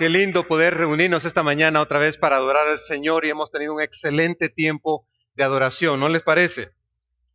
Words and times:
Qué 0.00 0.08
lindo 0.08 0.48
poder 0.48 0.78
reunirnos 0.78 1.26
esta 1.26 1.42
mañana 1.42 1.82
otra 1.82 1.98
vez 1.98 2.16
para 2.16 2.36
adorar 2.36 2.66
al 2.68 2.78
Señor 2.78 3.26
y 3.26 3.28
hemos 3.28 3.50
tenido 3.50 3.74
un 3.74 3.82
excelente 3.82 4.48
tiempo 4.48 5.06
de 5.34 5.44
adoración, 5.44 6.00
¿no 6.00 6.08
les 6.08 6.22
parece? 6.22 6.70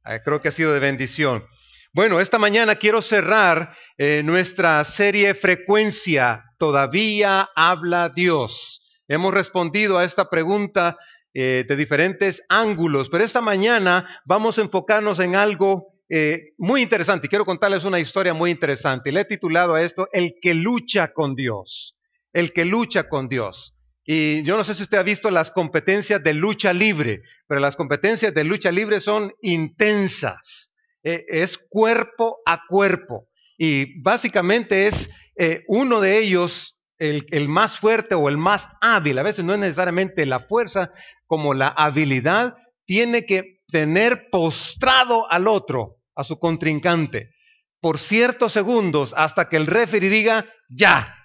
Ah, 0.04 0.18
creo 0.24 0.42
que 0.42 0.48
ha 0.48 0.52
sido 0.52 0.74
de 0.74 0.80
bendición. 0.80 1.46
Bueno, 1.94 2.20
esta 2.20 2.40
mañana 2.40 2.74
quiero 2.74 3.04
cerrar 3.04 3.76
eh, 4.00 4.24
nuestra 4.26 4.84
serie 4.84 5.36
Frecuencia, 5.36 6.44
todavía 6.58 7.52
habla 7.56 8.10
Dios. 8.10 8.82
Hemos 9.08 9.32
respondido 9.32 10.00
a 10.00 10.04
esta 10.04 10.32
pregunta 10.32 10.98
eh, 11.36 11.66
de 11.70 11.76
diferentes 11.76 12.42
ángulos, 12.50 13.10
pero 13.10 13.24
esta 13.24 13.42
mañana 13.42 14.24
vamos 14.26 14.58
a 14.58 14.64
enfocarnos 14.64 15.20
en 15.20 15.36
algo 15.36 16.00
eh, 16.10 16.56
muy 16.58 16.82
interesante. 16.82 17.28
Quiero 17.28 17.46
contarles 17.46 17.84
una 17.84 18.00
historia 18.00 18.34
muy 18.34 18.50
interesante. 18.50 19.12
Le 19.12 19.20
he 19.20 19.26
titulado 19.26 19.76
a 19.76 19.84
esto 19.84 20.08
El 20.12 20.34
que 20.42 20.56
lucha 20.56 21.14
con 21.14 21.36
Dios 21.36 21.96
el 22.36 22.52
que 22.52 22.66
lucha 22.66 23.08
con 23.08 23.30
Dios. 23.30 23.76
Y 24.04 24.44
yo 24.44 24.58
no 24.58 24.64
sé 24.66 24.76
si 24.76 24.84
usted 24.84 24.98
ha 24.98 25.04
visto 25.04 25.32
las 25.32 25.52
competencias 25.52 26.22
de 26.22 26.34
lucha 26.34 26.74
libre, 26.74 27.22
pero 27.48 27.62
las 27.62 27.78
competencias 27.78 28.34
de 28.34 28.44
lucha 28.44 28.72
libre 28.72 29.00
son 29.00 29.32
intensas. 29.42 30.72
Eh, 31.02 31.24
es 31.30 31.58
cuerpo 31.58 32.38
a 32.46 32.60
cuerpo. 32.68 33.30
Y 33.58 34.02
básicamente 34.02 34.88
es 34.88 35.10
eh, 35.38 35.64
uno 35.68 36.02
de 36.02 36.20
ellos 36.20 36.78
el, 36.98 37.26
el 37.32 37.48
más 37.48 37.80
fuerte 37.80 38.16
o 38.16 38.28
el 38.28 38.38
más 38.38 38.68
hábil. 38.82 39.18
A 39.18 39.24
veces 39.24 39.46
no 39.46 39.54
es 39.54 39.60
necesariamente 39.60 40.26
la 40.26 40.42
fuerza 40.42 40.92
como 41.28 41.54
la 41.54 41.70
habilidad. 41.70 42.56
Tiene 42.86 43.26
que 43.26 43.62
tener 43.72 44.28
postrado 44.30 45.32
al 45.32 45.48
otro, 45.48 46.00
a 46.16 46.26
su 46.26 46.38
contrincante, 46.38 47.32
por 47.80 47.98
ciertos 47.98 48.52
segundos 48.52 49.14
hasta 49.16 49.48
que 49.48 49.56
el 49.56 49.68
referee 49.68 50.10
diga 50.10 50.46
ya, 50.70 51.16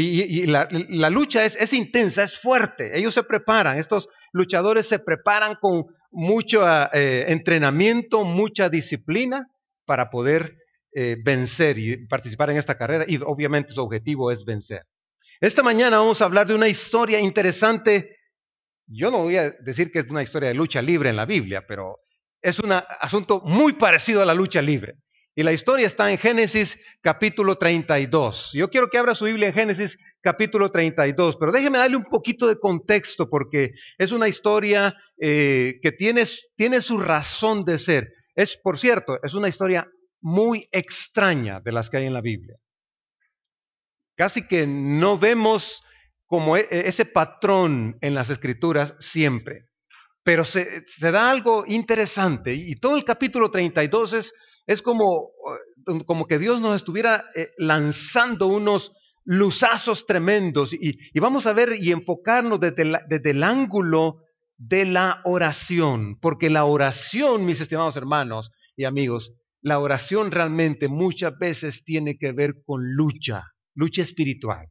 y, 0.00 0.46
la, 0.46 1.10
lucha 1.10 1.44
es, 1.44 1.72
intensa, 1.72 2.24
es 2.24 2.38
fuerte. 2.38 2.96
Ellos 2.98 3.14
se 3.14 3.22
preparan, 3.22 3.78
estos 3.78 4.08
luchadores 4.32 4.86
se 4.86 4.98
preparan 4.98 5.56
con 5.60 5.84
mucho 6.10 6.64
eh, 6.92 7.26
entrenamiento, 7.28 8.24
mucha 8.24 8.68
disciplina 8.68 9.46
para 9.84 10.10
poder 10.10 10.56
eh, 10.94 11.16
vencer 11.22 11.78
y 11.78 12.06
participar 12.06 12.50
en 12.50 12.58
esta 12.58 12.76
carrera. 12.76 13.04
Y 13.06 13.18
obviamente 13.24 13.72
su 13.72 13.82
objetivo 13.82 14.30
es 14.30 14.44
vencer. 14.44 14.82
Esta 15.40 15.62
mañana 15.62 15.98
vamos 15.98 16.20
a 16.20 16.24
hablar 16.24 16.46
de 16.46 16.54
una 16.54 16.68
historia 16.68 17.20
interesante. 17.20 18.16
Yo 18.86 19.10
no 19.10 19.18
voy 19.18 19.36
a 19.36 19.50
decir 19.50 19.90
que 19.90 20.00
es 20.00 20.06
una 20.10 20.22
historia 20.22 20.48
de 20.48 20.54
lucha 20.54 20.82
libre 20.82 21.10
en 21.10 21.16
la 21.16 21.26
Biblia, 21.26 21.64
pero 21.66 21.96
es 22.42 22.58
un 22.58 22.72
asunto 22.72 23.40
muy 23.44 23.74
parecido 23.74 24.22
a 24.22 24.26
la 24.26 24.34
lucha 24.34 24.62
libre. 24.62 24.94
Y 25.38 25.44
la 25.44 25.52
historia 25.52 25.86
está 25.86 26.10
en 26.10 26.18
Génesis 26.18 26.76
capítulo 27.00 27.58
32. 27.58 28.50
Yo 28.54 28.70
quiero 28.70 28.88
que 28.90 28.98
abra 28.98 29.14
su 29.14 29.26
Biblia 29.26 29.46
en 29.46 29.54
Génesis 29.54 29.96
capítulo 30.20 30.68
32, 30.68 31.36
pero 31.36 31.52
déjeme 31.52 31.78
darle 31.78 31.96
un 31.96 32.06
poquito 32.06 32.48
de 32.48 32.58
contexto 32.58 33.30
porque 33.30 33.70
es 33.98 34.10
una 34.10 34.26
historia 34.26 34.96
eh, 35.16 35.78
que 35.80 35.92
tiene, 35.92 36.24
tiene 36.56 36.80
su 36.80 36.98
razón 36.98 37.64
de 37.64 37.78
ser. 37.78 38.08
Es, 38.34 38.56
por 38.56 38.78
cierto, 38.78 39.20
es 39.22 39.34
una 39.34 39.48
historia 39.48 39.86
muy 40.20 40.68
extraña 40.72 41.60
de 41.60 41.70
las 41.70 41.88
que 41.88 41.98
hay 41.98 42.06
en 42.06 42.14
la 42.14 42.20
Biblia. 42.20 42.56
Casi 44.16 44.44
que 44.48 44.66
no 44.66 45.20
vemos 45.20 45.84
como 46.26 46.56
e, 46.56 46.66
e, 46.68 46.88
ese 46.88 47.04
patrón 47.04 47.96
en 48.00 48.16
las 48.16 48.28
escrituras 48.28 48.96
siempre. 48.98 49.68
Pero 50.24 50.44
se, 50.44 50.84
se 50.88 51.12
da 51.12 51.30
algo 51.30 51.62
interesante 51.64 52.54
y 52.54 52.74
todo 52.74 52.96
el 52.96 53.04
capítulo 53.04 53.52
32 53.52 54.12
es 54.14 54.34
es 54.68 54.82
como, 54.82 55.30
eh, 55.88 56.04
como 56.06 56.26
que 56.26 56.38
Dios 56.38 56.60
nos 56.60 56.76
estuviera 56.76 57.24
eh, 57.34 57.48
lanzando 57.56 58.46
unos 58.46 58.92
luzazos 59.24 60.06
tremendos 60.06 60.72
y, 60.72 61.18
vamos 61.18 61.46
a 61.46 61.52
ver 61.52 61.74
y 61.78 61.90
enfocarnos 61.90 62.60
desde, 62.60 63.00
desde 63.08 63.30
el 63.30 63.42
ángulo 63.42 64.22
de 64.56 64.84
la 64.84 65.20
oración, 65.24 66.18
porque 66.20 66.50
la 66.50 66.64
oración, 66.64 67.44
mis 67.44 67.60
estimados 67.60 67.96
hermanos 67.96 68.50
y 68.76 68.84
amigos, 68.84 69.32
la 69.60 69.78
oración 69.78 70.30
realmente 70.30 70.88
muchas 70.88 71.36
veces 71.38 71.84
tiene 71.84 72.16
que 72.16 72.32
ver 72.32 72.62
con 72.64 72.94
lucha, 72.94 73.44
lucha 73.74 74.02
espiritual. 74.02 74.68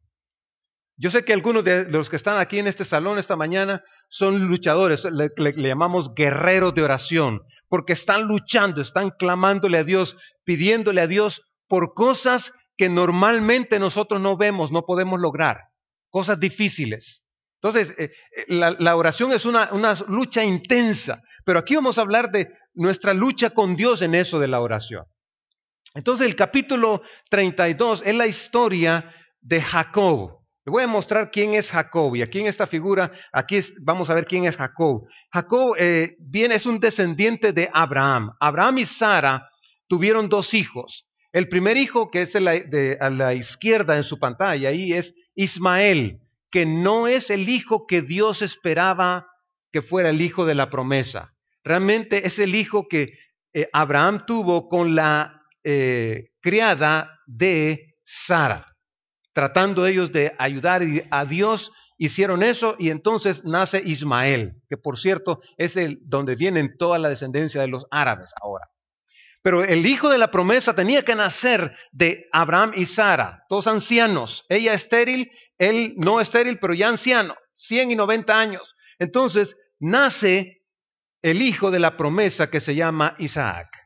Yo 1.00 1.12
sé 1.12 1.24
que 1.24 1.34
algunos 1.34 1.63
de 1.63 1.90
los 1.90 2.09
que 2.09 2.16
están 2.16 2.38
aquí 2.38 2.57
en 2.59 2.68
este 2.68 2.86
salón 2.86 3.19
esta 3.19 3.36
mañana 3.36 3.84
son 4.09 4.47
luchadores, 4.47 5.06
le, 5.06 5.31
llamamos 5.56 6.13
guerreros 6.16 6.74
de 6.74 6.81
oración, 6.84 7.41
porque 7.70 7.94
están 7.94 8.24
luchando, 8.24 8.82
están 8.82 9.12
clamándole 9.12 9.78
a 9.78 9.84
Dios, 9.84 10.16
pidiéndole 10.44 11.02
a 11.02 11.08
Dios 11.08 11.42
por 11.68 11.94
cosas 11.94 12.54
que 12.78 12.90
normalmente 12.90 13.80
nosotros 13.80 14.22
no 14.22 14.38
vemos, 14.38 14.72
no 14.72 14.86
podemos 14.86 15.20
lograr, 15.20 15.70
cosas 16.10 16.40
difíciles. 16.40 17.24
Entonces, 17.62 17.96
eh, 17.98 18.12
eh, 18.36 18.46
la, 18.50 18.96
oración 18.96 19.32
es 19.32 19.46
una, 19.46 19.74
una 19.74 19.96
lucha 20.08 20.44
intensa, 20.44 21.22
pero 21.44 21.60
aquí 21.60 21.76
vamos 21.76 21.98
a 21.98 22.02
hablar 22.02 22.32
de 22.32 22.50
nuestra 22.76 23.14
lucha 23.14 23.50
con 23.50 23.76
Dios 23.76 24.02
en 24.04 24.14
eso 24.14 24.40
de 24.40 24.48
la 24.48 24.62
oración. 24.62 25.06
Entonces, 25.96 26.28
el 26.28 26.36
capítulo 26.36 27.02
32 27.30 28.04
es 28.06 28.16
la 28.16 28.28
historia 28.28 29.12
de 29.42 29.62
Jacob. 29.62 30.37
Le 30.68 30.72
voy 30.72 30.84
a 30.84 30.88
mostrar 30.88 31.32
quién 31.32 31.54
es 31.54 31.72
Jacob 31.72 32.14
y 32.18 32.22
aquí 32.22 32.42
en 32.42 32.48
esta 32.48 32.68
figura, 32.68 33.10
aquí 33.32 33.58
vamos 33.80 34.10
a 34.10 34.14
ver 34.14 34.26
quién 34.26 34.44
es 34.44 34.58
Jacob. 34.58 35.08
Jacob 35.32 35.76
eh, 35.80 36.18
viene, 36.20 36.56
es 36.56 36.66
un 36.66 36.82
descendiente 36.82 37.54
de 37.54 37.70
Abraham. 37.72 38.36
Abraham 38.42 38.80
y 38.80 38.86
Sara 38.86 39.50
tuvieron 39.88 40.28
dos 40.28 40.54
hijos. 40.54 41.08
El 41.32 41.48
primer 41.48 41.78
hijo, 41.78 42.12
que 42.12 42.24
es 42.24 42.36
a 42.36 43.10
la 43.10 43.34
izquierda 43.34 43.96
en 43.96 44.04
su 44.04 44.20
pantalla, 44.20 44.68
ahí 44.68 44.92
es 44.92 45.16
Ismael, 45.36 46.20
que 46.52 46.66
no 46.66 47.08
es 47.08 47.30
el 47.30 47.48
hijo 47.48 47.88
que 47.88 48.02
Dios 48.02 48.42
esperaba 48.42 49.26
que 49.72 49.82
fuera 49.82 50.10
el 50.10 50.20
hijo 50.20 50.46
de 50.46 50.56
la 50.56 50.70
promesa. 50.70 51.34
Realmente 51.64 52.28
es 52.28 52.40
el 52.40 52.56
hijo 52.56 52.90
que 52.90 53.14
eh, 53.54 53.70
Abraham 53.72 54.26
tuvo 54.28 54.68
con 54.68 54.96
la 54.96 55.44
eh, 55.64 56.32
criada 56.42 57.22
de 57.26 57.96
Sara 58.04 58.77
tratando 59.38 59.86
ellos 59.86 60.12
de 60.12 60.34
ayudar 60.40 60.81
a 61.12 61.25
Dios, 61.25 61.72
hicieron 62.00 62.42
eso 62.42 62.75
y 62.80 62.90
entonces 62.90 63.44
nace 63.46 63.84
Ismael, 63.86 64.56
que 64.68 64.78
por 64.78 64.98
cierto 64.98 65.42
es 65.58 65.78
el 65.78 66.00
donde 66.02 66.36
vienen 66.36 66.75
toda 66.75 66.98
la 66.98 67.08
descendencia 67.08 67.62
de 67.62 67.68
los 67.68 67.86
árabes 67.92 68.31
ahora. 68.42 68.66
Pero 69.44 69.64
el 69.64 69.86
hijo 69.86 70.09
de 70.09 70.18
la 70.18 70.31
promesa 70.31 70.74
tenía 70.74 71.06
que 71.06 71.14
nacer 71.14 71.78
de 71.92 72.25
Abraham 72.31 72.72
y 72.75 72.88
Sara, 72.88 73.46
dos 73.48 73.68
ancianos, 73.68 74.44
ella 74.50 74.74
estéril, 74.74 75.30
él 75.59 75.94
no 75.98 76.19
estéril, 76.19 76.58
pero 76.58 76.74
ya 76.74 76.90
anciano, 76.90 77.36
100 77.54 77.92
y 77.92 77.96
90 77.96 78.40
años. 78.40 78.75
Entonces 78.98 79.56
nace 79.78 80.64
el 81.22 81.44
hijo 81.44 81.69
de 81.69 81.78
la 81.78 81.96
promesa 81.96 82.50
que 82.50 82.59
se 82.59 82.74
llama 82.74 83.16
Isaac. 83.19 83.77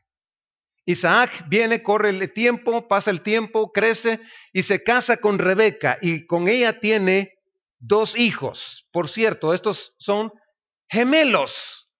Isaac 0.84 1.44
viene, 1.48 1.82
corre 1.82 2.10
el 2.10 2.32
tiempo, 2.32 2.88
pasa 2.88 3.10
el 3.10 3.22
tiempo, 3.22 3.72
crece 3.72 4.20
y 4.52 4.62
se 4.62 4.82
casa 4.82 5.18
con 5.18 5.38
Rebeca 5.38 5.98
y 6.00 6.26
con 6.26 6.48
ella 6.48 6.80
tiene 6.80 7.34
dos 7.78 8.16
hijos. 8.18 8.88
Por 8.90 9.08
cierto, 9.08 9.54
estos 9.54 9.94
son 9.98 10.32
gemelos. 10.88 11.90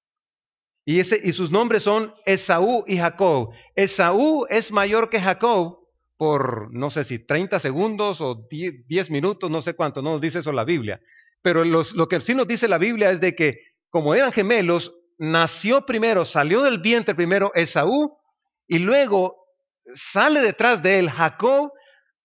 Y, 0.84 0.98
ese, 0.98 1.20
y 1.22 1.32
sus 1.32 1.50
nombres 1.52 1.84
son 1.84 2.12
Esaú 2.26 2.84
y 2.88 2.98
Jacob. 2.98 3.50
Esaú 3.76 4.46
es 4.50 4.72
mayor 4.72 5.10
que 5.10 5.20
Jacob 5.20 5.78
por, 6.16 6.72
no 6.72 6.90
sé 6.90 7.04
si 7.04 7.18
30 7.18 7.58
segundos 7.58 8.20
o 8.20 8.46
10, 8.48 9.10
minutos, 9.10 9.50
no 9.50 9.60
sé 9.60 9.74
cuánto, 9.74 10.02
no 10.02 10.12
nos 10.12 10.20
dice 10.20 10.38
eso 10.38 10.52
la 10.52 10.64
Biblia. 10.64 11.00
Pero 11.40 11.64
lo 11.64 12.08
que 12.08 12.20
sí 12.20 12.34
nos 12.34 12.46
dice 12.46 12.68
la 12.68 12.78
Biblia 12.78 13.10
es 13.10 13.20
de 13.20 13.34
que 13.34 13.58
como 13.92 14.14
eran 14.14 14.32
gemelos, 14.32 14.94
nació 15.18 15.84
primero, 15.84 16.24
salió 16.24 16.62
del 16.62 16.78
vientre 16.78 17.14
primero 17.14 17.52
Esaú 17.54 18.16
y 18.66 18.78
luego 18.78 19.36
sale 19.94 20.40
detrás 20.40 20.82
de 20.82 20.98
él 20.98 21.10
Jacob 21.10 21.72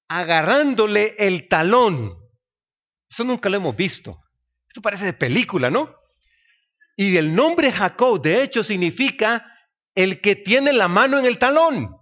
agarrándole 0.07 1.15
el 1.17 1.47
talón. 1.47 2.13
Eso 3.09 3.23
nunca 3.23 3.49
lo 3.49 3.57
hemos 3.57 3.75
visto. 3.75 4.17
Esto 4.67 4.81
parece 4.81 5.05
de 5.05 5.13
película, 5.13 5.69
¿no? 5.69 5.93
Y 6.95 7.17
el 7.17 7.35
nombre 7.35 7.71
Jacob, 7.71 8.21
de 8.21 8.41
hecho, 8.41 8.63
significa 8.63 9.45
el 9.95 10.21
que 10.21 10.35
tiene 10.35 10.73
la 10.73 10.87
mano 10.87 11.19
en 11.19 11.25
el 11.25 11.37
talón. 11.37 11.95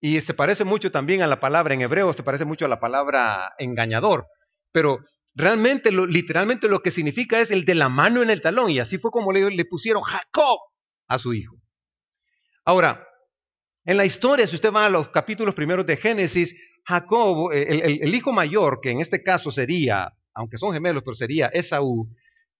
Y 0.00 0.20
se 0.20 0.34
parece 0.34 0.64
mucho 0.64 0.90
también 0.90 1.22
a 1.22 1.26
la 1.26 1.40
palabra 1.40 1.74
en 1.74 1.82
hebreo, 1.82 2.12
se 2.12 2.22
parece 2.22 2.44
mucho 2.44 2.64
a 2.64 2.68
la 2.68 2.80
palabra 2.80 3.52
engañador. 3.58 4.26
Pero 4.72 5.00
realmente, 5.34 5.90
literalmente 5.92 6.68
lo 6.68 6.80
que 6.80 6.90
significa 6.90 7.40
es 7.40 7.50
el 7.50 7.64
de 7.64 7.74
la 7.74 7.88
mano 7.88 8.22
en 8.22 8.30
el 8.30 8.40
talón. 8.40 8.70
Y 8.70 8.78
así 8.78 8.98
fue 8.98 9.10
como 9.10 9.32
le 9.32 9.64
pusieron 9.66 10.02
Jacob 10.02 10.58
a 11.08 11.18
su 11.18 11.34
hijo. 11.34 11.59
Ahora, 12.64 13.06
en 13.84 13.96
la 13.96 14.04
historia, 14.04 14.46
si 14.46 14.56
usted 14.56 14.72
va 14.72 14.86
a 14.86 14.90
los 14.90 15.08
capítulos 15.08 15.54
primeros 15.54 15.86
de 15.86 15.96
Génesis, 15.96 16.54
Jacob, 16.84 17.52
eh, 17.52 17.98
el, 18.00 18.14
hijo 18.14 18.32
mayor, 18.32 18.80
que 18.80 18.90
en 18.90 19.00
este 19.00 19.22
caso 19.22 19.50
sería, 19.50 20.12
aunque 20.34 20.56
son 20.56 20.72
gemelos, 20.72 21.02
pero 21.02 21.14
sería 21.14 21.46
Esaú, 21.46 22.08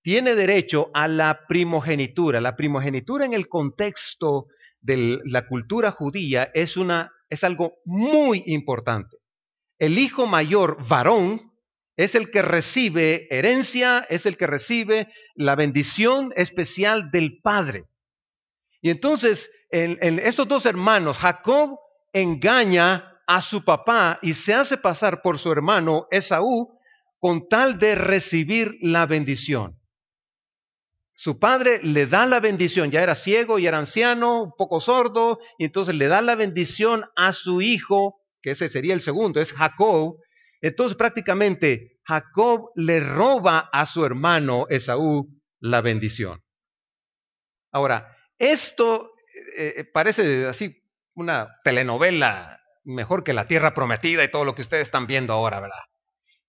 tiene 0.02 0.35
derecho 0.35 0.91
a 0.94 1.08
la 1.08 1.47
primogenitura. 1.47 2.41
La 2.41 2.56
primogenitura 2.56 3.26
en 3.26 3.35
el 3.35 3.49
contexto 3.49 4.47
de 4.81 5.20
la 5.25 5.47
cultura 5.47 5.91
judía 5.91 6.50
es, 6.55 6.76
una, 6.76 7.12
es 7.29 7.44
algo 7.44 7.75
muy 7.85 8.43
importante. 8.46 9.19
El 9.79 9.99
hijo 9.99 10.26
mayor, 10.26 10.79
varón, 10.88 11.53
es 11.96 12.14
el 12.14 12.31
que 12.31 12.41
recibe 12.41 13.26
herencia, 13.31 14.06
es 14.08 14.25
el 14.25 14.38
que 14.38 14.46
recibe 14.46 15.12
la 15.35 15.55
bendición 15.55 16.32
especial 16.35 17.11
del 17.11 17.41
Padre. 17.43 17.85
Y 18.81 18.88
entonces, 18.88 19.50
en, 19.70 20.19
estos 20.19 20.49
dos 20.49 20.67
hermanos, 20.67 21.19
Jacob 21.19 21.78
engaña 22.12 23.20
a 23.26 23.40
su 23.40 23.64
papá 23.64 24.19
y 24.22 24.34
se 24.34 24.55
hace 24.55 24.76
pasar 24.76 25.22
por 25.22 25.38
su 25.38 25.52
hermano 25.52 26.08
Esaú 26.11 26.76
con 27.19 27.49
tal 27.49 27.78
de 27.78 27.94
recibir 27.94 28.76
la 28.81 29.06
bendición. 29.06 29.78
Su 31.14 31.38
padre 31.38 31.81
le 31.82 32.06
da 32.06 32.25
la 32.25 32.40
bendición, 32.40 32.90
ya 32.90 33.02
era 33.02 33.14
ciego 33.14 33.58
y 33.58 33.67
era 33.67 33.78
anciano, 33.78 34.43
un 34.43 34.52
poco 34.56 34.81
sordo, 34.81 35.38
y 35.58 35.67
entonces 35.67 35.94
le 35.94 36.08
da 36.08 36.22
la 36.22 36.34
bendición 36.34 37.05
a 37.14 37.34
su 37.34 37.61
hijo, 37.61 38.22
que 38.40 38.52
ese 38.52 38.70
sería 38.70 38.94
el 38.94 39.02
segundo, 39.02 39.40
es 39.40 39.52
Jacob. 39.52 40.17
Entonces 40.62 40.96
prácticamente 40.96 42.00
Jacob 42.05 42.70
le 42.75 43.00
roba 43.00 43.69
a 43.70 43.84
su 43.84 44.05
hermano 44.05 44.67
Esaú 44.70 45.28
la 45.61 45.82
bendición. 45.82 46.43
Ahora, 47.70 48.17
esto 48.38 49.09
eh, 49.56 49.75
eh, 49.76 49.85
parece 49.85 50.47
así 50.47 50.82
una 51.14 51.56
telenovela 51.64 52.61
mejor 52.85 53.25
que 53.25 53.32
la 53.32 53.47
tierra 53.47 53.75
prometida 53.75 54.25
y 54.25 54.31
todo 54.31 54.44
lo 54.44 54.55
que 54.55 54.62
ustedes 54.62 54.88
están 54.88 55.06
viendo 55.06 55.32
ahora, 55.32 55.61
¿verdad? 55.61 55.82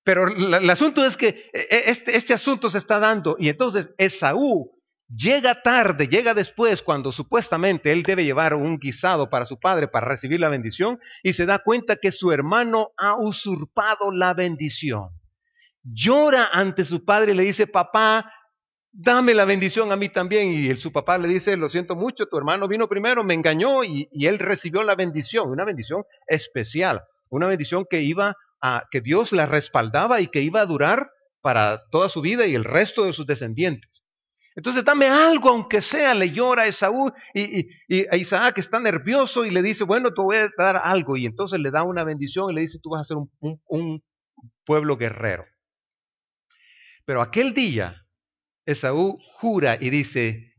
Pero 0.03 0.27
el 0.27 0.69
asunto 0.69 1.05
es 1.05 1.15
que 1.15 1.49
e, 1.53 1.67
e, 1.69 1.83
este, 1.91 2.15
este 2.15 2.33
asunto 2.33 2.69
se 2.69 2.79
está 2.79 2.99
dando 2.99 3.35
y 3.37 3.49
entonces 3.49 3.93
Esaú 3.97 4.81
llega 5.13 5.61
tarde, 5.61 6.07
llega 6.07 6.33
después 6.33 6.81
cuando 6.81 7.11
supuestamente 7.11 7.91
él 7.91 8.03
debe 8.03 8.23
llevar 8.23 8.53
un 8.53 8.79
guisado 8.79 9.29
para 9.29 9.45
su 9.45 9.59
padre 9.59 9.87
para 9.87 10.07
recibir 10.07 10.39
la 10.39 10.49
bendición 10.49 10.99
y 11.21 11.33
se 11.33 11.45
da 11.45 11.59
cuenta 11.59 11.97
que 11.97 12.11
su 12.11 12.31
hermano 12.31 12.91
ha 12.97 13.15
usurpado 13.15 14.11
la 14.11 14.33
bendición. 14.33 15.09
Llora 15.83 16.49
ante 16.51 16.85
su 16.85 17.03
padre 17.03 17.33
y 17.33 17.35
le 17.35 17.43
dice, 17.43 17.67
papá, 17.67 18.31
dame 18.91 19.33
la 19.33 19.45
bendición 19.45 19.91
a 19.91 19.95
mí 19.95 20.09
también. 20.09 20.51
Y 20.51 20.75
su 20.75 20.91
papá 20.91 21.17
le 21.17 21.27
dice, 21.27 21.57
lo 21.57 21.69
siento 21.69 21.95
mucho, 21.95 22.25
tu 22.25 22.37
hermano 22.37 22.67
vino 22.67 22.87
primero, 22.87 23.23
me 23.23 23.33
engañó 23.33 23.83
y, 23.83 24.07
él 24.13 24.39
recibió 24.39 24.83
la 24.83 24.95
bendición, 24.95 25.49
una 25.49 25.65
bendición 25.65 26.03
especial, 26.27 27.01
una 27.29 27.47
bendición 27.47 27.85
que 27.89 28.01
iba 28.01 28.35
que 28.91 29.01
Dios 29.01 29.31
la 29.31 29.47
respaldaba 29.47 30.21
y 30.21 30.27
que 30.27 30.41
iba 30.41 30.61
a 30.61 30.65
durar 30.67 31.09
para 31.41 31.81
toda 31.89 32.09
su 32.09 32.21
vida 32.21 32.45
y 32.45 32.53
el 32.53 32.63
resto 32.63 33.05
de 33.05 33.13
sus 33.13 33.25
descendientes. 33.25 34.03
Entonces 34.55 34.83
dame 34.83 35.07
algo, 35.07 35.49
aunque 35.49 35.81
sea, 35.81 36.13
le 36.13 36.29
llora 36.29 36.63
a 36.63 36.67
Esaú 36.67 37.11
y, 37.33 37.67
a 38.11 38.17
Isaac 38.17 38.59
está 38.59 38.79
nervioso 38.79 39.45
y 39.45 39.49
le 39.49 39.63
dice, 39.63 39.83
bueno, 39.85 40.13
te 40.13 40.21
voy 40.21 40.35
a 40.35 40.49
dar 40.57 40.79
algo. 40.83 41.17
Y 41.17 41.25
entonces 41.25 41.59
le 41.59 41.71
da 41.71 41.83
una 41.83 42.03
bendición 42.03 42.51
y 42.51 42.53
le 42.53 42.61
dice, 42.61 42.79
tú 42.83 42.91
vas 42.91 43.01
a 43.01 43.05
ser 43.05 43.17
un 43.17 44.03
pueblo 44.63 44.97
guerrero. 44.97 45.45
Pero 47.05 47.21
aquel 47.23 47.53
día, 47.53 48.01
Esaú 48.65 49.17
jura 49.39 49.77
y 49.79 49.89
dice, 49.89 50.53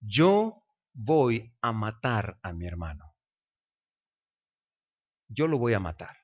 yo 0.00 0.62
voy 0.92 1.54
a 1.60 1.72
matar 1.72 2.38
a 2.42 2.52
mi 2.52 2.66
hermano. 2.66 3.14
Yo 5.28 5.48
lo 5.48 5.58
voy 5.58 5.72
a 5.72 5.80
matar. 5.80 6.16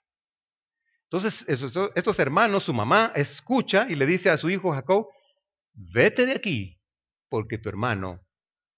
Entonces, 1.10 1.44
estos 1.48 2.18
hermanos, 2.20 2.64
su 2.64 2.72
mamá 2.72 3.12
escucha 3.16 3.86
y 3.88 3.96
le 3.96 4.06
dice 4.06 4.30
a 4.30 4.38
su 4.38 4.48
hijo 4.48 4.72
Jacob, 4.72 5.08
vete 5.72 6.24
de 6.24 6.32
aquí, 6.32 6.80
porque 7.28 7.58
tu 7.58 7.68
hermano 7.68 8.20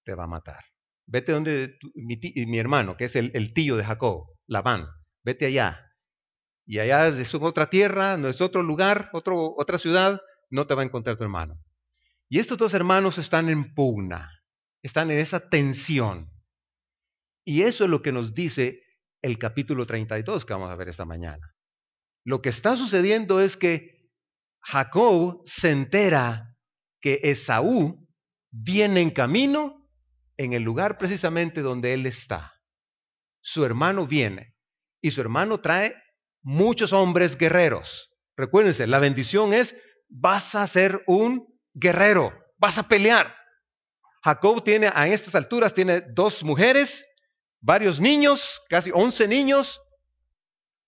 te 0.04 0.14
va 0.14 0.24
a 0.24 0.28
matar. 0.28 0.64
Vete 1.06 1.32
donde 1.32 1.76
mi, 1.94 2.58
hermano, 2.58 2.96
que 2.96 3.04
es 3.04 3.16
el, 3.16 3.52
tío 3.52 3.76
de 3.76 3.84
Jacob, 3.84 4.28
Labán, 4.46 4.88
vete 5.22 5.46
allá. 5.46 5.92
Y 6.64 6.78
allá 6.78 7.08
es 7.08 7.34
otra 7.34 7.68
tierra, 7.68 8.16
no 8.16 8.28
es 8.28 8.40
otro 8.40 8.62
lugar, 8.62 9.10
otro, 9.12 9.54
otra 9.56 9.76
ciudad, 9.76 10.22
no 10.48 10.66
te 10.66 10.74
va 10.74 10.82
a 10.82 10.86
encontrar 10.86 11.16
tu 11.16 11.24
hermano. 11.24 11.58
Y 12.32 12.38
estos 12.38 12.56
dos 12.56 12.72
hermanos 12.72 13.18
están 13.18 13.50
en 13.50 13.74
pugna, 13.74 14.30
están 14.82 15.10
en 15.10 15.18
esa 15.18 15.50
tensión. 15.50 16.32
Y 17.44 17.60
eso 17.60 17.84
es 17.84 17.90
lo 17.90 18.00
que 18.00 18.10
nos 18.10 18.32
dice 18.32 18.80
el 19.20 19.38
capítulo 19.38 19.84
32 19.84 20.46
que 20.46 20.54
vamos 20.54 20.70
a 20.70 20.76
ver 20.76 20.88
esta 20.88 21.04
mañana. 21.04 21.54
Lo 22.24 22.40
que 22.40 22.48
está 22.48 22.74
sucediendo 22.78 23.42
es 23.42 23.58
que 23.58 24.08
Jacob 24.62 25.42
se 25.44 25.72
entera 25.72 26.56
que 27.02 27.20
Esaú 27.22 28.08
viene 28.50 29.02
en 29.02 29.10
camino 29.10 29.86
en 30.38 30.54
el 30.54 30.62
lugar 30.62 30.96
precisamente 30.96 31.60
donde 31.60 31.92
él 31.92 32.06
está. 32.06 32.54
Su 33.42 33.66
hermano 33.66 34.06
viene 34.06 34.54
y 35.02 35.10
su 35.10 35.20
hermano 35.20 35.60
trae 35.60 35.94
muchos 36.40 36.94
hombres 36.94 37.36
guerreros. 37.36 38.08
Recuérdense, 38.38 38.86
la 38.86 39.00
bendición 39.00 39.52
es, 39.52 39.76
vas 40.08 40.54
a 40.54 40.66
ser 40.66 41.04
un 41.06 41.51
guerrero, 41.74 42.32
vas 42.58 42.78
a 42.78 42.88
pelear. 42.88 43.34
Jacob 44.24 44.62
tiene 44.62 44.90
a 44.92 45.08
estas 45.08 45.34
alturas, 45.34 45.74
tiene 45.74 46.00
dos 46.00 46.44
mujeres, 46.44 47.04
varios 47.60 48.00
niños, 48.00 48.62
casi 48.68 48.90
once 48.92 49.26
niños, 49.26 49.80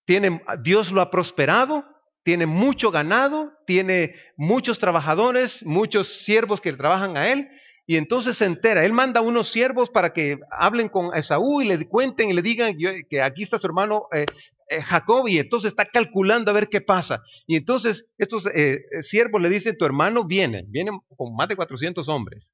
tiene, 0.05 0.41
Dios 0.61 0.91
lo 0.91 1.01
ha 1.01 1.11
prosperado, 1.11 1.85
tiene 2.23 2.45
mucho 2.45 2.91
ganado, 2.91 3.51
tiene 3.67 4.15
muchos 4.37 4.79
trabajadores, 4.79 5.65
muchos 5.65 6.07
siervos 6.23 6.61
que 6.61 6.73
trabajan 6.73 7.17
a 7.17 7.27
él, 7.27 7.49
y 7.87 7.97
entonces 7.97 8.37
se 8.37 8.45
entera. 8.45 8.83
Él 8.83 8.93
manda 8.93 9.21
unos 9.21 9.49
siervos 9.49 9.89
para 9.89 10.11
que 10.11 10.39
hablen 10.51 10.89
con 10.89 11.15
Esaú 11.15 11.61
y 11.61 11.65
le 11.65 11.87
cuenten 11.87 12.29
y 12.29 12.33
le 12.33 12.41
digan 12.41 12.75
que 13.09 13.21
aquí 13.21 13.43
está 13.43 13.57
su 13.57 13.67
hermano 13.67 14.07
eh, 14.11 14.25
Jacob, 14.69 15.27
y 15.27 15.39
entonces 15.39 15.69
está 15.69 15.85
calculando 15.85 16.51
a 16.51 16.53
ver 16.53 16.69
qué 16.69 16.81
pasa. 16.81 17.21
Y 17.47 17.55
entonces 17.55 18.05
estos 18.17 18.45
eh, 18.53 18.79
siervos 19.01 19.41
le 19.41 19.49
dicen, 19.49 19.77
tu 19.77 19.85
hermano 19.85 20.25
viene, 20.25 20.63
viene 20.67 20.91
con 21.15 21.35
más 21.35 21.47
de 21.47 21.55
400 21.55 22.07
hombres. 22.09 22.53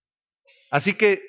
Así 0.70 0.94
que 0.94 1.22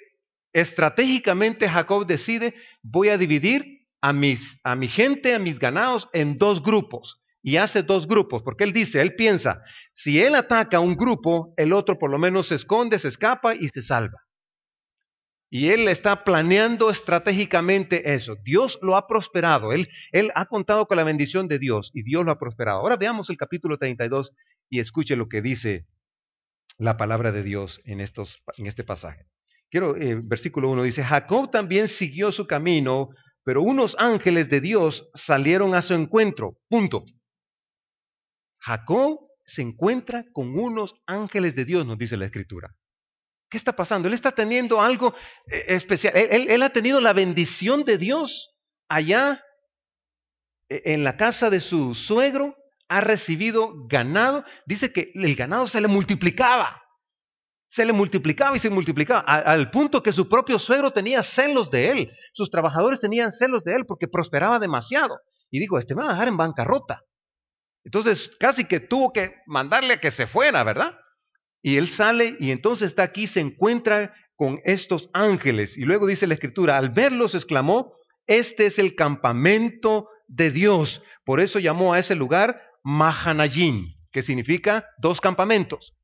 estratégicamente 0.52 1.69
Jacob 1.69 2.06
decide, 2.06 2.55
voy 2.82 3.08
a 3.08 3.19
dividir 3.19 3.87
a, 4.00 4.12
mis, 4.12 4.58
a 4.64 4.75
mi 4.76 4.88
gente, 4.88 5.34
a 5.34 5.38
mis 5.38 5.58
ganados, 5.58 6.08
en 6.12 6.38
dos 6.38 6.62
grupos. 6.62 7.23
Y 7.44 7.56
hace 7.56 7.82
dos 7.82 8.06
grupos, 8.06 8.43
porque 8.43 8.62
él 8.62 8.73
dice, 8.73 9.00
él 9.00 9.17
piensa, 9.17 9.62
si 9.93 10.23
él 10.23 10.37
ataca 10.37 10.76
a 10.76 10.81
un 10.81 10.96
grupo, 10.96 11.55
el 11.56 11.73
otro 11.73 11.99
por 11.99 12.08
lo 12.08 12.19
menos 12.19 12.46
se 12.46 12.55
esconde, 12.55 13.00
se 13.00 13.08
escapa 13.08 13.56
y 13.56 13.69
se 13.69 13.82
salva. 13.82 14.19
Y 15.53 15.69
él 15.69 15.87
está 15.89 16.25
planeando 16.25 16.89
estratégicamente 16.89 18.15
eso. 18.15 18.37
Dios 18.43 18.79
lo 18.81 18.97
ha 18.97 19.07
prosperado. 19.07 19.73
Él, 19.73 19.89
él 20.11 20.33
ha 20.35 20.47
contado 20.47 20.87
con 20.87 20.97
la 20.97 21.05
bendición 21.05 21.47
de 21.47 21.59
Dios 21.59 21.91
y 21.93 22.03
Dios 22.03 22.25
lo 22.25 22.31
ha 22.31 22.39
prosperado. 22.39 22.81
Ahora 22.81 22.97
veamos 22.97 23.29
el 23.29 23.37
capítulo 23.37 23.77
32 23.77 24.33
y 24.71 24.81
escuche 24.81 25.15
lo 25.15 25.29
que 25.29 25.43
dice 25.43 25.87
la 26.79 26.97
palabra 26.97 27.32
de 27.32 27.43
Dios 27.43 27.82
en, 27.85 28.01
estos, 28.01 28.43
en 28.56 28.67
este 28.67 28.82
pasaje. 28.82 29.27
Quiero, 29.71 29.94
eh, 29.97 30.19
versículo 30.23 30.71
1 30.71 30.85
dice, 30.85 31.05
Jacob 31.05 31.51
también 31.51 31.87
siguió 31.87 32.32
su 32.32 32.47
camino 32.47 33.11
pero 33.44 33.63
unos 33.63 33.97
ángeles 33.99 34.49
de 34.49 34.61
Dios 34.61 35.09
salieron 35.15 35.75
a 35.75 35.82
su 35.82 35.94
encuentro. 35.94 36.59
Punto. 36.69 37.05
Jacob 38.59 39.19
se 39.44 39.63
encuentra 39.63 40.25
con 40.32 40.56
unos 40.59 40.94
ángeles 41.06 41.56
de 41.56 41.65
Dios, 41.65 41.85
nos 41.85 41.99
dice 41.99 42.17
la 42.17 42.27
escritura. 42.27 42.75
¿Qué 43.53 43.59
está 43.59 43.77
pasando? 43.77 44.09
Él 44.09 44.15
está 44.15 44.32
teniendo 44.32 44.81
algo 44.81 45.15
eh, 45.47 45.65
especial. 45.69 46.15
Él, 46.17 46.63
ha 46.63 46.71
tenido 46.71 47.03
la 47.03 47.13
bendición 47.13 47.85
de 47.85 47.99
Dios 47.99 48.55
allá 48.89 49.44
e, 50.71 50.94
en 50.94 51.05
la 51.05 51.19
casa 51.19 51.51
de 51.51 51.61
su 51.61 51.94
suegro. 51.94 52.56
Ha 52.89 53.03
recibido 53.03 53.75
ganado. 53.89 54.47
Dice 54.65 54.91
que 54.91 55.13
el 55.15 55.37
ganado 55.37 55.67
se 55.67 55.82
le 55.82 55.89
multiplicaba 55.89 56.81
se 57.69 57.87
le 57.87 57.94
multiplicaba 57.94 58.55
y 58.55 58.61
se 58.61 58.69
multiplicaba, 58.69 59.21
al 59.21 59.71
punto 59.71 60.03
que 60.03 60.13
su 60.13 60.29
propio 60.29 60.59
suegro 60.59 60.91
tenía 60.91 61.23
celos 61.23 61.71
de 61.71 61.89
él, 61.89 62.13
sus 62.35 62.51
trabajadores 62.51 63.01
tenían 63.01 63.32
celos 63.32 63.65
de 63.65 63.75
él 63.75 63.87
porque 63.87 64.09
prosperaba 64.09 64.59
demasiado. 64.59 65.21
Y 65.51 65.59
digo, 65.59 65.79
este 65.79 65.94
me 65.94 66.03
va 66.03 66.11
a 66.11 66.13
dejar 66.13 66.29
en 66.29 66.37
bancarrota. 66.37 67.01
Entonces 67.82 68.31
casi 68.39 68.67
que 68.67 68.79
tuvo 68.79 69.11
que 69.11 69.37
mandarle 69.47 69.94
a 69.94 70.01
que 70.01 70.11
se 70.11 70.27
fuera, 70.27 70.63
¿verdad? 70.65 70.99
Y 71.63 71.77
él 71.77 71.89
sale 71.89 72.37
y 72.41 72.51
entonces 72.51 72.89
está 72.89 73.05
aquí, 73.05 73.27
se 73.27 73.41
encuentra 73.41 74.15
con 74.37 74.61
estos 74.65 75.09
ángeles. 75.13 75.79
Y 75.79 75.83
luego 75.83 76.07
dice 76.07 76.27
la 76.27 76.35
escritura, 76.35 76.77
al 76.77 76.91
verlos 76.91 77.35
exclamó, 77.35 77.95
este 78.27 78.67
es 78.67 78.79
el 78.79 78.95
campamento 78.95 80.09
de 80.27 80.51
Dios. 80.51 81.03
Por 81.25 81.41
eso 81.41 81.59
llamó 81.59 81.93
a 81.95 82.01
ese 82.01 82.17
lugar 82.17 82.61
Mahanayim, 82.83 83.95
que 84.11 84.23
significa 84.23 84.87
dos 84.99 85.21
campamentos. 85.21 85.95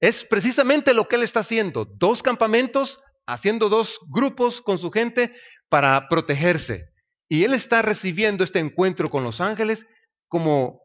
Es 0.00 0.24
precisamente 0.24 0.94
lo 0.94 1.08
que 1.08 1.16
él 1.16 1.22
está 1.22 1.40
haciendo. 1.40 1.84
Dos 1.84 2.22
campamentos, 2.22 3.00
haciendo 3.26 3.68
dos 3.68 3.98
grupos 4.08 4.60
con 4.60 4.78
su 4.78 4.90
gente 4.90 5.32
para 5.68 6.08
protegerse. 6.08 6.90
Y 7.28 7.44
él 7.44 7.54
está 7.54 7.82
recibiendo 7.82 8.44
este 8.44 8.58
encuentro 8.58 9.10
con 9.10 9.24
los 9.24 9.40
ángeles 9.40 9.86
como, 10.28 10.82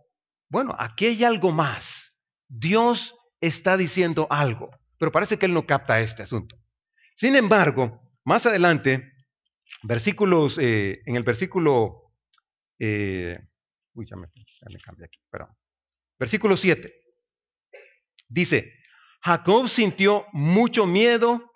bueno, 0.50 0.75
aquí 0.77 1.08
hay 1.08 1.24
algo 1.24 1.51
más. 1.51 2.13
Dios 2.48 3.15
está 3.43 3.75
diciendo 3.75 4.25
algo, 4.29 4.71
pero 4.97 5.12
parece 5.12 5.38
que 5.38 5.45
él 5.45 5.53
no 5.53 5.65
capta 5.65 6.00
este 6.00 6.23
asunto. 6.23 6.57
Sin 7.15 7.35
embargo, 7.35 8.01
más 8.23 8.45
adelante, 8.45 9.13
versículos, 9.83 10.57
eh, 10.57 11.01
en 11.05 11.17
el 11.17 11.23
versículo, 11.23 12.13
eh, 12.79 13.38
uy, 13.93 14.05
ya 14.09 14.15
me, 14.15 14.27
ya 14.33 14.67
me 14.71 14.79
cambié 14.79 15.05
aquí, 15.05 15.19
perdón. 15.29 15.50
Versículo 16.17 16.55
7. 16.55 16.93
Dice, 18.29 18.73
Jacob 19.21 19.67
sintió 19.67 20.25
mucho 20.31 20.88
miedo 20.88 21.51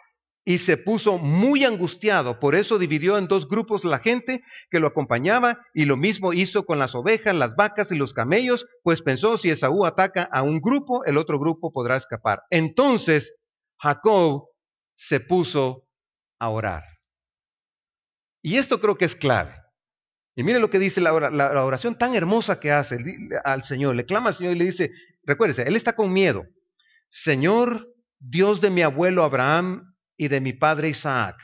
y 0.47 0.59
se 0.59 0.77
puso 0.77 1.17
muy 1.17 1.65
angustiado. 1.65 2.39
Por 2.39 2.55
eso 2.55 2.79
dividió 2.79 3.17
en 3.17 3.27
dos 3.27 3.49
grupos 3.49 3.83
la 3.83 3.99
gente 3.99 4.43
que 4.69 4.79
lo 4.79 4.87
acompañaba 4.87 5.59
y 5.73 5.83
lo 5.83 5.97
mismo 5.97 6.31
hizo 6.31 6.65
con 6.65 6.79
las 6.79 6.95
ovejas, 6.95 7.35
las 7.35 7.57
vacas 7.57 7.91
y 7.91 7.97
los 7.97 8.13
camellos, 8.13 8.65
pues 8.81 9.01
pensó 9.01 9.37
si 9.37 9.49
Esaú 9.49 9.85
ataca 9.85 10.23
a 10.31 10.43
un 10.43 10.61
grupo, 10.61 11.03
el 11.03 11.17
otro 11.17 11.37
grupo 11.37 11.73
podrá 11.73 11.97
escapar. 11.97 12.43
Entonces 12.49 13.35
Jacob 13.77 14.45
se 14.95 15.19
puso 15.19 15.85
a 16.39 16.47
orar. 16.47 16.83
Y 18.41 18.55
esto 18.55 18.79
creo 18.79 18.97
que 18.97 19.03
es 19.03 19.17
clave. 19.17 19.53
Y 20.33 20.43
mire 20.43 20.59
lo 20.59 20.69
que 20.69 20.79
dice 20.79 21.01
la, 21.01 21.11
oración 21.11 21.97
tan 21.97 22.15
hermosa 22.15 22.61
que 22.61 22.71
hace 22.71 22.99
al 23.43 23.65
Señor. 23.65 23.97
Le 23.97 24.05
clama 24.05 24.29
al 24.29 24.35
Señor 24.35 24.55
y 24.55 24.59
le 24.59 24.63
dice, 24.63 24.91
recuérdese, 25.23 25.63
Él 25.63 25.75
está 25.75 25.91
con 25.91 26.13
miedo. 26.13 26.45
Señor, 27.09 27.93
Dios 28.17 28.61
de 28.61 28.69
mi 28.69 28.81
abuelo 28.81 29.25
Abraham 29.25 29.93
y 30.17 30.27
de 30.27 30.41
mi 30.41 30.53
padre 30.53 30.89
Isaac, 30.89 31.37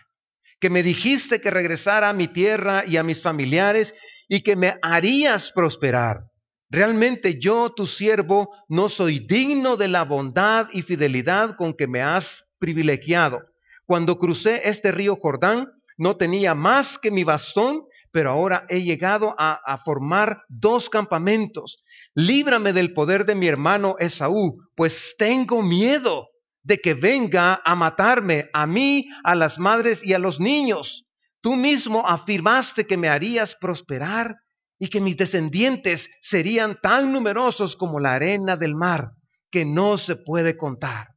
que 0.60 0.70
me 0.70 0.84
dijiste 0.84 1.40
que 1.40 1.52
regresara 1.52 2.10
a 2.10 2.14
mi 2.14 2.28
tierra 2.28 2.84
y 2.86 2.98
a 2.98 3.04
mis 3.04 3.22
familiares 3.22 3.94
y 4.28 4.42
que 4.42 4.56
me 4.56 4.78
harías 4.82 5.52
prosperar. 5.52 6.26
Realmente 6.70 7.40
yo, 7.40 7.70
tu 7.70 7.86
siervo, 7.86 8.50
no 8.68 8.90
soy 8.90 9.20
digno 9.20 9.78
de 9.78 9.88
la 9.88 10.06
bondad 10.06 10.68
y 10.72 10.82
fidelidad 10.82 11.56
con 11.56 11.76
que 11.76 11.88
me 11.88 12.02
has 12.02 12.44
privilegiado. 12.58 13.42
Cuando 13.86 14.18
crucé 14.18 14.68
este 14.68 14.92
río 14.92 15.18
Jordán, 15.22 15.70
no 15.98 16.18
tenía 16.18 16.56
más 16.56 16.98
que 16.98 17.12
mi 17.12 17.24
bastón, 17.24 17.84
pero 18.12 18.32
ahora 18.32 18.66
he 18.70 18.82
llegado 18.82 19.36
a, 19.38 19.60
a, 19.66 19.78
formar 19.80 20.44
dos 20.48 20.90
campamentos. 20.90 21.84
Líbrame 22.16 22.74
del 22.74 22.94
poder 22.94 23.26
de 23.26 23.36
mi 23.36 23.48
hermano 23.48 23.96
Esaú, 24.00 24.64
pues 24.76 25.16
tengo 25.18 25.62
miedo 25.62 26.30
de 26.64 26.80
que 26.80 26.94
venga 26.94 27.62
a 27.64 27.76
matarme 27.76 28.50
a 28.54 28.66
mí, 28.66 29.08
a 29.24 29.36
las 29.36 29.60
madres 29.60 30.04
y 30.04 30.14
a 30.14 30.20
los 30.20 30.40
niños. 30.40 31.06
Tú 31.42 31.56
mismo 31.56 32.08
afirmaste 32.08 32.88
que 32.88 32.98
me 32.98 33.10
harías 33.10 33.56
prosperar 33.56 34.38
y 34.80 34.88
que 34.88 35.02
mis 35.02 35.18
descendientes 35.18 36.10
serían 36.22 36.80
tan 36.82 37.12
numerosos 37.12 37.76
como 37.76 38.00
la 38.00 38.16
arena 38.16 38.56
del 38.58 38.76
mar, 38.76 39.12
que 39.52 39.66
no 39.66 39.98
se 39.98 40.16
puede 40.16 40.58
contar. 40.58 41.10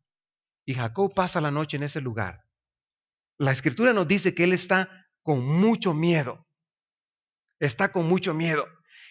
Y 0.64 0.74
Jacob 0.74 1.14
pasa 1.14 1.40
la 1.40 1.52
noche 1.52 1.76
en 1.76 1.84
ese 1.84 2.00
lugar. 2.00 2.40
La 3.38 3.52
escritura 3.52 3.92
nos 3.92 4.08
dice 4.08 4.34
que 4.34 4.44
él 4.44 4.52
está 4.52 5.06
con 5.22 5.46
mucho 5.46 5.94
miedo. 5.94 6.44
Está 7.60 7.92
con 7.92 8.08
mucho 8.08 8.34
miedo. 8.34 8.66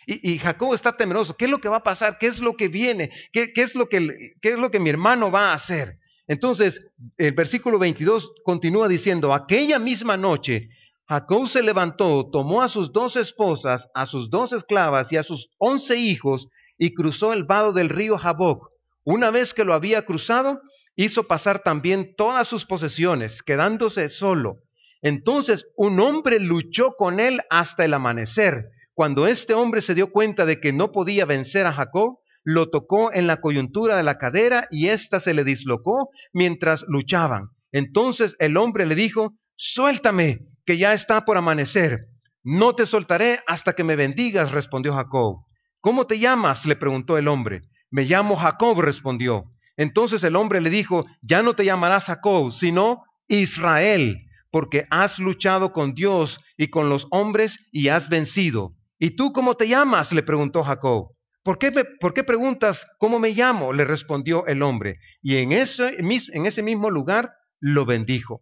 Y, 0.07 0.37
Jacob 0.37 0.73
está 0.73 0.95
temeroso. 0.95 1.35
¿Qué 1.35 1.45
es 1.45 1.51
lo 1.51 1.59
que 1.59 1.69
va 1.69 1.77
a 1.77 1.83
pasar? 1.83 2.19
¿Qué 2.19 2.27
es 2.27 2.39
lo 2.39 2.55
que 2.55 2.67
viene? 2.67 3.09
¿Qué, 3.31 3.51
es, 3.55 3.73
lo 3.73 3.89
que, 3.89 4.33
qué 4.41 4.49
es 4.49 4.59
lo 4.59 4.69
que 4.69 4.79
mi 4.79 4.91
hermano 4.91 5.31
va 5.31 5.49
a 5.49 5.53
hacer? 5.55 5.97
Entonces, 6.27 6.81
el 7.17 7.33
versículo 7.33 7.77
22 7.77 8.31
continúa 8.43 8.87
diciendo, 8.87 9.33
aquella 9.33 9.79
misma 9.79 10.17
noche, 10.17 10.69
Jacob 11.07 11.47
se 11.47 11.61
levantó, 11.61 12.29
tomó 12.31 12.63
a 12.63 12.69
sus 12.69 12.91
dos 12.91 13.15
esposas, 13.15 13.89
a 13.93 14.07
sus 14.07 14.31
dos 14.31 14.51
esclavas 14.53 15.11
y 15.11 15.17
a 15.17 15.23
sus 15.23 15.49
once 15.59 15.95
hijos 15.97 16.47
y 16.79 16.95
cruzó 16.95 17.31
el 17.31 17.43
vado 17.43 17.73
del 17.73 17.89
río 17.89 18.17
Jaboc. 18.17 18.71
Una 19.03 19.29
vez 19.29 19.53
que 19.53 19.65
lo 19.65 19.75
había 19.75 20.03
cruzado, 20.03 20.61
hizo 20.95 21.27
pasar 21.27 21.59
también 21.59 22.15
todas 22.15 22.47
sus 22.47 22.65
posesiones, 22.65 23.43
quedándose 23.43 24.09
solo. 24.09 24.63
Entonces 25.03 25.67
un 25.77 25.99
hombre 25.99 26.39
luchó 26.39 26.95
con 26.97 27.19
él 27.19 27.41
hasta 27.51 27.85
el 27.85 27.93
amanecer. 27.93 28.71
Cuando 28.95 29.27
este 29.27 29.53
hombre 29.53 29.81
se 29.81 29.93
dio 29.93 30.11
cuenta 30.11 30.47
de 30.47 30.59
que 30.59 30.73
no 30.73 30.91
podía 30.91 31.25
vencer 31.25 31.67
a 31.67 31.73
Jacob, 31.73 32.17
lo 32.45 32.69
tocó 32.69 33.11
en 33.11 33.27
la 33.27 33.41
coyuntura 33.41 33.97
de 33.97 34.03
la 34.03 34.17
cadera 34.17 34.67
y 34.69 34.87
ésta 34.87 35.19
se 35.19 35.33
le 35.33 35.43
dislocó 35.43 36.09
mientras 36.31 36.85
luchaban. 36.87 37.49
Entonces 37.71 38.35
el 38.39 38.55
hombre 38.55 38.85
le 38.85 38.95
dijo, 38.95 39.33
suéltame, 39.57 40.39
que 40.65 40.77
ya 40.77 40.93
está 40.93 41.25
por 41.25 41.37
amanecer. 41.37 42.05
No 42.43 42.75
te 42.75 42.85
soltaré 42.85 43.39
hasta 43.47 43.73
que 43.73 43.83
me 43.83 43.95
bendigas, 43.95 44.51
respondió 44.51 44.93
Jacob. 44.93 45.39
¿Cómo 45.81 46.05
te 46.05 46.19
llamas? 46.19 46.65
le 46.65 46.75
preguntó 46.75 47.17
el 47.17 47.27
hombre. 47.27 47.63
Me 47.89 48.05
llamo 48.05 48.35
Jacob, 48.35 48.79
respondió. 48.79 49.45
Entonces 49.75 50.23
el 50.23 50.35
hombre 50.35 50.61
le 50.61 50.69
dijo, 50.69 51.05
ya 51.21 51.41
no 51.41 51.55
te 51.55 51.65
llamarás 51.65 52.05
Jacob, 52.05 52.53
sino 52.53 53.03
Israel, 53.27 54.17
porque 54.51 54.85
has 54.91 55.17
luchado 55.17 55.73
con 55.73 55.95
Dios 55.95 56.39
y 56.57 56.67
con 56.67 56.89
los 56.89 57.07
hombres 57.09 57.57
y 57.71 57.87
has 57.87 58.07
vencido. 58.07 58.75
¿Y 58.99 59.15
tú 59.15 59.33
cómo 59.33 59.55
te 59.55 59.67
llamas? 59.67 60.11
le 60.11 60.23
preguntó 60.23 60.63
Jacob. 60.63 61.14
¿Por 61.45 61.59
qué, 61.59 61.71
¿Por 61.99 62.15
qué, 62.15 62.23
preguntas 62.23 62.87
cómo 62.97 63.19
me 63.19 63.29
llamo? 63.29 63.71
le 63.71 63.85
respondió 63.85 64.47
el 64.47 64.63
hombre. 64.63 64.97
Y 65.21 65.37
en 65.37 65.51
ese, 65.51 65.95
en 65.99 66.45
ese 66.47 66.63
mismo 66.63 66.89
lugar 66.89 67.35
lo 67.59 67.85
bendijo. 67.85 68.41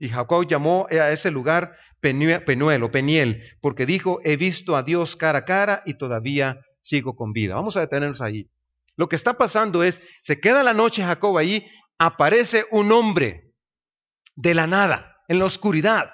Y 0.00 0.08
Jacob 0.08 0.48
llamó 0.48 0.88
a 0.90 1.12
ese 1.12 1.30
lugar 1.30 1.76
Penuelo, 2.00 2.90
Peniel, 2.90 3.44
porque 3.60 3.86
dijo, 3.86 4.18
he 4.24 4.36
visto 4.36 4.74
a 4.74 4.82
Dios 4.82 5.14
cara 5.14 5.38
a 5.38 5.44
cara 5.44 5.84
y 5.86 5.94
todavía 5.94 6.60
sigo 6.80 7.14
con 7.14 7.32
vida. 7.32 7.54
Vamos 7.54 7.76
a 7.76 7.82
detenernos 7.82 8.20
ahí. 8.20 8.50
Lo 8.96 9.08
que 9.08 9.14
está 9.14 9.34
pasando 9.38 9.84
es, 9.84 10.00
se 10.20 10.40
queda 10.40 10.64
la 10.64 10.74
noche 10.74 11.04
Jacob 11.04 11.38
ahí, 11.38 11.70
aparece 11.98 12.66
un 12.72 12.90
hombre 12.90 13.54
de 14.34 14.54
la 14.54 14.66
nada, 14.66 15.18
en 15.28 15.38
la 15.38 15.44
oscuridad. 15.44 16.10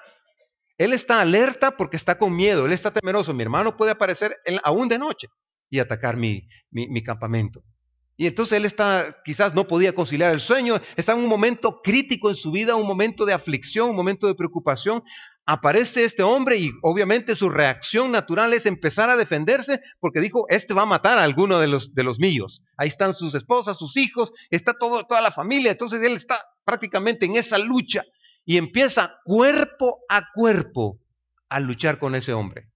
Él 0.77 0.93
está 0.93 1.19
alerta 1.19 1.75
porque 1.77 1.97
está 1.97 2.19
con 2.19 2.35
miedo, 2.35 2.67
él 2.67 2.73
está 2.73 2.91
temeroso. 2.91 3.33
Mi 3.33 3.41
hermano 3.41 3.75
puede 3.75 3.93
aparecer 3.93 4.37
aún 4.63 4.87
de 4.87 4.99
noche 4.99 5.29
y 5.69 5.79
atacar 5.79 6.17
mi, 6.17 6.47
campamento. 7.03 7.63
Y 8.15 8.25
entonces 8.25 8.57
él 8.57 8.65
está, 8.65 9.17
quizás 9.23 9.53
no 9.53 9.67
podía 9.67 9.93
conciliar 9.93 10.31
el 10.31 10.39
sueño, 10.39 10.81
está 10.95 11.13
en 11.13 11.19
un 11.19 11.27
momento 11.27 11.81
crítico 11.83 12.29
en 12.29 12.35
su 12.35 12.51
vida, 12.51 12.75
un 12.75 12.87
momento 12.87 13.25
de 13.25 13.33
aflicción, 13.33 13.91
un 13.91 13.95
momento 13.95 14.27
de 14.27 14.35
preocupación. 14.35 15.03
Aparece 15.45 16.03
este 16.03 16.23
hombre 16.23 16.57
y 16.57 16.71
obviamente 16.81 17.35
su 17.35 17.49
reacción 17.49 18.11
natural 18.11 18.53
es 18.53 18.65
empezar 18.65 19.09
a 19.09 19.15
defenderse 19.15 19.79
porque 19.99 20.19
dijo, 20.19 20.45
este 20.49 20.73
va 20.73 20.81
a 20.81 20.87
matar 20.87 21.19
a 21.19 21.23
alguno 21.23 21.59
de 21.59 21.67
los, 21.67 21.93
de 21.93 22.03
los 22.03 22.19
míos. 22.19 22.61
Ahí 22.75 22.87
están 22.87 23.15
sus 23.15 23.35
esposas, 23.35 23.77
sus 23.77 23.95
hijos, 23.97 24.31
está 24.49 24.73
toda 24.73 25.21
la 25.21 25.31
familia. 25.31 25.71
Entonces 25.71 26.01
él 26.01 26.17
está 26.17 26.43
prácticamente 26.65 27.27
en 27.27 27.35
esa 27.35 27.57
lucha 27.59 28.03
y 28.45 28.57
empieza 28.57 29.19
cuerpo 29.23 29.99
a 30.09 30.23
cuerpo 30.33 30.99
a 31.49 31.59
luchar 31.59 31.99
con 31.99 32.15
ese 32.15 32.33
hombre, 32.33 32.69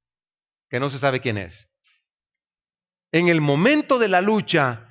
que 0.70 0.80
no 0.80 0.90
se 0.90 1.00
sabe 1.00 1.20
quién 1.20 1.38
es 1.38 1.71
en 3.12 3.28
el 3.28 3.42
momento 3.42 4.00
de 4.00 4.08
la 4.08 4.22
lucha, 4.22 4.88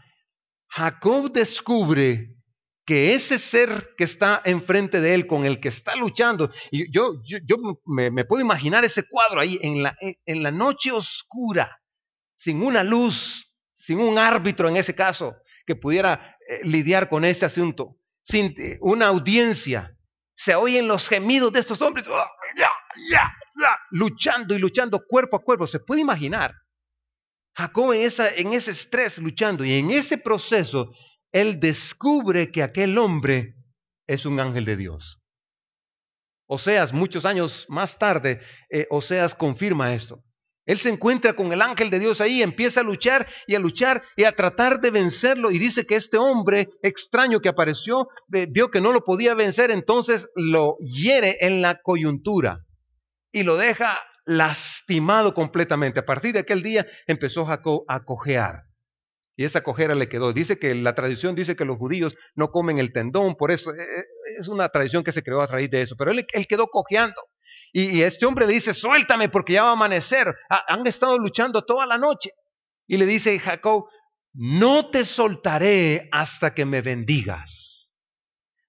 Jacob 0.68 1.32
descubre 1.32 2.36
que 2.84 3.14
ese 3.14 3.38
ser 3.38 3.90
que 3.96 4.04
está 4.04 4.42
enfrente 4.44 5.00
de 5.00 5.14
él, 5.14 5.26
con 5.26 5.44
el 5.44 5.60
que 5.60 5.68
está 5.68 5.96
luchando, 5.96 6.50
y 6.70 6.92
yo, 6.92 7.22
yo, 7.24 7.56
me, 7.86 8.24
puedo 8.24 8.42
imaginar 8.42 8.84
ese 8.84 9.04
cuadro 9.08 9.40
ahí 9.40 9.58
en 9.62 9.82
la, 9.82 9.96
en 10.00 10.42
la 10.42 10.50
noche 10.50 10.90
oscura, 10.90 11.80
sin 12.36 12.62
una 12.62 12.82
luz, 12.82 13.48
sin 13.76 14.00
un 14.00 14.18
árbitro 14.18 14.68
en 14.68 14.76
ese 14.76 14.94
caso, 14.94 15.36
que 15.66 15.76
pudiera 15.76 16.36
eh, 16.48 16.60
lidiar 16.64 17.08
con 17.08 17.24
ese 17.24 17.46
asunto, 17.46 17.96
sin 18.22 18.54
eh, 18.58 18.78
una 18.80 19.06
audiencia. 19.06 19.96
Se 20.34 20.54
oyen 20.54 20.88
los 20.88 21.08
gemidos 21.08 21.52
de 21.52 21.60
estos 21.60 21.80
hombres, 21.82 22.06
ya, 22.56 23.32
luchando 23.90 24.54
y 24.54 24.58
luchando 24.58 25.00
cuerpo 25.06 25.36
a 25.36 25.40
cuerpo. 25.40 25.66
Se 25.66 25.80
puede 25.80 26.00
imaginar 26.00 26.54
Jacob 27.54 27.92
en, 27.92 28.52
ese 28.52 28.70
estrés 28.70 29.18
luchando 29.18 29.64
y 29.64 29.74
en 29.74 29.90
ese 29.90 30.18
proceso, 30.18 30.92
él 31.32 31.60
descubre 31.60 32.50
que 32.50 32.62
aquel 32.62 32.96
hombre 32.98 33.54
es 34.06 34.26
un 34.26 34.40
ángel 34.40 34.64
de 34.64 34.76
Dios. 34.76 35.18
Oseas, 36.46 36.92
muchos 36.92 37.24
años 37.24 37.66
más 37.68 37.98
tarde, 37.98 38.40
eh, 38.70 38.86
Oseas 38.90 39.34
confirma 39.34 39.94
esto. 39.94 40.24
Él 40.66 40.78
se 40.78 40.88
encuentra 40.88 41.34
con 41.34 41.52
el 41.52 41.62
ángel 41.62 41.90
de 41.90 41.98
Dios 41.98 42.20
ahí, 42.20 42.42
empieza 42.42 42.80
a 42.80 42.84
luchar 42.84 43.26
y 43.46 43.54
a 43.54 43.58
luchar 43.58 44.02
y 44.16 44.24
a 44.24 44.32
tratar 44.32 44.80
de 44.80 44.90
vencerlo. 44.90 45.50
Y 45.50 45.58
dice 45.58 45.86
que 45.86 45.96
este 45.96 46.16
hombre 46.16 46.68
extraño 46.82 47.40
que 47.40 47.48
apareció 47.48 48.08
vio 48.28 48.70
que 48.70 48.80
no 48.80 48.92
lo 48.92 49.04
podía 49.04 49.34
vencer, 49.34 49.70
entonces 49.70 50.28
lo 50.36 50.76
hiere 50.78 51.38
en 51.40 51.62
la 51.62 51.80
coyuntura 51.82 52.64
y 53.32 53.42
lo 53.42 53.56
deja 53.56 53.98
lastimado 54.30 55.34
completamente. 55.34 55.98
A 55.98 56.06
partir 56.06 56.32
de 56.32 56.38
aquel 56.38 56.62
día 56.62 56.86
empezó 57.06 57.44
Jacob 57.44 57.84
a 57.88 58.04
cojear. 58.04 58.64
Y 59.36 59.44
esa 59.44 59.62
cojera 59.62 59.94
le 59.94 60.08
quedó. 60.08 60.32
Dice 60.32 60.58
que 60.58 60.74
la 60.74 60.94
tradición 60.94 61.34
dice 61.34 61.56
que 61.56 61.64
los 61.64 61.78
judíos 61.78 62.14
no 62.36 62.50
comen 62.50 62.78
el 62.78 62.92
tendón, 62.92 63.34
por 63.34 63.50
eso 63.50 63.72
eh, 63.72 63.82
eh, 63.82 64.04
es 64.38 64.48
una 64.48 64.68
tradición 64.68 65.02
que 65.02 65.12
se 65.12 65.22
creó 65.22 65.40
a 65.40 65.46
raíz 65.46 65.70
de 65.70 65.82
eso. 65.82 65.96
Pero 65.96 66.12
él, 66.12 66.26
quedó 66.48 66.68
cojeando. 66.68 67.20
Y, 67.72 68.02
este 68.02 68.24
hombre 68.24 68.46
le 68.46 68.52
dice, 68.52 68.72
suéltame 68.72 69.28
porque 69.28 69.54
ya 69.54 69.64
va 69.64 69.70
a 69.70 69.72
amanecer. 69.72 70.32
han 70.48 70.86
estado 70.86 71.18
luchando 71.18 71.62
toda 71.62 71.86
la 71.86 71.98
noche. 71.98 72.30
Y 72.86 72.98
le 72.98 73.06
dice 73.06 73.36
Jacob, 73.38 73.86
no 74.32 74.90
te 74.90 75.04
soltaré 75.04 76.08
hasta 76.12 76.54
que 76.54 76.64
me 76.64 76.82
bendigas. 76.82 77.94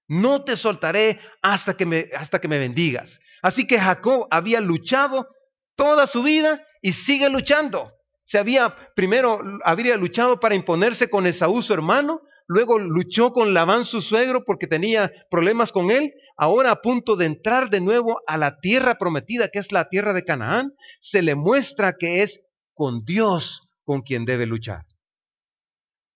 No 0.08 0.42
te 0.42 0.56
soltaré 0.56 1.20
hasta 1.40 1.74
que 1.74 1.86
me, 1.86 2.08
hasta 2.16 2.40
que 2.40 2.48
me 2.48 2.58
bendigas. 2.58 3.20
Así 3.42 3.66
que 3.66 3.78
Jacob 3.78 4.26
había 4.30 4.60
luchado 4.60 5.28
toda 5.76 6.06
su 6.06 6.22
vida 6.22 6.64
y 6.80 6.92
sigue 6.92 7.28
luchando. 7.30 7.92
Se 8.24 8.38
había 8.38 8.76
primero 8.94 9.40
había 9.64 9.96
luchado 9.96 10.40
para 10.40 10.54
imponerse 10.54 11.10
con 11.10 11.26
Esaú 11.26 11.62
su 11.62 11.74
hermano, 11.74 12.22
luego 12.46 12.78
luchó 12.78 13.32
con 13.32 13.54
Labán 13.54 13.84
su 13.84 14.00
suegro 14.00 14.44
porque 14.44 14.66
tenía 14.66 15.12
problemas 15.30 15.72
con 15.72 15.90
él, 15.90 16.12
ahora 16.36 16.70
a 16.70 16.82
punto 16.82 17.16
de 17.16 17.26
entrar 17.26 17.70
de 17.70 17.80
nuevo 17.80 18.20
a 18.26 18.38
la 18.38 18.58
tierra 18.60 18.96
prometida, 18.96 19.48
que 19.48 19.58
es 19.58 19.72
la 19.72 19.88
tierra 19.88 20.12
de 20.12 20.24
Canaán, 20.24 20.72
se 21.00 21.22
le 21.22 21.34
muestra 21.34 21.94
que 21.98 22.22
es 22.22 22.40
con 22.74 23.04
Dios 23.04 23.68
con 23.84 24.02
quien 24.02 24.24
debe 24.24 24.46
luchar. 24.46 24.86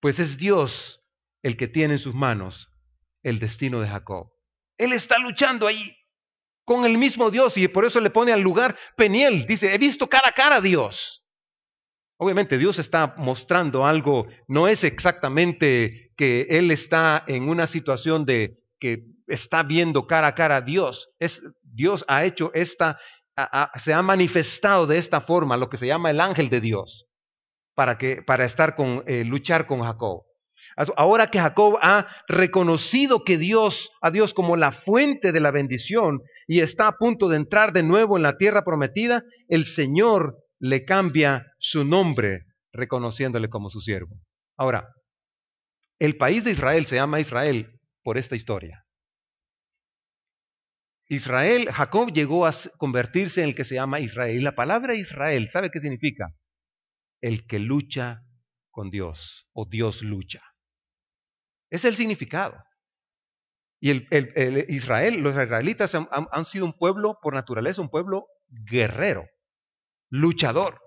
Pues 0.01 0.19
es 0.19 0.37
Dios 0.37 1.03
el 1.43 1.57
que 1.57 1.69
tiene 1.69 1.95
en 1.95 1.99
sus 2.01 2.15
manos 2.15 2.71
el 3.23 3.39
destino 3.39 3.81
de 3.81 3.89
Jacob. 3.89 4.33
Él 4.79 4.93
está 4.93 5.19
luchando 5.19 5.67
ahí 5.67 5.97
con 6.67 6.85
el 6.85 6.99
mismo 6.99 7.31
Dios 7.31 7.57
y 7.57 7.69
por 7.69 7.87
eso 7.87 8.01
le 8.01 8.11
pone 8.11 8.33
al 8.33 8.41
lugar 8.41 8.77
Peniel. 8.97 9.47
Dice, 9.47 9.73
he 9.73 9.79
visto 9.79 10.09
cara 10.09 10.29
a 10.29 10.33
cara 10.33 10.57
a 10.57 10.61
Dios. 10.61 11.23
Obviamente 12.19 12.59
Dios 12.59 12.79
está 12.79 13.15
mostrando 13.19 13.87
algo, 13.87 14.27
no 14.49 14.69
es 14.69 14.85
exactamente 14.85 16.13
que 16.17 16.47
Él 16.51 16.71
está 16.71 17.25
en 17.27 17.49
una 17.49 17.67
situación 17.67 18.25
de 18.25 18.59
que 18.81 19.05
está 19.29 19.63
viendo 19.63 20.07
cara 20.07 20.29
a 20.29 20.35
cara 20.35 20.57
a 20.57 20.61
Dios. 20.61 21.11
Es, 21.19 21.43
Dios 21.63 22.05
ha 22.09 22.25
hecho 22.25 22.51
esta, 22.55 22.99
se 23.77 23.93
ha 23.93 24.03
manifestado 24.03 24.87
de 24.87 24.99
esta 24.99 25.21
forma, 25.21 25.57
lo 25.57 25.69
que 25.69 25.77
se 25.77 25.87
llama 25.87 26.11
el 26.11 26.21
ángel 26.21 26.49
de 26.49 26.61
Dios, 26.61 27.07
para, 27.75 27.97
que, 27.97 28.23
para 28.23 28.45
estar 28.45 28.75
con, 28.75 29.05
eh, 29.07 29.25
luchar 29.25 29.67
con 29.67 29.83
Jacob. 29.83 30.25
Ahora 30.97 31.31
que 31.31 31.39
Jacob 31.39 31.79
ha 31.81 32.09
reconocido 32.29 33.25
que 33.25 33.39
Dios, 33.39 33.91
a 34.01 34.11
Dios 34.11 34.35
como 34.35 34.57
la 34.57 34.73
fuente 34.73 35.33
de 35.33 35.41
la 35.41 35.51
bendición 35.51 36.23
y 36.47 36.61
está 36.61 36.89
a 36.89 36.97
punto 36.97 37.29
de 37.29 37.37
entrar 37.37 37.73
de 37.73 37.83
nuevo 37.83 38.17
en 38.17 38.23
la 38.23 38.37
tierra 38.37 38.65
prometida, 38.65 39.23
el 39.49 39.67
Señor 39.67 40.37
le 40.59 40.85
cambia 40.85 41.47
su 41.59 41.85
nombre 41.85 42.47
reconociéndole 42.73 43.49
como 43.49 43.71
su 43.71 43.81
siervo. 43.81 44.17
Ahora, 44.57 44.89
el 45.99 46.17
país 46.17 46.45
de 46.45 46.53
Israel 46.53 46.87
se 46.87 46.97
llama 46.97 47.21
Israel 47.21 47.79
por 48.03 48.19
esta 48.19 48.37
historia. 48.37 48.85
Israel, 51.09 51.71
Jacob 51.71 52.13
llegó 52.13 52.47
a 52.47 52.55
convertirse 52.79 53.43
en 53.43 53.49
el 53.49 53.55
que 53.55 53.65
se 53.65 53.77
llama 53.77 54.01
Israel. 54.01 54.37
Y 54.37 54.43
la 54.43 54.55
palabra 54.55 54.95
Israel, 54.95 55.49
¿sabe 55.51 55.71
qué 55.71 55.81
significa? 55.81 56.35
El 57.21 57.47
que 57.47 57.59
lucha 57.59 58.23
con 58.71 58.91
Dios 58.91 59.49
o 59.53 59.67
Dios 59.67 60.03
lucha. 60.03 60.43
Es 61.71 61.85
el 61.85 61.95
significado. 61.95 62.63
Y 63.81 63.91
el, 63.91 64.67
Israel, 64.69 65.21
los 65.21 65.33
israelitas 65.33 65.95
han, 65.95 66.09
han 66.11 66.45
sido 66.47 66.65
un 66.65 66.73
pueblo 66.73 67.19
por 67.21 67.35
naturaleza, 67.35 67.83
un 67.83 67.91
pueblo 67.91 68.27
guerrero, 68.49 69.27
luchador. 70.09 70.81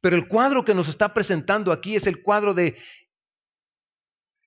Pero 0.00 0.16
el 0.16 0.28
cuadro 0.28 0.64
que 0.64 0.74
nos 0.74 0.88
está 0.88 1.12
presentando 1.12 1.72
aquí 1.72 1.96
es 1.96 2.06
el 2.06 2.22
cuadro 2.22 2.54
de 2.54 2.78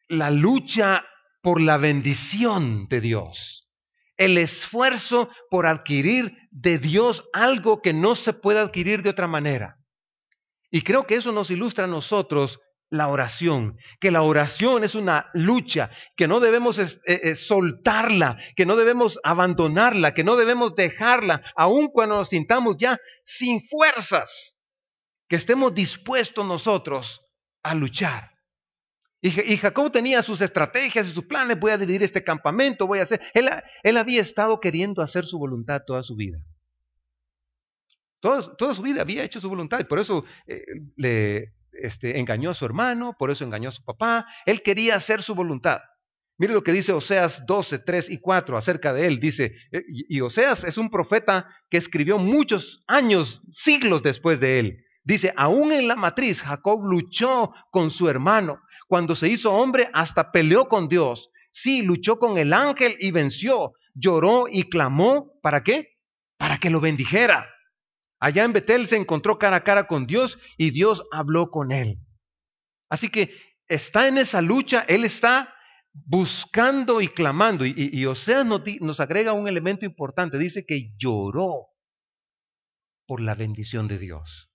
la 0.08 0.30
lucha 0.30 1.06
por 1.42 1.60
la 1.60 1.78
bendición 1.78 2.88
de 2.88 3.02
Dios. 3.02 3.70
El 4.18 4.38
esfuerzo 4.38 5.30
por 5.50 5.66
adquirir 5.66 6.38
de 6.52 6.78
Dios 6.78 7.24
algo 7.34 7.82
que 7.82 7.94
no 7.94 8.16
se 8.16 8.34
puede 8.34 8.60
adquirir 8.60 9.02
de 9.02 9.10
otra 9.10 9.28
manera. 9.28 9.78
Y 10.70 10.84
creo 10.84 11.06
que 11.06 11.16
eso 11.16 11.32
nos 11.32 11.50
ilustra 11.50 11.86
a 11.86 11.88
nosotros 11.88 12.60
la 12.92 13.08
oración, 13.08 13.78
que 14.00 14.12
la 14.12 14.22
oración 14.22 14.84
es 14.84 14.96
una 14.96 15.30
lucha, 15.34 15.90
que 16.18 16.28
no 16.28 16.42
debemos 16.42 16.78
eh, 16.78 17.00
eh, 17.06 17.36
soltarla, 17.36 18.38
que 18.56 18.66
no 18.66 18.76
debemos 18.76 19.18
abandonarla, 19.24 20.14
que 20.14 20.26
no 20.26 20.36
debemos 20.36 20.76
dejarla, 20.76 21.42
aun 21.56 21.88
cuando 21.88 22.18
nos 22.18 22.30
sintamos 22.30 22.76
ya 22.78 23.00
sin 23.24 23.62
fuerzas, 23.62 24.60
que 25.30 25.38
estemos 25.38 25.74
dispuestos 25.74 26.46
nosotros 26.46 27.22
a 27.64 27.74
luchar. 27.74 28.30
Y, 29.22 29.58
Jacob 29.58 29.92
tenía 29.92 30.22
sus 30.22 30.42
estrategias 30.42 31.08
y 31.08 31.14
sus 31.14 31.26
planes, 31.26 31.60
voy 31.60 31.72
a 31.72 31.78
dividir 31.78 32.04
este 32.04 32.24
campamento, 32.24 32.88
voy 32.88 33.00
a 33.00 33.04
hacer, 33.04 33.22
él, 33.34 33.50
él 33.84 33.98
había 33.98 34.20
estado 34.20 34.60
queriendo 34.60 35.02
hacer 35.02 35.26
su 35.26 35.38
voluntad 35.40 35.84
toda 35.86 36.04
su 36.04 36.16
vida. 36.16 36.40
Toda, 38.20 38.56
toda, 38.58 38.76
su 38.76 38.82
vida 38.82 39.02
había 39.02 39.24
hecho 39.24 39.40
su 39.40 39.48
voluntad 39.48 39.80
y 39.80 39.84
por 39.86 40.00
eso 40.00 40.26
eh, 40.46 40.64
le, 40.98 41.54
este, 41.74 42.20
engañó 42.20 42.52
a 42.52 42.54
su 42.54 42.66
hermano, 42.66 43.16
por 43.18 43.32
eso 43.32 43.44
engañó 43.44 43.70
a 43.70 43.74
su 43.74 43.84
papá. 43.84 44.26
Él 44.46 44.62
quería 44.62 44.96
hacer 44.96 45.22
su 45.22 45.36
voluntad. 45.36 45.80
Mire 46.38 46.54
lo 46.54 46.64
que 46.64 46.72
dice 46.72 46.92
Oseas 46.92 47.46
12, 47.46 47.80
3 47.80 48.10
y 48.10 48.18
4 48.18 48.58
acerca 48.58 48.94
de 48.94 49.06
él. 49.06 49.20
Dice, 49.20 49.54
eh, 49.72 49.84
y 49.88 50.22
Oseas 50.22 50.64
es 50.64 50.78
un 50.78 50.90
profeta 50.90 51.48
que 51.70 51.78
escribió 51.78 52.18
muchos 52.18 52.84
años, 52.88 53.42
siglos 53.52 54.02
después 54.02 54.40
de 54.40 54.60
él. 54.60 54.86
Dice, 55.04 55.34
aún 55.36 55.72
en 55.72 55.88
la 55.88 55.96
matriz, 55.96 56.42
Jacob 56.42 56.84
luchó 56.84 57.54
con 57.72 57.92
su 57.92 58.10
hermano. 58.10 58.60
Cuando 58.88 59.16
se 59.16 59.30
hizo 59.30 59.54
hombre, 59.54 59.90
hasta 59.94 60.32
peleó 60.32 60.68
con 60.68 60.88
Dios. 60.88 61.30
Sí, 61.52 61.82
luchó 61.82 62.18
con 62.18 62.38
el 62.38 62.54
ángel 62.54 62.96
y 63.00 63.12
venció. 63.12 63.74
Lloró 63.94 64.46
y 64.50 64.64
clamó. 64.70 65.40
¿Para 65.42 65.64
qué? 65.64 65.98
Para 66.38 66.58
que 66.58 66.70
lo 66.70 66.80
bendijera. 66.80 67.48
Allá 68.22 68.44
en 68.44 68.54
Betel 68.54 68.88
se 68.88 68.98
encontró 68.98 69.40
cara 69.40 69.58
a 69.58 69.64
cara 69.64 69.88
con 69.88 70.06
Dios 70.06 70.38
y 70.56 70.70
Dios 70.70 71.04
habló 71.12 71.50
con 71.50 71.72
él. 71.72 71.98
Así 72.88 73.10
que 73.10 73.32
está 73.68 74.08
en 74.08 74.20
esa 74.20 74.42
lucha, 74.44 74.86
él 74.88 75.04
está 75.04 75.56
buscando 75.94 77.02
y 77.02 77.08
clamando. 77.08 77.66
Y, 77.66 77.74
y, 77.76 78.06
Oseas 78.06 78.46
nos, 78.46 79.00
agrega 79.00 79.34
un 79.34 79.48
elemento 79.48 79.86
importante. 79.86 80.38
Dice 80.38 80.66
que 80.68 80.94
lloró 80.98 81.70
por 83.08 83.22
la 83.22 83.34
bendición 83.34 83.88
de 83.88 83.98
Dios. 83.98 84.52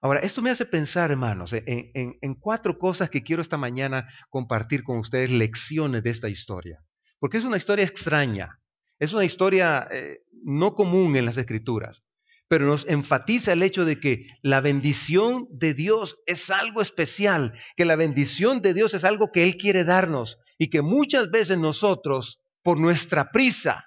Ahora, 0.00 0.20
esto 0.20 0.42
me 0.42 0.50
hace 0.50 0.64
pensar, 0.64 1.10
hermanos, 1.10 1.52
en, 1.52 2.34
cuatro 2.36 2.78
cosas 2.78 3.10
que 3.10 3.24
quiero 3.24 3.42
esta 3.42 3.56
mañana 3.56 4.08
compartir 4.30 4.84
con 4.84 4.98
ustedes, 4.98 5.30
lecciones 5.30 6.04
de 6.04 6.10
esta 6.10 6.28
historia. 6.28 6.78
Porque 7.18 7.38
es 7.38 7.44
una 7.44 7.56
historia 7.56 7.84
extraña. 7.84 8.60
Es 8.98 9.12
una 9.12 9.24
historia 9.24 9.88
eh, 9.90 10.20
no 10.44 10.74
común 10.74 11.16
en 11.16 11.24
las 11.24 11.36
escrituras, 11.36 12.02
pero 12.48 12.66
nos 12.66 12.86
enfatiza 12.86 13.52
el 13.52 13.62
hecho 13.62 13.84
de 13.84 13.98
que 14.00 14.26
la 14.42 14.60
bendición 14.60 15.48
de 15.50 15.74
Dios 15.74 16.18
es 16.26 16.50
algo 16.50 16.80
especial, 16.80 17.52
que 17.76 17.84
la 17.84 17.96
bendición 17.96 18.62
de 18.62 18.74
Dios 18.74 18.94
es 18.94 19.04
algo 19.04 19.32
que 19.32 19.44
Él 19.44 19.56
quiere 19.56 19.84
darnos 19.84 20.38
y 20.58 20.70
que 20.70 20.82
muchas 20.82 21.30
veces 21.30 21.58
nosotros, 21.58 22.40
por 22.62 22.78
nuestra 22.78 23.30
prisa, 23.30 23.84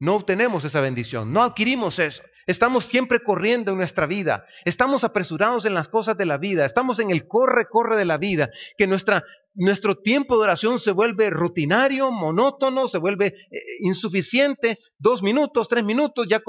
no 0.00 0.16
obtenemos 0.16 0.64
esa 0.64 0.80
bendición, 0.80 1.32
no 1.32 1.42
adquirimos 1.42 1.98
eso. 1.98 2.22
Estamos 2.50 2.84
siempre 2.84 3.20
corriendo 3.20 3.70
en 3.70 3.78
nuestra 3.78 4.06
vida, 4.06 4.44
estamos 4.64 5.04
apresurados 5.04 5.66
en 5.66 5.74
las 5.74 5.88
cosas 5.88 6.16
de 6.16 6.26
la 6.26 6.36
vida, 6.36 6.66
estamos 6.66 6.98
en 6.98 7.12
el 7.12 7.28
corre, 7.28 7.66
corre 7.66 7.96
de 7.96 8.04
la 8.04 8.18
vida, 8.18 8.50
que 8.76 8.88
nuestra, 8.88 9.22
nuestro 9.54 9.98
tiempo 9.98 10.36
de 10.36 10.42
oración 10.42 10.80
se 10.80 10.90
vuelve 10.90 11.30
rutinario, 11.30 12.10
monótono, 12.10 12.88
se 12.88 12.98
vuelve 12.98 13.26
eh, 13.26 13.58
insuficiente. 13.82 14.80
Dos 14.98 15.22
minutos, 15.22 15.68
tres 15.68 15.84
minutos, 15.84 16.26
ya, 16.28 16.42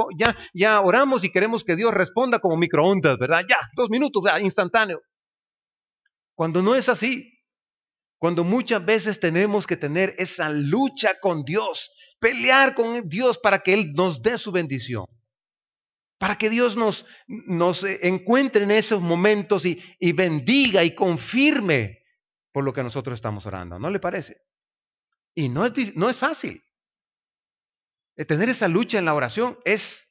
ya, 0.56 0.82
oramos 0.82 1.24
y 1.24 1.30
queremos 1.30 1.64
que 1.64 1.76
Dios 1.76 1.94
responda 1.94 2.40
como 2.40 2.58
microondas, 2.58 3.20
¿verdad? 3.20 3.44
Ya, 3.48 3.60
dos 3.76 3.92
minutos, 3.92 4.24
ya, 4.26 4.40
instantáneo. 4.40 5.02
Cuando 6.34 6.64
no 6.64 6.74
es 6.74 6.90
así, 6.90 7.32
cuando 8.18 8.44
muchas 8.44 8.84
veces 8.84 9.20
tenemos 9.20 9.68
que 9.68 9.78
tener 9.78 10.16
esa 10.18 10.50
lucha 10.50 11.20
con 11.20 11.44
Dios, 11.44 11.92
pelear 12.20 12.74
con 12.74 13.08
Dios 13.08 13.38
para 13.38 13.60
que 13.60 13.76
Él 13.76 13.94
nos 13.94 14.24
dé 14.24 14.40
su 14.40 14.52
bendición 14.52 15.06
para 16.22 16.36
que 16.36 16.52
Dios 16.52 16.78
nos, 16.78 17.08
nos 17.28 17.84
encuentre 17.84 18.64
en 18.64 18.70
esos 18.70 19.02
momentos 19.02 19.66
y, 19.66 19.82
bendiga 20.14 20.84
y 20.84 20.94
confirme 20.94 22.04
por 22.52 22.64
lo 22.64 22.74
que 22.74 22.84
nosotros 22.84 23.16
estamos 23.16 23.48
orando. 23.48 23.80
¿No 23.80 23.90
le 23.90 24.00
parece? 24.00 24.38
Y 25.34 25.50
no 25.50 25.66
es, 25.66 26.18
fácil. 26.18 26.64
Eh, 28.16 28.26
tener 28.26 28.50
esa 28.50 28.68
lucha 28.68 29.00
en 29.00 29.06
la 29.06 29.16
oración 29.16 29.58
es, 29.66 30.08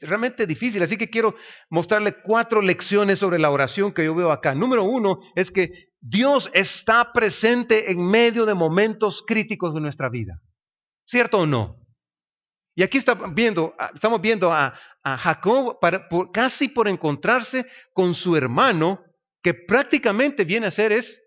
realmente 0.00 0.44
difícil. 0.44 0.82
Así 0.82 0.96
que 0.96 1.08
quiero 1.08 1.36
mostrarle 1.70 2.20
cuatro 2.20 2.60
lecciones 2.60 3.20
sobre 3.20 3.38
la 3.38 3.52
oración 3.52 3.92
que 3.92 4.06
yo 4.06 4.16
veo 4.16 4.32
acá. 4.32 4.56
Número 4.56 4.82
uno 4.82 5.20
es 5.36 5.52
que 5.52 5.92
Dios 6.00 6.50
está 6.52 7.12
presente 7.12 7.92
en 7.92 8.04
medio 8.04 8.44
de 8.44 8.54
momentos 8.54 9.22
críticos 9.24 9.72
de 9.72 9.82
nuestra 9.82 10.08
vida. 10.08 10.40
¿Cierto 11.06 11.38
o 11.38 11.46
no? 11.46 11.78
Y 12.78 12.84
aquí 12.84 13.00
viendo, 13.32 13.74
ah, 13.76 13.90
estamos 13.92 14.20
viendo 14.20 14.52
a, 14.52 14.78
Jacob 15.16 15.78
casi 16.32 16.68
por 16.68 16.88
encontrarse 16.88 17.66
con 17.92 18.14
su 18.14 18.36
hermano, 18.36 19.02
que 19.42 19.54
prácticamente 19.54 20.44
viene 20.44 20.66
a 20.66 20.70
ser 20.70 20.92
es 20.92 21.20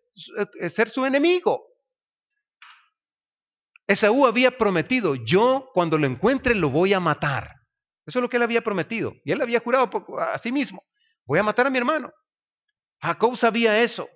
eh, 0.59 0.69
ser 0.69 0.89
su 0.89 1.05
enemigo. 1.05 1.65
Esaú 3.87 4.25
había 4.25 4.57
prometido, 4.57 5.15
yo 5.15 5.69
cuando 5.73 5.97
lo 5.97 6.05
encuentre 6.05 6.55
lo 6.55 6.69
voy 6.69 6.93
a 6.93 6.99
matar. 6.99 7.55
Eso 8.05 8.19
es 8.19 8.23
lo 8.23 8.29
que 8.29 8.37
él 8.37 8.43
había 8.43 8.61
prometido. 8.61 9.13
Y 9.25 9.31
él 9.31 9.41
había 9.41 9.59
jurado 9.59 9.89
a 10.19 10.37
sí 10.37 10.51
mismo, 10.51 10.83
voy 11.25 11.39
a 11.39 11.43
matar 11.43 11.67
a 11.67 11.69
mi 11.69 11.77
hermano. 11.77 12.11
Jacob 13.01 13.35
sabía 13.37 13.81
eso. 13.81 14.07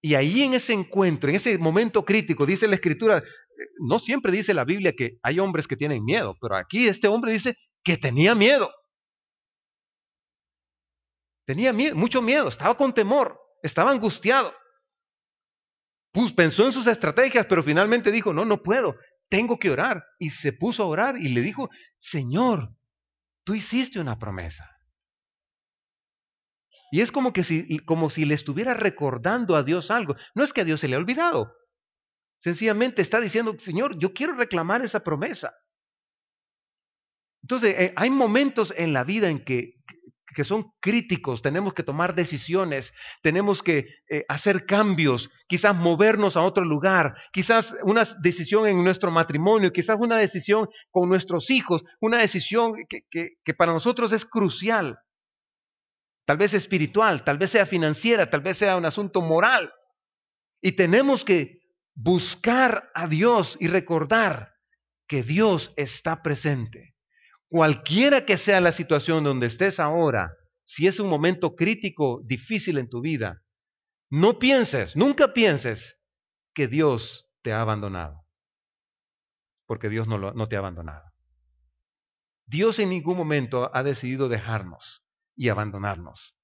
Y 0.00 0.14
ahí 0.14 0.42
en 0.42 0.54
ese 0.54 0.72
encuentro, 0.72 1.28
en 1.28 1.36
ese 1.36 1.58
momento 1.58 2.04
crítico, 2.04 2.46
dice 2.46 2.68
la 2.68 2.76
escritura, 2.76 3.22
no 3.80 3.98
siempre 3.98 4.32
dice 4.32 4.54
la 4.54 4.64
Biblia 4.64 4.92
que 4.92 5.18
hay 5.22 5.40
hombres 5.40 5.66
que 5.66 5.76
tienen 5.76 6.04
miedo, 6.04 6.36
pero 6.40 6.56
aquí 6.56 6.86
este 6.86 7.08
hombre 7.08 7.32
dice 7.32 7.56
que 7.82 7.96
tenía 7.96 8.34
miedo. 8.34 8.70
Tenía 11.48 11.72
miedo, 11.72 11.96
mucho 11.96 12.20
miedo, 12.20 12.46
estaba 12.46 12.76
con 12.76 12.92
temor, 12.92 13.40
estaba 13.62 13.90
angustiado. 13.90 14.52
pensó 16.36 16.66
en 16.66 16.72
sus 16.72 16.86
estrategias, 16.86 17.46
pero 17.46 17.62
finalmente 17.62 18.12
dijo, 18.12 18.34
no, 18.34 18.44
no 18.44 18.62
puedo, 18.62 18.96
tengo 19.30 19.58
que 19.58 19.70
orar. 19.70 20.04
Y 20.18 20.28
se 20.28 20.52
puso 20.52 20.82
a 20.82 20.88
orar 20.88 21.16
y 21.16 21.30
le 21.30 21.40
dijo, 21.40 21.70
Señor, 21.98 22.68
tú 23.44 23.54
hiciste 23.54 23.98
una 23.98 24.18
promesa. 24.18 24.70
Y 26.90 27.00
es 27.00 27.10
como, 27.10 27.32
que 27.32 27.44
si, 27.44 27.78
como 27.78 28.10
si 28.10 28.26
le 28.26 28.34
estuviera 28.34 28.74
recordando 28.74 29.56
a 29.56 29.62
Dios 29.62 29.90
algo. 29.90 30.16
No 30.34 30.44
es 30.44 30.52
que 30.52 30.60
a 30.60 30.64
Dios 30.64 30.80
se 30.80 30.88
le 30.88 30.96
ha 30.96 30.98
olvidado. 30.98 31.54
Sencillamente 32.40 33.00
está 33.00 33.20
diciendo, 33.20 33.56
Señor, 33.58 33.98
yo 33.98 34.12
quiero 34.12 34.34
reclamar 34.34 34.82
esa 34.82 35.02
promesa. 35.02 35.54
Entonces, 37.40 37.74
eh, 37.78 37.94
hay 37.96 38.10
momentos 38.10 38.74
en 38.76 38.92
la 38.92 39.04
vida 39.04 39.30
en 39.30 39.42
que, 39.42 39.78
que 40.34 40.44
son 40.44 40.72
críticos, 40.80 41.42
tenemos 41.42 41.74
que 41.74 41.82
tomar 41.82 42.14
decisiones, 42.14 42.92
tenemos 43.22 43.62
que 43.62 43.86
eh, 44.10 44.24
hacer 44.28 44.66
cambios, 44.66 45.30
quizás 45.46 45.74
movernos 45.74 46.36
a 46.36 46.42
otro 46.42 46.64
lugar, 46.64 47.14
quizás 47.32 47.74
una 47.82 48.04
decisión 48.20 48.66
en 48.66 48.84
nuestro 48.84 49.10
matrimonio, 49.10 49.72
quizás 49.72 49.96
una 49.98 50.16
decisión 50.16 50.68
con 50.90 51.08
nuestros 51.08 51.50
hijos, 51.50 51.82
una 52.00 52.18
decisión 52.18 52.74
que, 52.88 53.02
que 53.10 53.54
para 53.54 53.72
nosotros 53.72 54.12
es 54.12 54.24
crucial, 54.24 54.98
tal 56.26 56.36
vez 56.36 56.52
espiritual, 56.52 57.24
tal 57.24 57.38
vez 57.38 57.50
sea 57.50 57.64
financiera, 57.64 58.28
tal 58.28 58.42
vez 58.42 58.58
sea 58.58 58.76
un 58.76 58.84
asunto 58.84 59.22
moral. 59.22 59.72
Y 60.60 60.72
tenemos 60.72 61.24
que 61.24 61.60
buscar 61.94 62.90
a 62.94 63.08
Dios 63.08 63.56
y 63.60 63.68
recordar 63.68 64.52
que 65.08 65.22
Dios 65.22 65.72
está 65.76 66.22
presente. 66.22 66.97
Cualquiera 67.48 68.26
que 68.26 68.36
sea 68.36 68.60
la 68.60 68.72
situación 68.72 69.24
donde 69.24 69.46
estés 69.46 69.80
ahora, 69.80 70.34
si 70.64 70.86
es 70.86 71.00
un 71.00 71.08
momento 71.08 71.56
crítico, 71.56 72.20
difícil 72.24 72.76
en 72.76 72.88
tu 72.88 73.00
vida, 73.00 73.42
no 74.10 74.38
pienses, 74.38 74.96
nunca 74.96 75.32
pienses 75.32 75.98
que 76.54 76.68
Dios 76.68 77.26
te 77.42 77.52
ha 77.52 77.62
abandonado. 77.62 78.26
Porque 79.66 79.88
Dios 79.88 80.06
no, 80.06 80.18
no 80.18 80.46
te 80.46 80.56
ha 80.56 80.58
abandonado. 80.58 81.10
Dios 82.46 82.78
en 82.78 82.90
ningún 82.90 83.16
momento 83.16 83.70
ha 83.74 83.82
decidido 83.82 84.28
dejarnos 84.28 85.02
y 85.36 85.48
abandonarnos. 85.48 86.36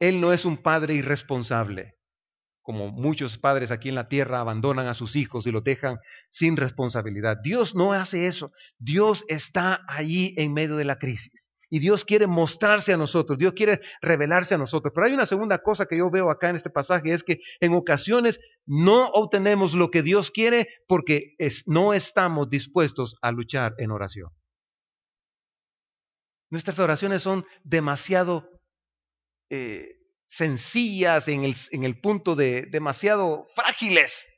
Él 0.00 0.20
no 0.20 0.32
es 0.32 0.44
un 0.44 0.56
padre 0.56 0.94
irresponsable 0.94 1.96
como 2.64 2.90
muchos 2.90 3.38
padres 3.38 3.70
aquí 3.70 3.90
en 3.90 3.94
la 3.94 4.08
tierra 4.08 4.40
abandonan 4.40 4.86
a 4.86 4.94
sus 4.94 5.14
hijos 5.16 5.46
y 5.46 5.52
los 5.52 5.62
dejan 5.62 5.98
sin 6.30 6.56
responsabilidad. 6.56 7.36
Dios 7.44 7.74
no 7.74 7.92
hace 7.92 8.26
eso. 8.26 8.52
Dios 8.78 9.24
está 9.28 9.82
allí 9.86 10.34
en 10.38 10.54
medio 10.54 10.76
de 10.76 10.86
la 10.86 10.98
crisis. 10.98 11.52
Y 11.68 11.78
Dios 11.78 12.04
quiere 12.04 12.26
mostrarse 12.26 12.92
a 12.92 12.96
nosotros, 12.96 13.38
Dios 13.38 13.52
quiere 13.52 13.80
revelarse 14.00 14.54
a 14.54 14.58
nosotros. 14.58 14.92
Pero 14.94 15.06
hay 15.06 15.12
una 15.12 15.26
segunda 15.26 15.58
cosa 15.58 15.86
que 15.86 15.98
yo 15.98 16.10
veo 16.10 16.30
acá 16.30 16.48
en 16.48 16.56
este 16.56 16.70
pasaje, 16.70 17.12
es 17.12 17.22
que 17.22 17.38
en 17.60 17.74
ocasiones 17.74 18.40
no 18.66 19.08
obtenemos 19.08 19.74
lo 19.74 19.90
que 19.90 20.02
Dios 20.02 20.30
quiere 20.30 20.68
porque 20.88 21.36
no 21.66 21.92
estamos 21.92 22.48
dispuestos 22.48 23.16
a 23.20 23.30
luchar 23.30 23.74
en 23.78 23.90
oración. 23.90 24.30
Nuestras 26.50 26.78
oraciones 26.78 27.22
son 27.22 27.44
demasiado 27.62 28.48
eh, 29.50 29.96
sencillas, 30.34 31.28
en 31.28 31.44
el, 31.44 31.54
en 31.70 31.84
el 31.84 32.00
punto 32.00 32.34
de 32.34 32.62
demasiado 32.62 33.46
frágiles. 33.54 34.28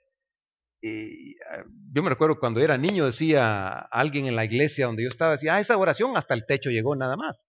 Ah, 0.85 1.65
yo 1.93 2.03
me 2.03 2.11
recuerdo 2.11 2.39
cuando 2.39 2.61
era 2.61 2.77
niño, 2.77 3.07
decía 3.07 3.79
alguien 3.79 4.27
en 4.27 4.37
la 4.37 4.45
iglesia 4.45 4.87
donde 4.87 5.05
yo 5.05 5.09
estaba, 5.09 5.33
decía, 5.33 5.55
ah, 5.55 5.61
esa 5.61 5.77
oración 5.77 6.17
hasta 6.17 6.35
el 6.35 6.45
techo 6.45 6.71
llegó 6.71 6.95
nada 6.97 7.17
más. 7.17 7.49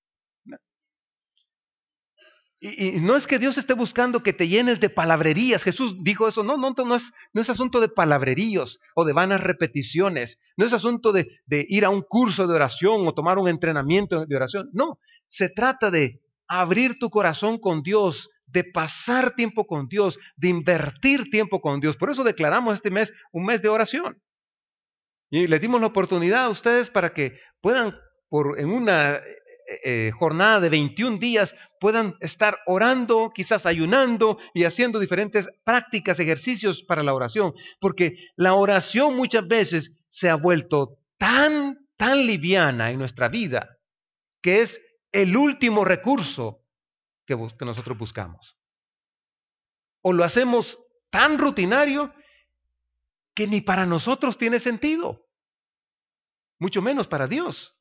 Y, 2.59 2.87
y, 2.87 2.91
no 3.01 3.15
es 3.15 3.27
que 3.27 3.37
Dios 3.37 3.57
esté 3.59 3.73
buscando 3.73 4.23
que 4.23 4.33
te 4.33 4.47
llenes 4.47 4.79
de 4.79 4.89
palabrerías. 4.89 5.61
Jesús 5.61 5.95
dijo 6.01 6.27
eso. 6.27 6.43
No, 6.43 6.57
no, 6.57 6.73
no 6.75 6.95
es, 6.95 7.11
no 7.31 7.41
es 7.41 7.51
asunto 7.51 7.79
de 7.79 7.87
palabreríos 7.87 8.79
o 8.95 9.05
de 9.05 9.13
vanas 9.13 9.41
repeticiones. 9.41 10.39
No 10.55 10.65
es 10.65 10.73
asunto 10.73 11.11
de, 11.11 11.27
de 11.45 11.67
ir 11.69 11.85
a 11.85 11.91
un 11.91 12.01
curso 12.01 12.47
de 12.47 12.55
oración 12.55 13.07
o 13.07 13.13
tomar 13.13 13.37
un 13.37 13.47
entrenamiento 13.47 14.25
de 14.25 14.35
oración. 14.35 14.71
No, 14.73 14.97
se 15.27 15.49
trata 15.49 15.91
de 15.91 16.19
abrir 16.47 16.97
tu 16.97 17.09
corazón 17.09 17.59
con 17.59 17.83
Dios, 17.83 18.29
de 18.47 18.63
pasar 18.63 19.35
tiempo 19.35 19.67
con 19.67 19.87
Dios, 19.87 20.17
de 20.35 20.49
invertir 20.49 21.29
tiempo 21.29 21.61
con 21.61 21.79
Dios. 21.79 21.97
Por 21.97 22.09
eso 22.09 22.23
declaramos 22.23 22.75
este 22.75 22.91
mes 22.91 23.13
un 23.31 23.45
mes 23.45 23.61
de 23.61 23.69
oración. 23.69 24.21
Y 25.29 25.47
les 25.47 25.61
dimos 25.61 25.81
la 25.81 25.87
oportunidad 25.87 26.45
a 26.45 26.49
ustedes 26.49 26.89
para 26.89 27.13
que 27.13 27.39
puedan, 27.61 27.95
por, 28.29 28.59
en 28.59 28.69
una 28.69 29.15
eh, 29.15 29.21
eh, 29.83 30.11
jornada 30.17 30.61
de 30.61 30.69
21 30.69 31.17
días, 31.17 31.53
puedan 31.79 32.15
estar 32.21 32.57
orando, 32.65 33.31
quizás 33.35 33.65
ayunando 33.65 34.39
y 34.53 34.63
haciendo 34.63 34.99
diferentes 34.99 35.49
prácticas, 35.63 36.19
ejercicios 36.19 36.83
para 36.83 37.03
la 37.03 37.13
oración. 37.13 37.53
Porque 37.79 38.15
la 38.35 38.53
oración 38.53 39.15
muchas 39.15 39.45
veces 39.47 39.91
se 40.07 40.29
ha 40.29 40.35
vuelto 40.35 40.97
tan, 41.17 41.85
tan 41.97 42.25
liviana 42.25 42.89
en 42.89 42.99
nuestra 42.99 43.27
vida 43.27 43.77
que 44.41 44.61
es 44.61 44.79
el 45.11 45.35
último 45.35 45.83
recurso 45.83 46.61
que, 47.27 47.65
nosotros 47.65 47.97
buscamos. 47.97 48.57
O 50.01 50.13
lo 50.13 50.23
hacemos 50.23 50.79
tan 51.11 51.37
rutinario 51.37 52.13
que 53.35 53.45
ni 53.45 53.61
para 53.61 53.85
nosotros 53.85 54.37
tiene 54.37 54.59
sentido, 54.59 55.27
mucho 56.59 56.81
menos 56.81 57.07
para 57.07 57.27
Dios. 57.27 57.75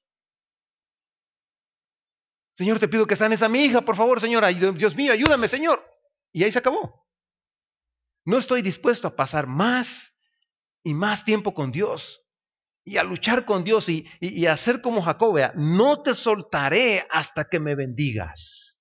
Señor, 2.59 2.79
te 2.79 2.89
pido 2.89 3.07
que 3.07 3.17
sanes 3.17 3.43
a 3.43 3.49
mi 3.49 3.65
hija, 3.65 3.83
por 3.83 3.97
favor, 3.97 4.21
Señor. 4.21 4.45
Dios 4.75 4.97
mío, 4.97 5.13
ayúdame, 5.13 5.49
Señor. 5.49 5.85
Y 6.33 6.43
ahí 6.43 6.53
se 6.53 6.59
acabó. 6.59 7.07
No 8.25 8.39
estoy 8.39 8.63
dispuesto 8.63 9.09
a 9.09 9.17
pasar 9.17 9.47
más 9.47 10.15
y 10.83 10.95
más 10.95 11.25
tiempo 11.25 11.55
con 11.55 11.71
Dios 11.71 12.27
y 12.83 12.97
a 12.97 13.05
luchar 13.05 13.45
con 13.45 13.65
Dios 13.65 13.89
y, 13.89 14.07
y, 14.21 14.47
hacer 14.47 14.81
como 14.81 15.03
Jacob, 15.03 15.39
no 15.57 16.03
te 16.03 16.15
soltaré 16.15 17.07
hasta 17.11 17.49
que 17.49 17.61
me 17.61 17.75
bendigas. 17.75 18.76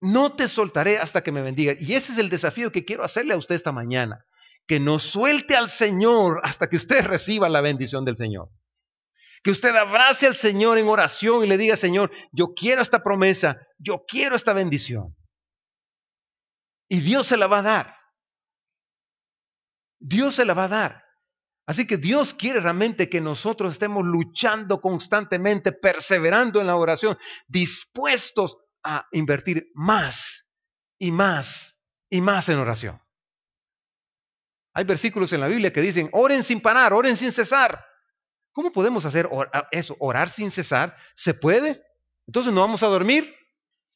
No 0.00 0.34
te 0.34 0.48
soltaré 0.48 0.98
hasta 0.98 1.22
que 1.22 1.32
me 1.32 1.42
bendigas. 1.42 1.80
Y 1.80 1.94
ese 1.94 2.12
es 2.12 2.18
el 2.18 2.30
desafío 2.30 2.72
que 2.72 2.84
quiero 2.84 3.04
hacerle 3.04 3.34
a 3.34 3.36
usted 3.36 3.54
esta 3.54 3.72
mañana. 3.72 4.24
Que 4.66 4.80
no 4.80 4.98
suelte 4.98 5.56
al 5.56 5.68
Señor 5.68 6.40
hasta 6.42 6.68
que 6.68 6.76
usted 6.76 7.04
reciba 7.04 7.48
la 7.48 7.60
bendición 7.60 8.04
del 8.04 8.16
Señor. 8.16 8.50
Que 9.42 9.50
usted 9.50 9.74
abrace 9.74 10.26
al 10.26 10.34
Señor 10.34 10.78
en 10.78 10.88
oración 10.88 11.44
y 11.44 11.46
le 11.46 11.58
diga, 11.58 11.76
Señor, 11.76 12.10
yo 12.32 12.54
quiero 12.54 12.82
esta 12.82 13.02
promesa, 13.02 13.58
yo 13.78 14.04
quiero 14.06 14.36
esta 14.36 14.52
bendición. 14.52 15.16
Y 16.88 17.00
Dios 17.00 17.26
se 17.26 17.36
la 17.36 17.46
va 17.46 17.58
a 17.58 17.62
dar. 17.62 17.96
Dios 19.98 20.34
se 20.34 20.44
la 20.44 20.54
va 20.54 20.64
a 20.64 20.68
dar. 20.68 21.04
Así 21.66 21.86
que 21.86 21.98
Dios 21.98 22.34
quiere 22.34 22.60
realmente 22.60 23.08
que 23.08 23.20
nosotros 23.20 23.72
estemos 23.72 24.04
luchando 24.04 24.80
constantemente, 24.80 25.72
perseverando 25.72 26.60
en 26.60 26.66
la 26.66 26.76
oración, 26.76 27.16
dispuestos 27.46 28.56
a 28.82 29.06
invertir 29.12 29.70
más 29.74 30.46
y 30.98 31.10
más 31.10 31.76
y 32.08 32.20
más 32.20 32.48
en 32.48 32.58
oración. 32.58 33.00
Hay 34.72 34.84
versículos 34.84 35.32
en 35.32 35.40
la 35.40 35.48
Biblia 35.48 35.72
que 35.72 35.80
dicen, 35.80 36.08
oren 36.12 36.42
sin 36.42 36.60
parar, 36.60 36.92
oren 36.92 37.16
sin 37.16 37.32
cesar. 37.32 37.84
¿Cómo 38.52 38.72
podemos 38.72 39.04
hacer 39.04 39.28
eso? 39.70 39.96
¿Orar 39.98 40.28
sin 40.30 40.50
cesar? 40.50 40.96
¿Se 41.14 41.34
puede? 41.34 41.82
Entonces 42.26 42.52
no 42.52 42.60
vamos 42.60 42.82
a 42.82 42.86
dormir. 42.86 43.34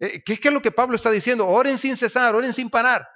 Eh, 0.01 0.23
¿Qué 0.25 0.35
es 0.43 0.53
lo 0.53 0.63
que 0.63 0.73
Pablo 0.73 0.97
está 0.97 1.11
diciendo? 1.11 1.47
Oren 1.47 1.79
sin 1.79 1.97
cesar, 1.97 2.35
oren 2.35 2.53
sin 2.53 2.71
parar. 2.71 3.09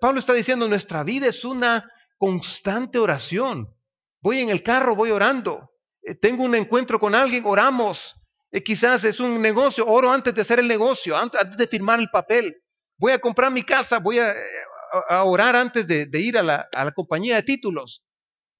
Pablo 0.00 0.20
está 0.20 0.32
diciendo, 0.32 0.68
nuestra 0.68 1.02
vida 1.02 1.26
es 1.26 1.44
una 1.44 1.90
constante 2.16 2.98
oración. 2.98 3.74
Voy 4.20 4.40
en 4.40 4.50
el 4.50 4.62
carro, 4.62 4.94
voy 4.94 5.10
orando. 5.10 5.72
Eh, 6.02 6.14
tengo 6.14 6.44
un 6.44 6.54
encuentro 6.54 7.00
con 7.00 7.14
alguien, 7.14 7.44
oramos. 7.46 8.16
Eh, 8.52 8.62
quizás 8.62 9.04
es 9.04 9.20
un 9.20 9.40
negocio, 9.40 9.86
oro 9.86 10.12
antes 10.12 10.34
de 10.34 10.42
hacer 10.42 10.58
el 10.58 10.68
negocio, 10.68 11.16
antes, 11.16 11.40
de 11.56 11.66
firmar 11.66 12.00
el 12.00 12.10
papel. 12.10 12.56
Voy 12.98 13.12
a 13.12 13.18
comprar 13.18 13.50
mi 13.52 13.62
casa, 13.62 13.98
voy 13.98 14.18
a, 14.18 14.34
orar 15.24 15.54
antes 15.54 15.86
de, 15.86 16.08
ir 16.14 16.36
a 16.36 16.42
la, 16.42 16.92
compañía 16.94 17.36
de 17.36 17.42
títulos. 17.44 18.02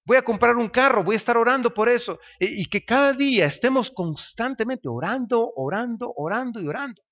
Voy 0.06 0.16
a 0.16 0.22
comprar 0.22 0.56
un 0.56 0.68
carro, 0.68 1.04
voy 1.04 1.14
a 1.14 1.16
estar 1.16 1.36
orando 1.36 1.74
por 1.74 1.88
eso. 1.88 2.18
y 2.38 2.66
que 2.66 2.84
cada 2.84 3.12
día 3.12 3.46
estemos 3.46 3.90
constantemente 3.90 4.88
orando, 4.88 5.52
orando, 5.56 6.12
orando 6.16 6.60
y 6.60 6.68
orando. 6.68 7.02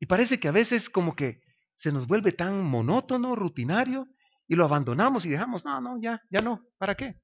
Y 0.00 0.06
parece 0.06 0.38
que 0.38 0.48
a 0.48 0.52
veces 0.52 0.90
como 0.90 1.14
que 1.14 1.40
se 1.76 1.92
nos 1.92 2.06
vuelve 2.06 2.32
tan 2.32 2.62
monótono, 2.64 3.34
rutinario, 3.34 4.06
y 4.46 4.54
lo 4.54 4.64
abandonamos 4.64 5.24
y 5.24 5.30
dejamos, 5.30 5.64
no, 5.64 5.80
no, 5.80 5.96
ya, 6.00 6.20
ya 6.30 6.40
no, 6.40 6.60
¿para 6.78 6.94
qué? 6.94 7.14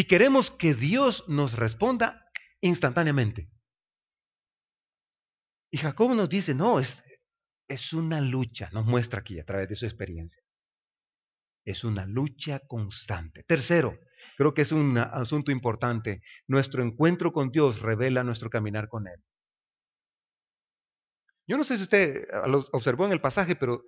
Y 0.00 0.04
queremos 0.04 0.50
que 0.50 0.72
Dios 0.72 1.24
nos 1.28 1.58
responda 1.58 2.24
instantáneamente. 2.62 3.50
Y 5.70 5.76
Jacob 5.76 6.14
nos 6.14 6.26
dice, 6.30 6.54
no, 6.54 6.80
es, 6.80 7.04
es 7.68 7.92
una 7.92 8.22
lucha, 8.22 8.70
nos 8.72 8.86
muestra 8.86 9.20
aquí 9.20 9.38
a 9.38 9.44
través 9.44 9.68
de 9.68 9.76
su 9.76 9.84
experiencia. 9.84 10.42
Es 11.66 11.84
una 11.84 12.06
lucha 12.06 12.60
constante. 12.60 13.44
Tercero, 13.46 13.98
creo 14.38 14.54
que 14.54 14.62
es 14.62 14.72
un 14.72 14.96
asunto 14.96 15.52
importante. 15.52 16.22
Nuestro 16.48 16.82
encuentro 16.82 17.30
con 17.30 17.50
Dios 17.50 17.82
revela 17.82 18.24
nuestro 18.24 18.48
caminar 18.48 18.88
con 18.88 19.06
Él. 19.06 19.22
Yo 21.46 21.58
no 21.58 21.64
sé 21.64 21.76
si 21.76 21.82
usted 21.82 22.26
lo 22.46 22.60
observó 22.72 23.04
en 23.04 23.12
el 23.12 23.20
pasaje, 23.20 23.54
pero 23.54 23.84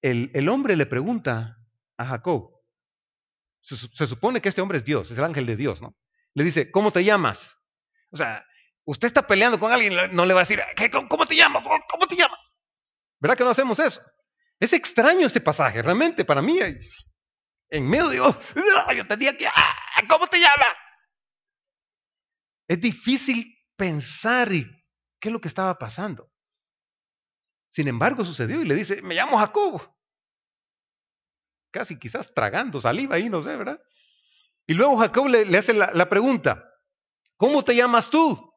el, 0.00 0.30
el 0.32 0.48
hombre 0.48 0.74
le 0.74 0.86
pregunta 0.86 1.58
a 1.98 2.06
Jacob, 2.06 2.59
se, 3.62 4.06
supone 4.06 4.40
que 4.40 4.48
este 4.48 4.60
hombre 4.60 4.78
es 4.78 4.84
Dios, 4.84 5.10
es 5.10 5.18
el 5.18 5.24
ángel 5.24 5.46
de 5.46 5.56
Dios, 5.56 5.82
¿no? 5.82 5.96
Le 6.34 6.44
dice, 6.44 6.70
¿cómo 6.70 6.92
te 6.92 7.04
llamas? 7.04 7.56
O 8.10 8.16
sea, 8.16 8.44
usted 8.84 9.08
está 9.08 9.26
peleando 9.26 9.58
con 9.58 9.72
alguien, 9.72 9.94
no 10.12 10.26
le 10.26 10.34
va 10.34 10.40
a 10.40 10.44
decir, 10.44 10.60
¿cómo 11.08 11.26
te 11.26 11.36
llamas? 11.36 11.62
¿Cómo 11.88 12.06
te 12.06 12.16
llamas? 12.16 12.40
¿Verdad 13.18 13.36
que 13.36 13.44
no 13.44 13.50
hacemos 13.50 13.78
eso? 13.78 14.00
Es 14.58 14.72
extraño 14.72 15.26
este 15.26 15.40
pasaje, 15.40 15.82
realmente, 15.82 16.24
para 16.24 16.42
mí, 16.42 16.58
en 17.70 17.88
medio, 17.88 18.26
oh, 18.28 18.92
yo 18.92 19.06
tenía 19.06 19.36
que, 19.36 19.46
ah, 19.46 20.02
¿cómo 20.08 20.26
te 20.26 20.38
llamas? 20.38 20.74
Es 22.68 22.80
difícil 22.80 23.56
pensar 23.76 24.48
qué 24.48 25.28
es 25.28 25.32
lo 25.32 25.40
que 25.40 25.48
estaba 25.48 25.78
pasando. 25.78 26.30
Sin 27.70 27.88
embargo, 27.88 28.24
sucedió 28.24 28.62
y 28.62 28.66
le 28.66 28.74
dice, 28.74 29.02
me 29.02 29.14
llamo 29.14 29.38
Jacobo. 29.38 29.99
Casi 31.70 31.98
quizás 31.98 32.32
tragando 32.34 32.80
saliva 32.80 33.16
ahí, 33.16 33.28
no 33.28 33.42
sé, 33.42 33.56
¿verdad? 33.56 33.80
Y 34.66 34.74
luego 34.74 34.98
Jacob 34.98 35.28
le, 35.28 35.56
hace 35.56 35.74
la, 35.74 36.08
pregunta, 36.08 36.64
¿cómo 37.36 37.64
te 37.64 37.74
llamas 37.74 38.10
tú? 38.10 38.52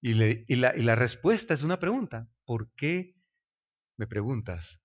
Y, 0.00 0.14
la, 0.14 0.76
y 0.76 0.82
la 0.82 0.94
respuesta 0.94 1.54
es 1.54 1.62
una 1.62 1.78
pregunta, 1.78 2.28
¿por 2.44 2.72
qué 2.74 3.14
me 3.96 4.06
preguntas 4.06 4.80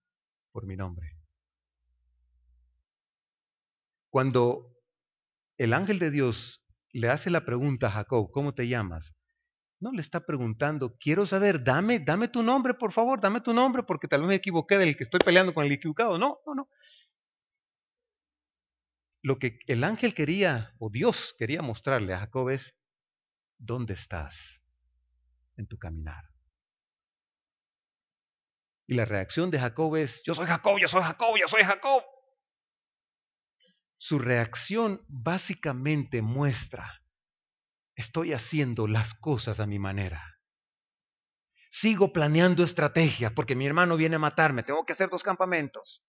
por 0.52 0.66
mi 0.66 0.76
nombre? 0.76 1.18
Cuando 4.10 4.74
el 5.58 5.74
ángel 5.74 6.00
de 6.00 6.12
Dios 6.12 6.64
le 6.92 7.10
hace 7.10 7.30
la 7.30 7.46
pregunta 7.46 7.88
a 7.88 7.92
Jacob, 7.92 8.30
¿cómo 8.32 8.54
te 8.54 8.68
llamas? 8.68 9.14
No 9.84 9.92
le 9.92 10.02
está 10.02 10.26
preguntando, 10.26 10.98
quiero 10.98 11.26
saber, 11.26 11.62
dame, 11.62 12.00
dame 12.00 12.30
tu 12.30 12.42
nombre, 12.42 12.74
por 12.74 12.94
favor, 12.94 13.20
dame 13.20 13.42
tu 13.42 13.54
nombre, 13.54 13.84
porque 13.84 14.08
tal 14.08 14.22
vez 14.22 14.30
me 14.30 14.36
equivoqué 14.36 14.78
del 14.78 14.96
que 14.96 15.04
estoy 15.04 15.20
peleando 15.20 15.54
con 15.54 15.66
el 15.66 15.74
equivocado. 15.74 16.18
No, 16.18 16.40
no, 16.48 16.56
no. 16.56 16.70
Lo 19.22 19.40
que 19.40 19.60
el 19.68 19.84
ángel 19.84 20.14
quería, 20.14 20.74
o 20.80 20.90
Dios 20.90 21.36
quería 21.38 21.62
mostrarle 21.62 22.14
a 22.14 22.20
Jacob 22.20 22.48
es, 22.48 22.74
¿dónde 23.58 23.96
estás 23.96 24.62
en 25.58 25.68
tu 25.68 25.78
caminar? 25.78 26.30
Y 28.88 28.94
la 28.94 29.04
reacción 29.04 29.52
de 29.52 29.60
Jacob 29.60 29.98
es, 29.98 30.24
yo 30.24 30.34
soy 30.34 30.48
Jacob, 30.48 30.80
yo 30.80 30.88
soy 30.88 31.02
Jacob, 31.02 31.36
yo 31.38 31.48
soy 31.50 31.64
Jacob. 31.64 32.04
Su 33.98 34.18
reacción 34.18 35.04
básicamente 35.10 36.22
muestra 36.22 37.03
estoy 37.96 38.34
haciendo 38.34 38.88
las 38.88 39.14
cosas 39.14 39.60
a 39.60 39.68
mi 39.68 39.80
manera. 39.80 40.40
Sigo 41.70 42.14
planeando 42.14 42.64
estrategias 42.64 43.32
porque 43.34 43.56
mi 43.56 43.66
hermano 43.66 43.98
viene 43.98 44.16
a 44.16 44.20
matarme, 44.20 44.64
tengo 44.64 44.86
que 44.86 44.94
hacer 44.94 45.10
dos 45.10 45.24
campamentos. 45.24 46.04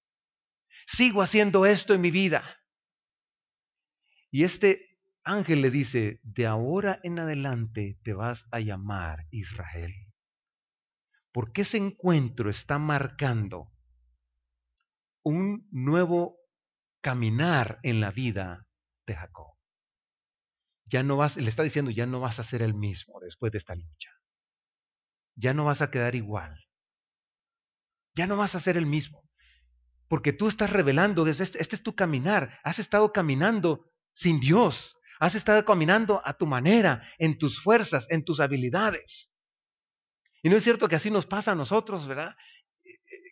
Sigo 0.87 1.23
haciendo 1.23 1.65
esto 1.65 1.95
en 1.95 2.01
mi 2.01 2.11
vida. 2.11 2.45
Y 4.31 4.45
este 4.45 4.99
ángel 5.23 5.63
le 5.63 5.71
dice, 5.71 6.21
de 6.23 6.47
ahora 6.47 7.01
en 7.03 7.19
adelante 7.19 7.99
te 8.03 8.13
vas 8.13 8.47
a 8.51 8.61
llamar 8.61 9.27
Israel. 9.31 9.95
Porque 11.33 11.63
ese 11.63 11.79
encuentro 11.79 12.51
está 12.51 12.79
marcando 12.79 13.73
un 15.23 15.67
nuevo 15.71 16.37
caminar 17.01 17.81
en 17.83 18.01
la 18.01 18.11
vida 18.11 18.67
de 19.07 19.15
Jacob 19.15 19.54
ya 20.87 21.03
no 21.03 21.17
vas, 21.17 21.37
le 21.37 21.49
está 21.49 21.63
diciendo, 21.63 21.91
ya 21.91 22.07
no 22.07 22.21
vas 22.21 22.39
a 22.39 22.45
ser 22.45 22.63
el 22.63 22.75
mismo 22.75 23.21
después 23.21 23.53
de 23.53 23.59
esta 23.59 23.75
lucha. 23.75 24.11
Ya 25.37 25.55
no 25.55 25.65
vas 25.65 25.83
a 25.83 25.91
quedar 25.91 26.15
igual. 26.15 26.65
Ya 28.15 28.27
no 28.27 28.37
vas 28.37 28.55
a 28.55 28.61
ser 28.61 28.77
el 28.77 28.87
mismo. 28.87 29.25
Porque 30.09 30.33
tú 30.33 30.49
estás 30.49 30.71
revelando, 30.71 31.25
desde 31.25 31.45
este, 31.45 31.61
este 31.61 31.77
es 31.77 31.83
tu 31.83 31.95
caminar. 31.95 32.61
Has 32.63 32.79
estado 32.79 33.13
caminando 33.13 33.91
sin 34.13 34.39
Dios. 34.39 34.97
Has 35.19 35.35
estado 35.35 35.65
caminando 35.65 36.21
a 36.25 36.37
tu 36.37 36.47
manera, 36.47 37.03
en 37.19 37.39
tus 37.39 37.61
fuerzas, 37.61 38.07
en 38.11 38.25
tus 38.25 38.41
habilidades. 38.41 39.33
Y 40.43 40.51
no 40.51 40.57
es 40.57 40.63
cierto 40.63 40.89
que 40.89 40.97
así 40.97 41.11
nos 41.11 41.27
pasa 41.27 41.53
a 41.53 41.55
nosotros, 41.55 42.07
¿verdad? 42.07 42.37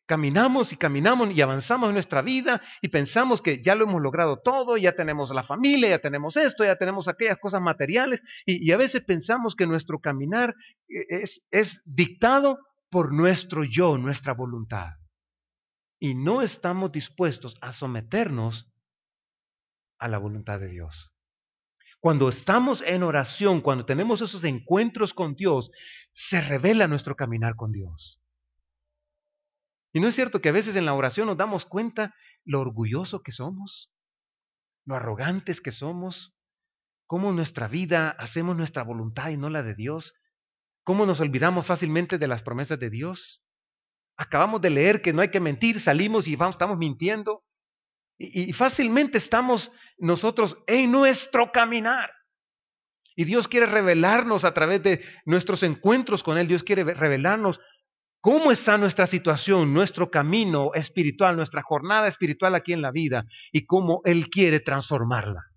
Caminamos 0.07 0.73
y 0.73 0.77
caminamos 0.77 1.31
y 1.31 1.41
avanzamos 1.41 1.89
en 1.89 1.95
nuestra 1.95 2.23
vida 2.23 2.61
y 2.81 2.89
pensamos 2.89 3.41
que 3.41 3.63
ya 3.63 3.75
lo 3.75 3.85
hemos 3.85 4.03
logrado 4.03 4.41
todo, 4.41 4.77
ya 4.77 4.93
tenemos 4.93 5.31
la 5.31 5.43
familia, 5.43 5.89
ya 5.89 5.99
tenemos 5.99 6.37
esto, 6.37 6.65
ya 6.65 6.77
tenemos 6.77 7.09
aquellas 7.09 7.39
cosas 7.39 7.61
materiales 7.61 8.21
y, 8.45 8.67
y 8.67 8.73
a 8.73 8.77
veces 8.77 9.03
pensamos 9.03 9.55
que 9.55 9.67
nuestro 9.67 10.01
caminar 10.01 10.55
e, 10.89 11.23
es, 11.23 11.43
es 11.51 11.83
dictado 11.85 12.59
por 12.91 13.13
nuestro 13.13 13.65
yo, 13.65 13.97
nuestra 13.97 14.35
voluntad. 14.35 14.97
Y 15.99 16.15
no 16.15 16.43
estamos 16.43 16.93
dispuestos 16.93 17.57
a 17.61 17.73
someternos 17.73 18.69
a 19.99 20.09
la 20.09 20.19
voluntad 20.19 20.59
de 20.59 20.69
Dios. 20.69 21.13
Cuando 22.01 22.29
estamos 22.29 22.83
en 22.85 23.05
oración, 23.05 23.61
cuando 23.61 23.87
tenemos 23.87 24.21
esos 24.21 24.43
encuentros 24.43 25.15
con 25.15 25.37
Dios, 25.37 25.71
se 26.11 26.41
revela 26.41 26.89
nuestro 26.89 27.15
caminar 27.15 27.55
con 27.55 27.71
Dios. 27.71 28.22
Y 29.93 30.01
no 30.01 30.09
es 30.09 30.15
cierto 30.15 30.41
que 30.41 30.49
a 30.49 30.53
veces 30.53 30.77
en 30.77 30.87
la 30.87 30.95
oración 30.95 31.27
nos 31.27 31.37
damos 31.37 31.67
cuenta 31.67 32.15
lo 32.45 32.61
orgulloso 32.61 33.23
que 33.23 33.33
somos, 33.33 33.93
lo 34.87 34.97
arrogantes 34.97 35.61
que 35.61 35.73
somos, 35.73 36.35
cómo 37.07 37.31
nuestra 37.31 37.69
vida 37.69 38.11
hacemos 38.11 38.57
nuestra 38.57 38.83
voluntad 38.85 39.29
y 39.29 39.37
no 39.37 39.51
la 39.51 39.63
de 39.63 39.75
Dios, 39.75 40.15
cómo 40.83 41.05
nos 41.05 41.21
olvidamos 41.21 41.67
fácilmente 41.67 42.19
de 42.19 42.27
las 42.27 42.43
promesas 42.43 42.79
de 42.79 42.89
Dios. 42.89 43.43
Acabamos 44.17 44.63
de 44.63 44.71
leer 44.71 45.03
que 45.03 45.13
no 45.13 45.21
hay 45.21 45.29
que 45.29 45.41
mentir, 45.41 45.79
salimos 45.79 46.27
y 46.27 46.37
vamos, 46.37 46.55
estamos 46.55 46.79
mintiendo. 46.79 47.45
Y, 48.19 48.51
y 48.51 48.53
fácilmente 48.55 49.19
estamos 49.19 49.71
nosotros 49.99 50.57
en 50.67 50.91
nuestro 50.91 51.53
caminar. 51.53 52.11
Y 53.15 53.25
Dios 53.25 53.47
quiere 53.47 53.67
revelarnos 53.67 54.45
a 54.45 54.55
través 54.55 54.83
de 54.83 55.05
nuestros 55.27 55.63
encuentros 55.63 56.23
con 56.23 56.39
Él, 56.39 56.49
Dios 56.49 56.63
quiere 56.63 56.83
revelarnos 56.83 57.61
cómo 58.23 58.53
está 58.53 58.79
nuestra 58.79 59.07
situación, 59.07 59.75
nuestro 59.75 60.11
camino 60.11 60.71
espiritual, 60.75 61.37
nuestra 61.37 61.61
jornada 61.61 62.09
espiritual 62.09 62.55
aquí 62.55 62.73
en 62.73 62.81
la 62.81 62.93
vida 62.93 63.27
y 63.51 63.67
cómo 63.67 64.01
Él 64.05 64.31
quiere 64.31 64.61
transformarla. 64.61 65.51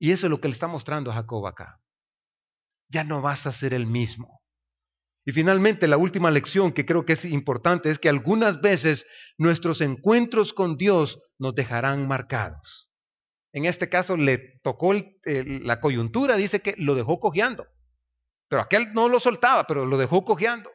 Y 0.00 0.10
eso 0.10 0.26
es 0.26 0.30
lo 0.30 0.40
que 0.40 0.48
le 0.48 0.54
está 0.54 0.66
mostrando 0.66 1.10
a 1.10 1.14
Jacob 1.14 1.46
acá. 1.46 1.80
Ya 2.88 3.04
no 3.04 3.20
vas 3.20 3.46
a 3.46 3.52
ser 3.52 3.74
el 3.74 3.86
mismo. 3.86 4.40
Y 5.26 5.32
finalmente, 5.32 5.86
la 5.86 5.96
última 5.96 6.30
lección 6.30 6.72
que 6.72 6.84
creo 6.84 7.04
que 7.04 7.14
es 7.14 7.24
importante 7.24 7.90
es 7.90 7.98
que 7.98 8.08
algunas 8.08 8.60
veces 8.60 9.06
nuestros 9.38 9.80
encuentros 9.80 10.52
con 10.52 10.76
Dios 10.76 11.20
nos 11.38 11.54
dejarán 11.54 12.08
marcados. 12.08 12.90
En 13.52 13.66
este 13.66 13.88
caso 13.88 14.16
le 14.16 14.58
tocó 14.62 14.94
la 15.24 15.80
coyuntura, 15.80 16.36
dice 16.36 16.60
que 16.60 16.74
lo 16.76 16.94
dejó 16.94 17.20
cojeando. 17.20 17.66
Pero 18.48 18.62
aquel 18.62 18.92
no 18.92 19.08
lo 19.08 19.20
soltaba, 19.20 19.66
pero 19.66 19.86
lo 19.86 19.96
dejó 19.96 20.24
cojeando. 20.24 20.70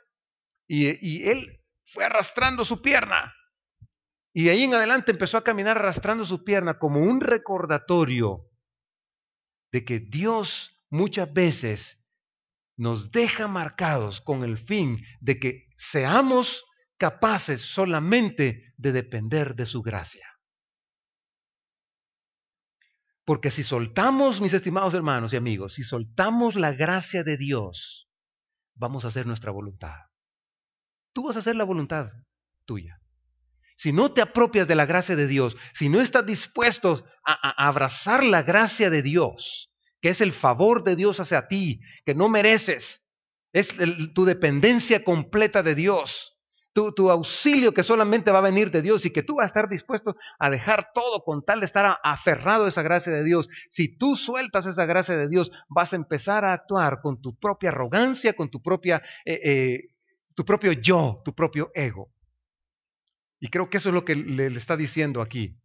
Y, 0.69 1.27
él 1.27 1.63
fue 1.83 2.05
arrastrando 2.05 2.63
su 2.63 2.81
pierna. 2.81 3.33
Y 4.31 4.43
de 4.43 4.51
ahí 4.51 4.63
en 4.63 4.75
adelante 4.75 5.11
empezó 5.11 5.37
a 5.39 5.43
caminar 5.43 5.77
arrastrando 5.77 6.23
su 6.23 6.43
pierna 6.43 6.77
como 6.77 7.01
un 7.01 7.19
recordatorio 7.19 8.45
de 9.71 9.83
que 9.83 9.99
Dios 9.99 10.79
muchas 10.91 11.33
veces 11.33 11.97
nos 12.77 13.11
deja 13.11 13.47
marcados 13.47 14.21
con 14.21 14.43
el 14.43 14.57
fin 14.57 15.03
de 15.19 15.39
que 15.39 15.67
seamos 15.75 16.63
capaces 16.97 17.61
solamente 17.61 18.73
de 18.77 18.91
depender 18.91 19.55
de 19.55 19.65
su 19.65 19.81
gracia. 19.81 20.27
Porque 23.25 23.49
si 23.49 23.63
soltamos, 23.63 24.39
mis 24.39 24.53
estimados 24.53 24.93
hermanos 24.93 25.33
y 25.33 25.35
amigos, 25.35 25.73
si 25.73 25.83
soltamos 25.83 26.55
la 26.55 26.73
gracia 26.73 27.23
de 27.23 27.37
Dios, 27.37 28.07
vamos 28.75 29.03
a 29.03 29.07
hacer 29.09 29.25
nuestra 29.25 29.51
voluntad. 29.51 30.08
Tú 31.19 31.25
vas 31.25 31.35
a 31.35 31.39
hacer 31.39 31.57
la 31.57 31.65
voluntad 31.65 32.13
tuya. 32.63 33.01
Si 33.75 33.91
no 33.91 34.13
te 34.13 34.21
apropias 34.21 34.69
de 34.69 34.75
la 34.75 34.85
gracia 34.85 35.17
de 35.17 35.27
Dios, 35.27 35.57
si 35.73 35.89
no 35.89 35.99
estás 35.99 36.25
dispuesto 36.25 37.03
a, 37.25 37.67
abrazar 37.67 38.23
la 38.23 38.41
gracia 38.41 38.89
de 38.89 39.01
Dios, 39.01 39.69
que 39.99 40.07
es 40.07 40.21
el 40.21 40.31
favor 40.31 40.85
de 40.85 40.95
Dios 40.95 41.19
hacia 41.19 41.49
ti, 41.49 41.81
que 42.05 42.15
no 42.15 42.29
mereces, 42.29 43.03
es 43.51 43.67
tu 44.15 44.23
dependencia 44.23 45.03
completa 45.03 45.61
de 45.61 45.75
Dios, 45.75 46.37
tu, 46.71 46.93
tu, 46.93 47.11
auxilio 47.11 47.73
que 47.73 47.83
solamente 47.83 48.31
va 48.31 48.37
a 48.37 48.49
venir 48.49 48.71
de 48.71 48.81
Dios 48.81 49.05
y 49.05 49.09
que 49.09 49.21
tú 49.21 49.35
vas 49.35 49.43
a 49.43 49.47
estar 49.47 49.67
dispuesto 49.67 50.15
a 50.39 50.49
dejar 50.49 50.93
todo 50.93 51.25
con 51.25 51.43
tal 51.43 51.59
de 51.59 51.65
estar 51.65 51.99
aferrado 52.01 52.63
a 52.63 52.69
esa 52.69 52.81
gracia 52.81 53.11
de 53.11 53.25
Dios. 53.25 53.49
Si 53.69 53.97
tú 53.97 54.15
sueltas 54.15 54.67
esa 54.67 54.85
gracia 54.85 55.17
de 55.17 55.27
Dios, 55.27 55.51
vas 55.67 55.91
a 55.91 55.97
empezar 55.97 56.45
a 56.45 56.53
actuar 56.53 57.01
con 57.01 57.21
tu 57.21 57.37
propia 57.37 57.71
arrogancia, 57.71 58.37
con 58.37 58.49
tu 58.49 58.61
propia 58.61 59.03
eh, 59.25 59.41
eh, 59.43 59.89
tu 60.35 60.45
propio 60.45 60.71
yo, 60.73 61.21
tu 61.25 61.33
propio 61.33 61.71
ego. 61.73 62.13
Y 63.39 63.49
creo 63.49 63.69
que 63.69 63.77
eso 63.77 63.89
es 63.89 63.95
lo 63.95 64.05
que 64.05 64.15
le, 64.15 64.47
está 64.47 64.75
diciendo 64.75 65.21
aquí 65.21 65.57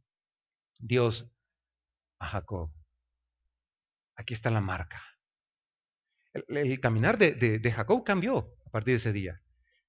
Dios 0.79 1.31
a 2.18 2.27
Jacob. 2.27 2.70
Aquí 4.16 4.35
está 4.35 4.50
la 4.50 4.61
marca. 4.61 5.03
El, 6.33 6.81
caminar 6.81 7.18
de, 7.18 7.33
de 7.33 7.72
Jacob 7.72 8.05
cambió 8.05 8.57
a 8.66 8.70
partir 8.70 8.94
de 8.94 8.98
ese 8.98 9.12
día. 9.12 9.40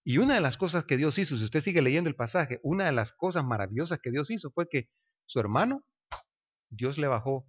Y 0.03 0.19
una 0.19 0.35
de 0.35 0.41
las 0.41 0.57
cosas 0.57 0.85
que 0.85 0.97
Dios 0.97 1.17
hizo, 1.17 1.35
si 1.35 1.43
usted 1.43 1.61
sigue 1.61 1.81
leyendo 1.81 2.09
el 2.09 2.15
pasaje, 2.15 2.59
una 2.61 2.85
de 2.85 2.91
las 2.91 3.11
cosas 3.11 3.43
maravillosas 3.43 3.99
que 4.01 4.11
Dios 4.11 4.29
hizo 4.29 4.51
fue 4.51 4.67
que 4.69 4.87
su 5.25 5.39
hermano, 5.39 5.83
Dios 6.69 6.99
le 6.99 7.07
bajó 7.07 7.47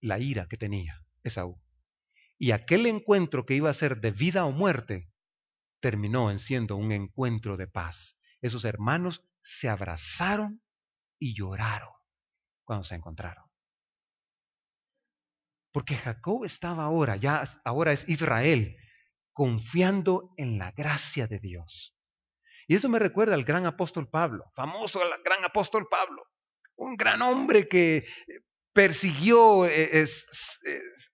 la 0.00 0.18
ira 0.18 0.46
que 0.48 0.56
tenía, 0.56 1.04
Esaú. 1.24 1.60
Y 2.38 2.52
aquel 2.52 2.86
encuentro 2.86 3.44
que 3.44 3.54
iba 3.54 3.68
a 3.68 3.74
ser 3.74 4.00
de 4.00 4.12
vida 4.12 4.46
o 4.46 4.52
muerte, 4.52 5.09
terminó 5.80 6.30
en 6.30 6.38
siendo 6.38 6.76
un 6.76 6.92
encuentro 6.92 7.56
de 7.56 7.66
paz. 7.66 8.16
Esos 8.40 8.64
hermanos 8.64 9.24
se 9.42 9.68
abrazaron 9.68 10.62
y 11.18 11.34
lloraron 11.36 11.92
cuando 12.64 12.84
se 12.84 12.94
encontraron. 12.94 13.44
Porque 15.72 15.96
Jacob 15.96 16.44
estaba 16.44 16.84
ahora, 16.84 17.16
ya 17.16 17.44
ahora 17.64 17.92
es 17.92 18.08
Israel, 18.08 18.76
confiando 19.32 20.32
en 20.36 20.58
la 20.58 20.72
gracia 20.72 21.26
de 21.26 21.38
Dios. 21.38 21.96
Y 22.66 22.74
eso 22.74 22.88
me 22.88 22.98
recuerda 22.98 23.34
al 23.34 23.44
gran 23.44 23.66
apóstol 23.66 24.08
Pablo, 24.08 24.50
famoso 24.54 25.00
gran 25.24 25.44
apóstol 25.44 25.88
Pablo, 25.88 26.24
un 26.76 26.96
gran 26.96 27.22
hombre 27.22 27.68
que 27.68 28.06
persiguió 28.72 29.66
eh, 29.66 30.06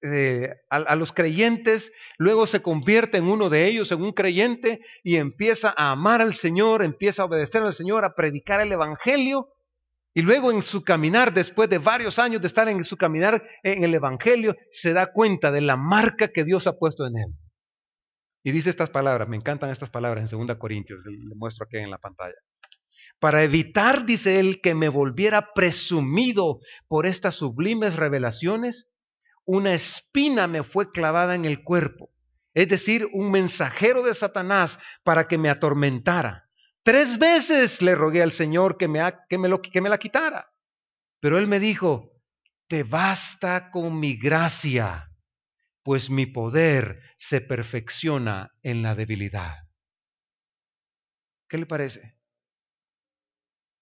eh, 0.03 0.55
a, 0.71 0.95
los 0.97 1.13
creyentes, 1.13 1.93
luego 2.19 2.47
se 2.47 2.61
convierte 2.61 3.19
en 3.19 3.25
uno 3.25 3.49
de 3.49 3.67
ellos, 3.67 3.91
en 3.93 4.03
un 4.03 4.13
creyente, 4.13 4.81
y 5.03 5.17
empieza 5.17 5.75
a 5.77 5.93
amar 5.93 6.21
al 6.21 6.35
Señor, 6.35 6.83
empieza 6.83 7.23
a 7.23 7.27
obedecer 7.27 7.63
al 7.63 7.73
Señor, 7.73 8.05
a 8.05 8.15
predicar 8.15 8.61
el 8.61 8.73
Evangelio, 8.73 9.49
y 10.15 10.23
luego 10.23 10.51
en 10.51 10.63
su 10.63 10.83
caminar, 10.83 11.33
después 11.33 11.69
de 11.69 11.79
varios 11.79 12.19
años 12.19 12.41
de 12.41 12.47
estar 12.47 12.69
en 12.69 12.85
su 12.85 12.97
caminar 12.97 13.43
en 13.63 13.85
el 13.85 13.95
Evangelio, 13.95 14.57
se 14.71 14.93
da 14.93 15.13
cuenta 15.13 15.51
de 15.51 15.61
la 15.61 15.77
marca 15.77 16.29
que 16.29 16.45
Dios 16.45 16.67
ha 16.67 16.79
puesto 16.79 17.07
en 17.07 17.19
él. 17.19 17.35
Y 18.43 18.53
dice 18.53 18.71
estas 18.71 18.91
palabras, 18.91 19.29
me 19.29 19.37
encantan 19.37 19.71
estas 19.71 19.91
palabras 19.91 20.33
en 20.33 20.47
2 20.47 20.57
Corintios, 20.57 21.01
le 21.05 21.35
muestro 21.35 21.65
aquí 21.65 21.79
en 21.79 21.91
la 21.91 21.99
pantalla 21.99 22.37
para 23.19 23.43
evitar, 23.43 24.05
dice 24.05 24.39
él, 24.41 24.61
que 24.61 24.75
me 24.75 24.89
volviera 24.89 25.53
presumido 25.55 26.61
por 26.89 27.07
estas 27.07 27.37
sublimes 27.37 27.97
revelaciones, 27.97 28.89
una 29.45 29.75
espina 29.75 30.47
me 30.47 30.63
fue 30.63 30.91
clavada 30.91 31.35
en 31.35 31.45
el 31.45 31.63
cuerpo, 31.63 32.11
es 32.53 32.69
decir, 32.69 33.09
un 33.13 33.31
mensajero 33.31 34.03
de 34.03 34.15
Satanás 34.15 34.79
para 35.05 35.29
que 35.29 35.39
me 35.39 35.49
atormentara. 35.49 36.49
Tres 36.83 37.19
veces 37.19 37.81
le 37.81 37.95
rogué 37.95 38.23
al 38.23 38.33
Señor 38.33 38.77
que 38.77 38.89
me, 38.89 39.01
la 39.01 39.99
quitara, 39.99 40.53
pero 41.21 41.39
él 41.39 41.47
me 41.47 41.59
dijo, 41.59 42.13
te 42.69 42.83
basta 42.83 43.71
con 43.71 43.99
mi 43.99 44.17
gracia, 44.17 45.11
pues 45.83 46.11
mi 46.11 46.27
poder 46.27 47.01
se 47.17 47.41
perfecciona 47.41 48.53
en 48.63 48.83
la 48.83 48.95
debilidad. 48.95 49.57
¿Qué 51.49 51.59
le 51.59 51.67
parece? 51.67 52.16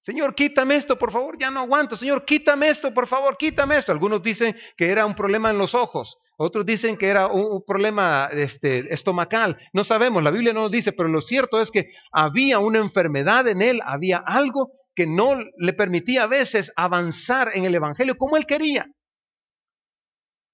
Señor, 0.05 0.35
quítame 0.35 0.77
esto, 0.77 0.99
por 0.99 1.11
favor, 1.11 1.39
ya 1.39 1.51
no 1.51 1.61
aguanto. 1.61 1.97
Señor, 1.97 2.27
quítame 2.27 2.69
esto, 2.69 2.93
por 2.93 3.07
favor, 3.07 3.39
quítame 3.39 3.79
esto. 3.79 3.91
Algunos 3.91 4.23
dicen 4.23 4.55
que 4.77 4.91
era 4.91 5.07
un 5.07 5.15
problema 5.15 5.51
en 5.51 5.57
los 5.57 5.75
ojos, 5.75 6.19
otros 6.37 6.67
dicen 6.67 6.99
que 6.99 7.09
era 7.09 7.27
un, 7.29 7.65
problema 7.67 8.29
este, 8.31 8.93
estomacal. 8.93 9.57
No 9.73 9.83
sabemos, 9.83 10.23
la 10.23 10.31
Biblia 10.31 10.53
no 10.53 10.65
nos 10.65 10.71
dice, 10.71 10.93
pero 10.93 11.09
lo 11.09 11.23
cierto 11.23 11.59
es 11.59 11.71
que 11.71 11.87
había 12.13 12.59
una 12.59 12.81
enfermedad 12.81 13.49
en 13.49 13.63
él, 13.63 13.81
había 13.83 14.19
algo 14.19 14.73
que 14.95 15.07
no 15.07 15.39
le 15.57 15.73
permitía 15.73 16.25
a 16.25 16.27
veces 16.27 16.71
avanzar 16.77 17.53
en 17.55 17.65
el 17.65 17.75
Evangelio 17.75 18.17
como 18.19 18.37
él 18.37 18.45
quería. 18.45 18.87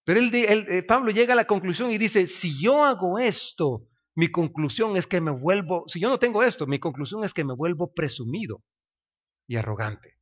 Pero 0.04 0.20
él, 0.20 0.30
eh, 0.32 0.84
Pablo 0.84 1.10
llega 1.10 1.32
a 1.32 1.36
la 1.36 1.46
conclusión 1.46 1.90
y 1.90 1.98
dice, 1.98 2.28
si 2.28 2.62
yo 2.62 2.84
hago 2.84 3.18
esto, 3.18 3.88
mi 4.14 4.30
conclusión 4.30 4.96
es 4.96 5.08
que 5.08 5.20
me 5.20 5.32
vuelvo, 5.32 5.88
si 5.88 5.98
yo 5.98 6.08
no 6.08 6.20
tengo 6.20 6.44
esto, 6.44 6.68
mi 6.68 6.78
conclusión 6.78 7.24
es 7.24 7.34
que 7.34 7.42
me 7.42 7.56
vuelvo 7.56 7.92
presumido 7.92 8.62
y 9.50 9.56
arrogante. 9.56 10.16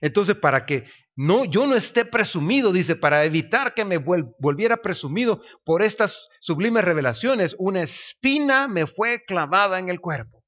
Entonces, 0.00 0.34
para 0.34 0.66
que 0.66 0.84
no, 1.14 1.44
yo 1.44 1.68
no 1.68 1.76
esté 1.76 2.04
presumido, 2.04 2.72
dice, 2.72 2.96
para 2.96 3.24
evitar 3.24 3.72
que 3.72 3.84
me 3.84 3.98
volviera 3.98 4.78
presumido 4.78 5.42
por 5.64 5.80
estas 5.80 6.28
sublimes 6.40 6.84
revelaciones, 6.84 7.54
una 7.60 7.82
espina 7.82 8.66
me 8.66 8.88
fue 8.88 9.22
clavada 9.24 9.78
en 9.78 9.90
el 9.90 10.00
cuerpo. 10.00 10.42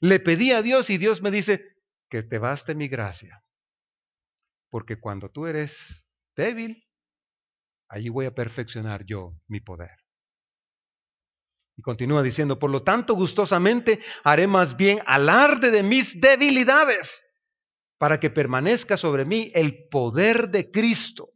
Le 0.00 0.20
pedí 0.20 0.52
a 0.52 0.62
Dios 0.62 0.88
y 0.88 0.96
Dios 0.96 1.20
me 1.20 1.30
dice, 1.30 1.62
que 2.08 2.22
te 2.22 2.38
baste 2.38 2.74
mi 2.74 2.88
gracia. 2.88 3.42
Porque 4.70 4.98
cuando 4.98 5.28
tú 5.28 5.46
eres 5.46 6.06
débil, 6.34 6.82
allí 7.90 8.08
voy 8.08 8.24
a 8.24 8.34
perfeccionar 8.34 9.04
yo 9.04 9.34
mi 9.48 9.60
poder. 9.60 9.98
Y 11.76 11.82
continúa 11.82 12.22
diciendo, 12.22 12.58
por 12.58 12.70
lo 12.70 12.82
tanto, 12.82 13.12
gustosamente 13.12 14.00
haré 14.24 14.46
más 14.46 14.78
bien 14.78 15.00
alarde 15.04 15.70
de 15.70 15.82
mis 15.82 16.18
debilidades 16.18 17.25
para 17.98 18.20
que 18.20 18.30
permanezca 18.30 18.96
sobre 18.96 19.24
mí 19.24 19.50
el 19.54 19.88
poder 19.88 20.50
de 20.50 20.70
Cristo. 20.70 21.30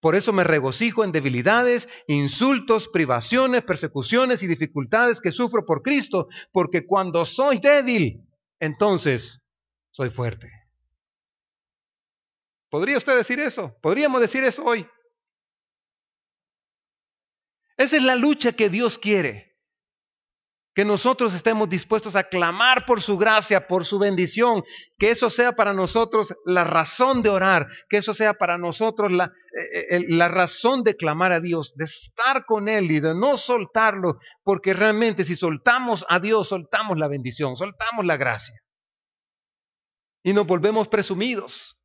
Por 0.00 0.14
eso 0.14 0.32
me 0.32 0.44
regocijo 0.44 1.04
en 1.04 1.12
debilidades, 1.12 1.88
insultos, 2.06 2.88
privaciones, 2.88 3.62
persecuciones 3.62 4.42
y 4.42 4.46
dificultades 4.46 5.20
que 5.20 5.32
sufro 5.32 5.64
por 5.64 5.82
Cristo, 5.82 6.28
porque 6.52 6.86
cuando 6.86 7.24
soy 7.24 7.58
débil, 7.58 8.22
entonces 8.60 9.40
soy 9.90 10.10
fuerte. 10.10 10.50
¿Podría 12.68 12.98
usted 12.98 13.16
decir 13.16 13.40
eso? 13.40 13.76
¿Podríamos 13.80 14.20
decir 14.20 14.44
eso 14.44 14.64
hoy? 14.64 14.86
Esa 17.76 17.96
es 17.96 18.02
la 18.02 18.16
lucha 18.16 18.52
que 18.52 18.68
Dios 18.68 18.98
quiere 18.98 19.55
que 20.76 20.84
nosotros 20.84 21.32
estemos 21.32 21.70
dispuestos 21.70 22.16
a 22.16 22.24
clamar 22.24 22.84
por 22.84 23.00
su 23.00 23.16
gracia, 23.16 23.66
por 23.66 23.86
su 23.86 23.98
bendición, 23.98 24.62
que 24.98 25.10
eso 25.10 25.30
sea 25.30 25.52
para 25.52 25.72
nosotros 25.72 26.34
la 26.44 26.64
razón 26.64 27.22
de 27.22 27.30
orar, 27.30 27.66
que 27.88 27.96
eso 27.96 28.12
sea 28.12 28.34
para 28.34 28.58
nosotros 28.58 29.10
la, 29.10 29.24
eh, 29.24 29.86
eh, 29.96 30.04
la, 30.08 30.28
razón 30.28 30.82
de 30.82 30.94
clamar 30.94 31.32
a 31.32 31.40
Dios, 31.40 31.72
de 31.76 31.86
estar 31.86 32.44
con 32.44 32.68
Él 32.68 32.90
y 32.90 33.00
de 33.00 33.14
no 33.14 33.38
soltarlo, 33.38 34.18
porque 34.44 34.74
realmente 34.74 35.24
si 35.24 35.34
soltamos 35.34 36.04
a 36.10 36.20
Dios, 36.20 36.48
soltamos 36.48 36.98
la 36.98 37.08
bendición, 37.08 37.56
soltamos 37.56 38.04
la 38.04 38.18
gracia. 38.18 38.60
Y 40.22 40.34
nos 40.34 40.46
volvemos 40.46 40.88
presumidos. 40.88 41.78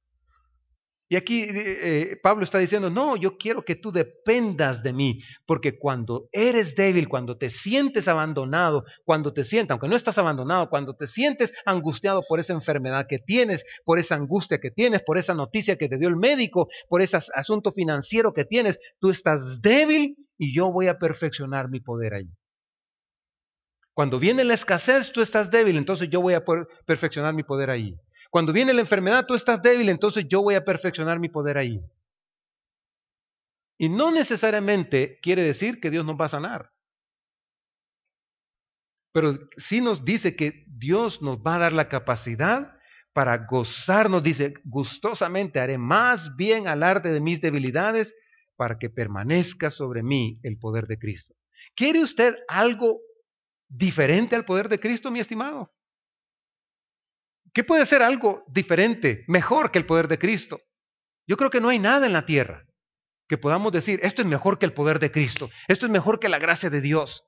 Y 1.12 1.18
aquí 1.18 1.46
eh, 1.50 2.18
Pablo 2.24 2.46
está 2.46 2.58
diciendo, 2.58 2.90
no, 2.90 3.18
yo 3.18 3.38
quiero 3.38 3.66
que 3.66 3.76
tú 3.76 3.92
dependas 3.92 4.82
de 4.82 4.94
mí, 4.94 5.20
porque 5.46 5.78
cuando 5.78 6.30
eres 6.32 6.74
débil, 6.74 7.10
cuando 7.10 7.38
te 7.38 7.50
sientes 7.50 8.08
abandonado, 8.08 8.86
cuando 9.04 9.34
te 9.34 9.44
sientes, 9.44 9.72
aunque 9.72 9.90
no 9.90 9.98
estás 9.98 10.18
abandonado, 10.18 10.70
cuando 10.70 10.96
te 10.96 11.08
sientes 11.08 11.52
angustiado 11.66 12.24
por 12.30 12.40
esa 12.40 12.54
enfermedad 12.54 13.08
que 13.10 13.20
tienes, 13.20 13.66
por 13.84 14.00
esa 14.00 14.16
angustia 14.16 14.60
que 14.60 14.72
tienes, 14.72 15.02
por 15.06 15.18
esa 15.18 15.34
noticia 15.34 15.76
que 15.76 15.90
te 15.90 15.98
dio 15.98 16.08
el 16.08 16.16
médico, 16.16 16.70
por 16.88 17.02
ese 17.02 17.18
asunto 17.36 17.74
financiero 17.74 18.32
que 18.32 18.46
tienes, 18.46 18.80
tú 18.98 19.10
estás 19.10 19.62
débil 19.62 20.16
y 20.38 20.56
yo 20.56 20.72
voy 20.72 20.88
a 20.88 20.98
perfeccionar 20.98 21.70
mi 21.70 21.82
poder 21.82 22.14
ahí. 22.14 22.30
Cuando 23.94 24.18
viene 24.18 24.46
la 24.46 24.54
escasez, 24.54 25.12
tú 25.12 25.22
estás 25.22 25.52
débil, 25.52 25.76
entonces 25.76 26.08
yo 26.10 26.22
voy 26.22 26.36
a 26.36 26.46
perfeccionar 26.86 27.34
mi 27.34 27.44
poder 27.44 27.70
ahí. 27.70 27.98
Cuando 28.32 28.54
viene 28.54 28.74
la 28.74 28.82
enfermedad, 28.82 29.26
tú 29.28 29.36
estás 29.36 29.62
débil, 29.62 29.90
entonces 29.90 30.26
yo 30.28 30.42
voy 30.42 30.56
a 30.56 30.64
perfeccionar 30.64 31.20
mi 31.20 31.28
poder 31.28 31.58
ahí. 31.58 31.82
Y 33.78 33.90
no 33.90 34.10
necesariamente 34.10 35.20
quiere 35.22 35.44
decir 35.44 35.82
que 35.82 35.90
Dios 35.92 36.06
nos 36.06 36.16
va 36.16 36.26
a 36.26 36.30
sanar. 36.30 36.72
Pero 39.14 39.38
sí 39.58 39.82
nos 39.82 40.06
dice 40.06 40.38
que 40.38 40.64
Dios 40.68 41.22
nos 41.22 41.40
va 41.40 41.56
a 41.56 41.60
dar 41.60 41.74
la 41.74 41.90
capacidad 41.90 42.74
para 43.12 43.46
gozarnos, 43.46 44.24
dice, 44.24 44.54
gustosamente 44.64 45.60
haré 45.60 45.78
más 45.78 46.34
bien 46.38 46.70
alarde 46.70 47.12
de 47.12 47.20
mis 47.20 47.42
debilidades 47.42 48.14
para 48.56 48.80
que 48.80 48.90
permanezca 48.90 49.72
sobre 49.72 50.04
mí 50.04 50.40
el 50.44 50.58
poder 50.58 50.88
de 50.88 50.98
Cristo. 50.98 51.36
¿Quiere 51.76 52.02
usted 52.02 52.38
algo 52.48 53.02
diferente 53.68 54.38
al 54.38 54.46
poder 54.46 54.70
de 54.70 54.80
Cristo, 54.80 55.12
mi 55.12 55.20
estimado? 55.20 55.74
¿Qué 57.54 57.64
puede 57.64 57.86
ser 57.86 58.02
algo 58.02 58.46
diferente, 58.48 59.26
mejor 59.28 59.72
que 59.72 59.80
el 59.80 59.86
poder 59.86 60.08
de 60.08 60.20
Cristo? 60.20 60.60
Yo 61.28 61.38
creo 61.38 61.50
que 61.50 61.62
no 61.62 61.70
hay 61.70 61.80
nada 61.80 62.06
en 62.06 62.14
la 62.14 62.26
tierra 62.26 62.66
que 63.28 63.38
podamos 63.38 63.72
decir, 63.72 64.00
esto 64.04 64.22
es 64.22 64.28
mejor 64.28 64.60
que 64.60 64.66
el 64.66 64.74
poder 64.74 65.00
de 65.00 65.12
Cristo, 65.12 65.50
esto 65.68 65.86
es 65.86 65.92
mejor 65.92 66.20
que 66.20 66.30
la 66.30 66.40
gracia 66.40 66.70
de 66.70 66.82
Dios. 66.82 67.24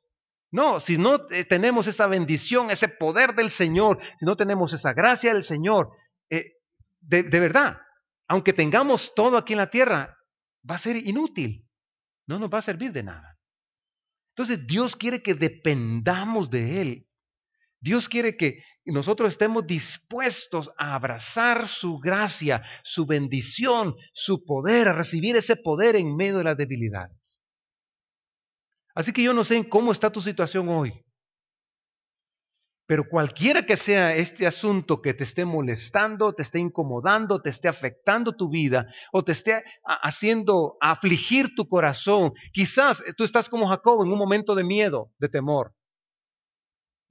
No, 0.52 0.80
si 0.80 0.98
no 0.98 1.30
eh, 1.32 1.46
tenemos 1.46 1.88
esa 1.88 2.08
bendición, 2.08 2.70
ese 2.70 2.90
poder 2.90 3.36
del 3.36 3.52
Señor, 3.52 4.00
si 4.20 4.26
no 4.26 4.36
tenemos 4.36 4.74
esa 4.74 4.94
gracia 4.94 5.34
del 5.34 5.44
Señor, 5.44 5.92
eh, 6.30 6.52
de, 7.00 7.24
de 7.24 7.40
verdad, 7.40 7.78
aunque 8.28 8.54
tengamos 8.54 9.14
todo 9.16 9.38
aquí 9.38 9.54
en 9.54 9.60
la 9.60 9.70
tierra, 9.70 10.18
va 10.70 10.76
a 10.76 10.80
ser 10.80 10.98
inútil, 10.98 11.68
no 12.28 12.38
nos 12.38 12.50
va 12.50 12.60
a 12.60 12.64
servir 12.64 12.92
de 12.92 13.04
nada. 13.04 13.38
Entonces 14.36 14.66
Dios 14.68 14.96
quiere 14.96 15.22
que 15.22 15.36
dependamos 15.36 16.50
de 16.50 16.82
Él 16.82 17.08
Dios 17.84 18.08
quiere 18.08 18.38
que 18.38 18.64
nosotros 18.86 19.30
estemos 19.30 19.68
dispuestos 19.68 20.72
a 20.78 20.96
abrazar 20.96 21.68
su 21.68 22.00
gracia, 22.00 22.64
su 22.82 23.06
bendición, 23.06 23.96
su 24.14 24.46
poder, 24.46 24.88
a 24.88 24.94
recibir 24.94 25.36
ese 25.36 25.58
poder 25.58 25.98
en 25.98 26.16
medio 26.16 26.38
de 26.38 26.46
las 26.46 26.56
debilidades. 26.56 27.42
Así 28.96 29.12
que 29.12 29.22
yo 29.22 29.34
no 29.34 29.44
sé 29.44 29.68
cómo 29.68 29.92
está 29.92 30.10
tu 30.10 30.22
situación 30.22 30.70
hoy. 30.70 31.04
Pero 32.86 33.04
cualquiera 33.10 33.66
que 33.66 33.76
sea 33.76 34.16
este 34.16 34.48
asunto 34.48 35.02
que 35.02 35.14
te 35.14 35.26
esté 35.26 35.44
molestando, 35.44 36.32
te 36.32 36.44
esté 36.44 36.60
incomodando, 36.60 37.42
te 37.42 37.50
esté 37.50 37.68
afectando 37.68 38.34
tu 38.34 38.50
vida 38.50 38.88
o 39.12 39.26
te 39.26 39.34
esté 39.34 39.62
haciendo 39.84 40.78
afligir 40.80 41.54
tu 41.54 41.68
corazón, 41.68 42.32
quizás 42.54 43.04
tú 43.18 43.26
estás 43.26 43.50
como 43.50 43.68
Jacob 43.68 44.06
en 44.06 44.12
un 44.12 44.18
momento 44.18 44.56
de 44.56 44.64
miedo, 44.64 45.12
de 45.18 45.28
temor. 45.28 45.74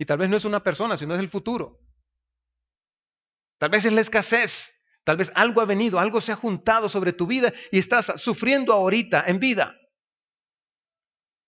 Y 0.02 0.04
tal 0.04 0.18
vez 0.18 0.28
no 0.28 0.36
es 0.36 0.44
una 0.44 0.64
persona, 0.64 0.96
sino 0.96 1.14
es 1.14 1.20
el 1.20 1.28
futuro. 1.28 1.78
Tal 3.56 3.70
vez 3.70 3.84
es 3.84 3.92
la 3.92 4.00
escasez. 4.00 4.74
Tal 5.04 5.16
vez 5.16 5.30
algo 5.36 5.60
ha 5.60 5.64
venido, 5.64 6.00
algo 6.00 6.20
se 6.20 6.32
ha 6.32 6.34
juntado 6.34 6.88
sobre 6.88 7.12
tu 7.12 7.28
vida 7.28 7.52
y 7.70 7.78
estás 7.78 8.12
sufriendo 8.16 8.72
ahorita 8.72 9.22
en 9.28 9.38
vida. 9.38 9.76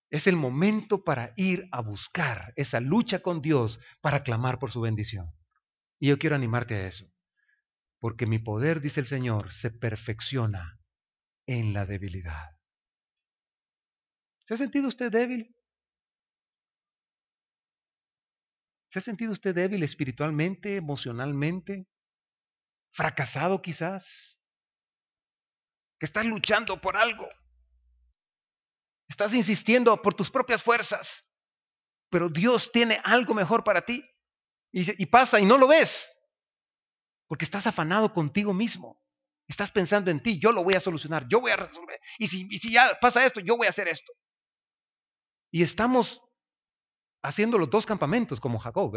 Es 0.09 0.29
el 0.29 0.37
momento 0.37 1.03
para 1.03 1.33
ir 1.35 1.67
a 1.73 1.83
buscar 1.83 2.53
esa 2.55 2.79
lucha 2.79 3.19
con 3.19 3.43
Dios 3.43 3.81
para 4.01 4.23
clamar 4.23 4.61
por 4.61 4.71
su 4.71 4.81
bendición. 4.81 5.33
Y 5.99 6.07
yo 6.07 6.19
quiero 6.21 6.37
animarte 6.37 6.77
a 6.77 6.87
eso. 6.87 7.07
Porque 7.99 8.29
mi 8.29 8.39
poder, 8.39 8.81
dice 8.81 9.01
el 9.01 9.07
Señor, 9.07 9.51
se 9.51 9.73
perfecciona 9.73 10.79
en 11.49 11.73
la 11.73 11.87
debilidad. 11.87 12.51
¿Se 14.47 14.55
ha 14.55 14.57
sentido 14.59 14.87
usted 14.87 15.11
débil? 15.11 15.57
¿Se 18.95 19.01
ha 19.01 19.03
sentido 19.03 19.33
usted 19.33 19.57
débil 19.57 19.83
espiritualmente, 19.83 20.77
emocionalmente? 20.77 21.89
¿Fracasado 22.93 23.61
quizás? 23.61 24.39
¿Que 25.99 26.07
estás 26.07 26.25
luchando 26.25 26.81
por 26.81 26.97
algo? 26.97 27.29
Estás 29.09 29.35
insistiendo 29.35 30.01
por 30.01 30.15
tus 30.15 30.31
propias 30.31 30.63
fuerzas, 30.63 31.27
pero 32.09 32.29
Dios 32.29 32.71
tiene 32.71 33.01
algo 33.03 33.35
mejor 33.35 33.65
para 33.65 33.85
ti. 33.85 34.09
Y, 34.71 35.07
pasa 35.07 35.41
y 35.41 35.45
no 35.45 35.59
lo 35.59 35.67
ves, 35.67 36.13
porque 37.27 37.47
estás 37.47 37.67
afanado 37.67 38.15
contigo 38.15 38.55
mismo. 38.55 39.03
Estás 39.49 39.73
pensando 39.73 40.13
en 40.13 40.23
ti, 40.23 40.39
yo 40.39 40.53
lo 40.53 40.63
voy 40.63 40.75
a 40.75 40.81
solucionar, 40.81 41.27
yo 41.27 41.41
voy 41.41 41.51
a 41.51 41.57
resolver. 41.57 41.99
Y 42.17 42.29
si, 42.29 42.47
si 42.59 42.71
ya 42.71 42.97
pasa 43.01 43.27
esto, 43.27 43.41
yo 43.41 43.57
voy 43.57 43.67
a 43.67 43.71
hacer 43.71 43.89
esto. 43.89 44.13
Y 45.51 45.65
estamos 45.65 46.24
haciendo 47.25 47.59
los 47.59 47.71
dos 47.71 47.87
campamentos 47.87 48.39
como 48.39 48.59
Jacob. 48.59 48.95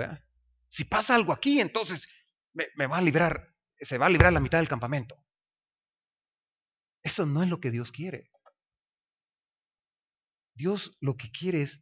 Si 0.67 0.83
pasa 0.83 1.15
algo 1.15 1.31
aquí, 1.31 1.61
entonces 1.61 2.05
me, 2.53 2.85
va 2.85 2.97
a 2.97 3.01
librar, 3.01 3.55
se 3.79 3.97
va 3.97 4.07
a 4.07 4.09
librar 4.09 4.33
la 4.33 4.41
mitad 4.41 4.59
del 4.59 4.67
campamento. 4.67 5.23
Eso 7.01 7.25
no 7.25 7.41
es 7.41 7.49
lo 7.49 7.61
que 7.61 7.71
Dios 7.71 7.91
quiere. 7.91 8.29
Dios 10.55 10.97
lo 10.99 11.15
que 11.15 11.31
quiere 11.31 11.61
es 11.61 11.79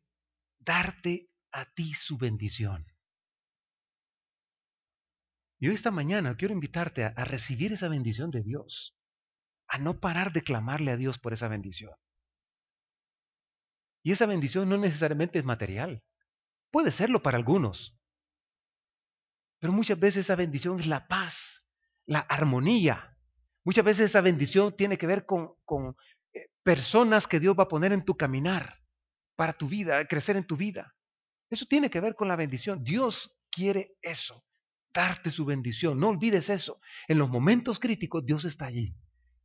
darte 0.59 1.29
a 1.51 1.65
ti 1.73 1.93
su 1.95 2.17
bendición. 2.17 2.85
Y 5.57 5.69
hoy 5.69 5.75
esta 5.75 5.89
mañana 5.89 6.35
quiero 6.35 6.53
invitarte 6.53 7.05
a, 7.05 7.13
recibir 7.25 7.73
esa 7.73 7.87
bendición 7.87 8.29
de 8.29 8.43
Dios, 8.43 8.95
a 9.67 9.79
no 9.79 9.99
parar 9.99 10.31
de 10.31 10.43
clamarle 10.43 10.91
a 10.91 10.97
Dios 10.97 11.17
por 11.17 11.33
esa 11.33 11.47
bendición. 11.47 11.93
Y 14.03 14.11
esa 14.11 14.27
bendición 14.27 14.69
no 14.69 14.77
necesariamente 14.77 15.39
es 15.39 15.45
material, 15.45 16.03
puede 16.75 16.91
serlo 16.91 17.23
para 17.23 17.37
algunos, 17.37 17.97
pero 19.61 19.71
muchas 19.71 19.97
veces 19.97 20.25
esa 20.25 20.35
bendición 20.35 20.77
es 20.77 20.87
la 20.87 21.07
paz, 21.07 21.63
la 22.05 22.19
armonía. 22.19 23.17
Muchas 23.63 23.85
veces 23.85 24.07
esa 24.07 24.19
bendición 24.19 24.75
tiene 24.75 24.97
que 24.97 25.07
ver 25.07 25.25
con, 25.25 25.53
con 25.63 25.95
personas 26.63 27.27
que 27.27 27.39
Dios 27.39 27.55
va 27.57 27.63
a 27.63 27.69
poner 27.69 27.93
en 27.93 28.03
tu 28.03 28.17
caminar 28.17 28.81
para 29.37 29.53
tu 29.53 29.69
vida, 29.69 30.03
crecer 30.03 30.35
en 30.35 30.45
tu 30.45 30.57
vida. 30.57 30.93
Eso 31.49 31.65
tiene 31.65 31.89
que 31.89 32.01
ver 32.01 32.13
con 32.13 32.27
la 32.27 32.35
bendición. 32.35 32.83
Dios 32.83 33.33
quiere 33.49 33.95
eso, 34.01 34.43
darte 34.93 35.31
su 35.31 35.45
bendición. 35.45 35.97
No 35.97 36.09
olvides 36.09 36.49
eso. 36.49 36.81
En 37.07 37.19
los 37.19 37.29
momentos 37.29 37.79
críticos 37.79 38.25
Dios 38.25 38.43
está 38.43 38.65
allí 38.65 38.97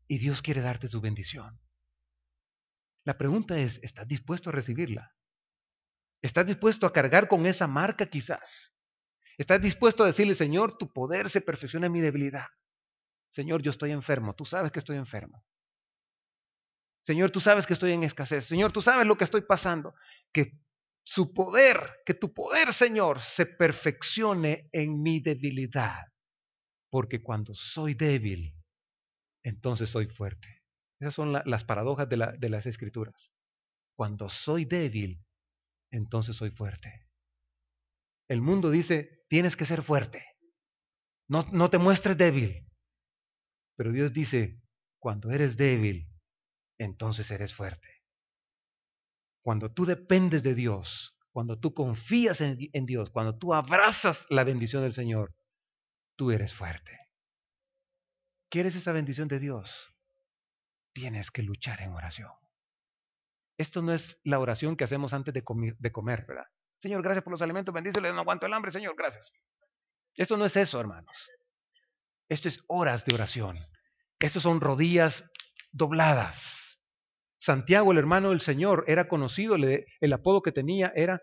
y 0.09 0.19
Dios 0.19 0.43
quiere 0.43 0.63
darte 0.63 0.89
su 0.89 1.01
bendición. 1.01 1.61
La 3.05 3.17
pregunta 3.17 3.57
es, 3.57 3.79
¿estás 3.85 4.09
dispuesto 4.09 4.51
a 4.51 4.53
recibirla? 4.53 5.15
¿Estás 6.23 6.47
dispuesto 6.47 6.87
a 6.87 6.93
cargar 6.93 7.29
con 7.29 7.47
esa 7.47 7.67
marca 7.67 8.07
quizás? 8.07 8.73
¿Estás 9.39 9.61
dispuesto 9.63 10.03
a 10.03 10.07
decirle, 10.07 10.35
Señor, 10.35 10.77
tu 10.77 10.93
poder 10.93 11.31
se 11.31 11.41
perfecciona 11.41 11.87
en 11.87 11.93
mi 11.93 12.01
debilidad? 12.01 12.47
Señor, 13.31 13.63
yo 13.63 13.71
estoy 13.71 13.93
enfermo, 13.93 14.35
tú 14.35 14.45
sabes 14.45 14.71
que 14.71 14.81
estoy 14.81 14.97
enfermo. 14.97 15.45
Señor, 17.03 17.31
tú 17.31 17.41
sabes 17.41 17.67
que 17.67 17.73
estoy 17.73 17.93
en 17.93 18.03
escasez. 18.03 18.45
Señor, 18.45 18.73
tú 18.73 18.83
sabes 18.83 19.07
lo 19.07 19.17
que 19.17 19.25
estoy 19.25 19.41
pasando. 19.41 19.95
Que 20.33 20.61
su 21.03 21.33
poder, 21.33 22.03
que 22.05 22.15
tu 22.15 22.35
poder, 22.35 22.73
Señor, 22.73 23.21
se 23.21 23.47
perfeccione 23.47 24.69
en 24.73 25.03
mi 25.03 25.21
debilidad. 25.21 26.05
Porque 26.91 27.23
cuando 27.23 27.55
soy 27.55 27.95
débil, 27.95 28.55
entonces 29.43 29.89
soy 29.89 30.07
fuerte. 30.09 30.63
Esas 31.01 31.15
son 31.15 31.33
las 31.33 31.65
paradojas 31.65 32.09
de, 32.09 32.17
las 32.51 32.67
escrituras. 32.67 33.33
Cuando 33.97 34.29
soy 34.29 34.67
débil, 34.67 35.25
entonces 35.91 36.37
soy 36.37 36.51
fuerte. 36.51 37.09
El 38.29 38.41
mundo 38.41 38.71
dice, 38.71 39.25
tienes 39.29 39.57
que 39.57 39.67
ser 39.67 39.83
fuerte. 39.83 40.25
No, 41.29 41.47
no 41.53 41.71
te 41.71 41.79
muestres 41.79 42.17
débil. 42.17 42.67
Pero 43.77 43.93
Dios 43.93 44.13
dice, 44.13 44.61
cuando 44.99 45.31
eres 45.31 45.57
débil, 45.57 46.09
entonces 46.79 47.31
eres 47.31 47.55
fuerte. 47.55 47.89
Cuando 49.43 49.73
tú 49.73 49.87
dependes 49.87 50.43
de 50.43 50.55
Dios, 50.55 51.17
cuando 51.33 51.59
tú 51.59 51.73
confías 51.73 52.41
en, 52.41 52.87
Dios, 52.87 53.11
cuando 53.11 53.39
tú 53.39 53.55
abrazas 53.55 54.27
la 54.31 54.45
bendición 54.45 54.83
del 54.83 54.93
Señor, 54.93 55.35
tú 56.17 56.31
eres 56.31 56.53
fuerte. 56.53 56.99
¿Quieres 58.51 58.75
esa 58.75 58.93
bendición 58.93 59.29
de 59.29 59.39
Dios? 59.39 59.95
Tienes 60.93 61.31
que 61.31 61.43
luchar 61.43 61.81
en 61.83 61.93
oración. 61.93 62.31
Esto 63.61 63.83
no 63.83 63.93
es 63.93 64.19
la 64.25 64.39
oración 64.39 64.77
que 64.77 64.85
hacemos 64.85 65.13
antes 65.13 65.35
de 65.35 65.43
comer, 65.43 66.25
¿verdad? 66.27 66.47
Señor, 66.81 67.03
gracias 67.03 67.23
por 67.23 67.33
los 67.33 67.43
alimentos, 67.43 67.75
bendícele, 67.75 68.13
no 68.13 68.21
aguanto 68.21 68.47
el 68.47 68.55
hambre, 68.55 68.73
Señor, 68.73 68.95
gracias. 68.97 69.31
Esto 70.17 70.37
no 70.37 70.47
es 70.47 70.57
eso, 70.57 70.81
hermanos. 70.81 71.31
Esto 72.29 72.49
es 72.49 72.65
horas 72.69 73.05
de 73.05 73.15
oración. 73.15 73.59
Estos 74.19 74.43
son 74.43 74.61
rodillas 74.61 75.25
dobladas 75.73 76.61
Santiago, 77.41 77.91
el 77.93 77.99
hermano 77.99 78.31
del 78.31 78.43
Señor, 78.43 78.85
era 78.87 79.09
conocido, 79.09 79.57
el 79.57 80.13
apodo 80.13 80.43
que 80.43 80.53
tenía 80.53 80.93
era 80.95 81.23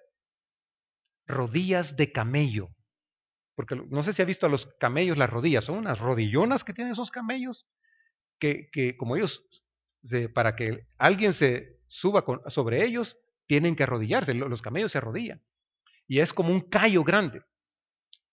rodillas 1.28 1.96
de 1.96 2.12
camello. 2.12 2.70
Porque 3.56 3.76
no 3.76 4.04
sé 4.04 4.14
si 4.14 4.24
ha 4.24 4.26
visto 4.26 4.48
a 4.48 4.50
los 4.50 4.66
camellos 4.80 5.18
las 5.18 5.30
rodillas, 5.30 5.66
son 5.66 5.78
unas 5.78 6.00
rodillonas 6.00 6.64
que 6.64 6.74
tienen 6.74 6.94
esos 6.94 7.12
camellos, 7.12 7.68
que, 8.40 8.96
como 8.98 9.16
ellos, 9.16 9.48
para 10.34 10.56
que 10.56 10.88
alguien 10.98 11.36
se 11.36 11.77
suba 11.88 12.24
sobre 12.48 12.84
ellos, 12.86 13.18
tienen 13.48 13.76
que 13.76 13.84
arrodillarse, 13.84 14.34
los 14.34 14.62
camellos 14.62 14.92
se 14.92 14.98
arrodillan. 14.98 15.44
Y 16.08 16.20
es 16.20 16.34
como 16.34 16.52
un 16.52 16.62
callo 16.62 17.04
grande. 17.04 17.42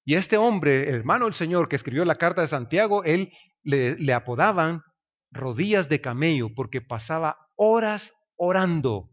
Y 0.05 0.17
este 0.17 0.37
hombre, 0.37 0.89
el 0.89 0.97
hermano 0.97 1.25
del 1.25 1.35
Señor 1.35 1.69
que 1.69 1.77
escribió 1.77 2.05
la 2.05 2.17
carta 2.17 2.43
de 2.43 2.49
Santiago, 2.49 3.05
él 3.05 3.33
le, 3.63 3.97
le 3.97 4.13
apodaban 4.13 4.83
rodillas 5.31 5.89
de 5.89 6.01
camello 6.01 6.55
porque 6.55 6.81
pasaba 6.81 7.39
horas 7.57 8.13
orando 8.37 9.11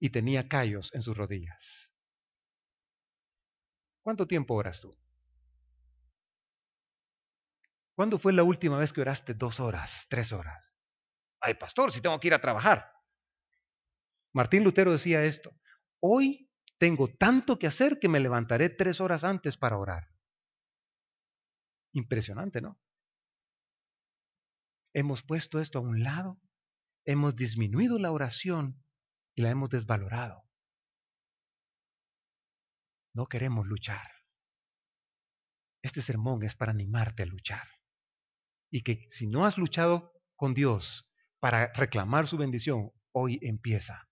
y 0.00 0.10
tenía 0.10 0.48
callos 0.48 0.90
en 0.94 1.02
sus 1.02 1.16
rodillas. 1.16 1.88
¿Cuánto 4.02 4.26
tiempo 4.26 4.54
oras 4.54 4.80
tú? 4.80 4.96
¿Cuándo 7.94 8.18
fue 8.18 8.32
la 8.32 8.42
última 8.42 8.78
vez 8.78 8.92
que 8.92 9.00
oraste 9.00 9.34
dos 9.34 9.60
horas, 9.60 10.06
tres 10.08 10.32
horas? 10.32 10.76
Ay, 11.40 11.54
pastor, 11.54 11.92
si 11.92 12.00
tengo 12.00 12.18
que 12.18 12.28
ir 12.28 12.34
a 12.34 12.40
trabajar. 12.40 12.90
Martín 14.34 14.64
Lutero 14.64 14.92
decía 14.92 15.24
esto, 15.24 15.54
hoy 16.00 16.48
tengo 16.78 17.08
tanto 17.08 17.58
que 17.58 17.66
hacer 17.66 17.98
que 17.98 18.08
me 18.08 18.20
levantaré 18.20 18.68
tres 18.68 19.00
horas 19.00 19.24
antes 19.24 19.56
para 19.56 19.78
orar. 19.78 20.08
Impresionante, 21.92 22.60
¿no? 22.60 22.78
Hemos 24.94 25.22
puesto 25.22 25.60
esto 25.60 25.78
a 25.78 25.82
un 25.82 26.02
lado 26.02 26.40
hemos 27.04 27.34
disminuido 27.36 27.98
la 27.98 28.12
oración 28.12 28.82
y 29.34 29.42
la 29.42 29.50
hemos 29.50 29.70
desvalorado. 29.70 30.44
No 33.14 33.26
queremos 33.26 33.66
luchar. 33.66 34.08
Este 35.82 36.00
sermón 36.00 36.42
es 36.44 36.54
para 36.54 36.72
animarte 36.72 37.22
a 37.22 37.26
luchar. 37.26 37.68
Y 38.70 38.82
que 38.82 39.06
si 39.10 39.26
no 39.26 39.44
has 39.44 39.58
luchado 39.58 40.12
con 40.36 40.54
Dios 40.54 41.10
para 41.40 41.72
reclamar 41.74 42.26
su 42.26 42.38
bendición, 42.38 42.90
hoy 43.12 43.38
empieza 43.42 44.08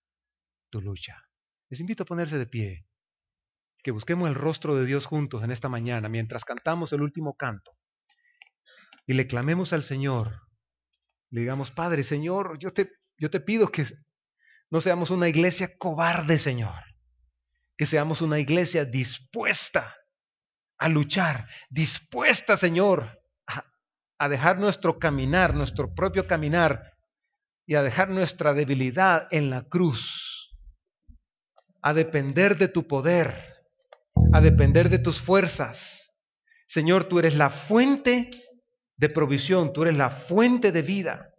tu 0.71 0.81
lucha. 0.81 1.21
Les 1.69 1.79
invito 1.79 2.01
a 2.03 2.07
ponerse 2.07 2.39
de 2.39 2.47
pie, 2.47 2.87
que 3.83 3.91
busquemos 3.91 4.27
el 4.27 4.35
rostro 4.35 4.75
de 4.75 4.85
Dios 4.85 5.05
juntos 5.05 5.43
en 5.43 5.51
esta 5.51 5.69
mañana 5.69 6.09
mientras 6.09 6.45
cantamos 6.45 6.93
el 6.93 7.01
último 7.01 7.35
canto 7.35 7.71
y 9.05 9.13
le 9.13 9.27
clamemos 9.27 9.73
al 9.73 9.83
Señor 9.83 10.51
le 11.31 11.41
digamos, 11.41 11.71
Padre, 11.71 12.03
Señor, 12.03 12.59
yo 12.59 12.73
te, 12.73 12.91
yo 13.17 13.29
te 13.29 13.39
pido 13.39 13.71
que 13.71 13.85
no 14.69 14.81
seamos 14.81 15.09
una 15.11 15.29
iglesia 15.29 15.77
cobarde, 15.77 16.37
Señor. 16.37 16.75
Que 17.77 17.85
seamos 17.85 18.21
una 18.21 18.37
iglesia 18.37 18.83
dispuesta 18.85 19.95
a 20.77 20.89
luchar, 20.89 21.47
dispuesta, 21.69 22.57
Señor, 22.57 23.23
a, 23.47 23.63
a 24.19 24.29
dejar 24.29 24.59
nuestro 24.59 24.99
caminar, 24.99 25.55
nuestro 25.55 25.93
propio 25.95 26.27
caminar, 26.27 26.91
y 27.65 27.75
a 27.75 27.83
dejar 27.83 28.09
nuestra 28.09 28.53
debilidad 28.53 29.27
en 29.31 29.49
la 29.49 29.63
cruz, 29.63 30.40
a 31.81 31.93
depender 31.93 32.57
de 32.57 32.67
tu 32.67 32.87
poder, 32.87 33.65
a 34.33 34.41
depender 34.41 34.89
de 34.89 34.99
tus 34.99 35.21
fuerzas. 35.21 36.13
Señor, 36.67 37.05
tú 37.05 37.19
eres 37.19 37.35
la 37.35 37.49
fuente 37.49 38.29
de 38.97 39.09
provisión, 39.09 39.73
tú 39.73 39.83
eres 39.83 39.97
la 39.97 40.09
fuente 40.09 40.71
de 40.71 40.81
vida, 40.81 41.33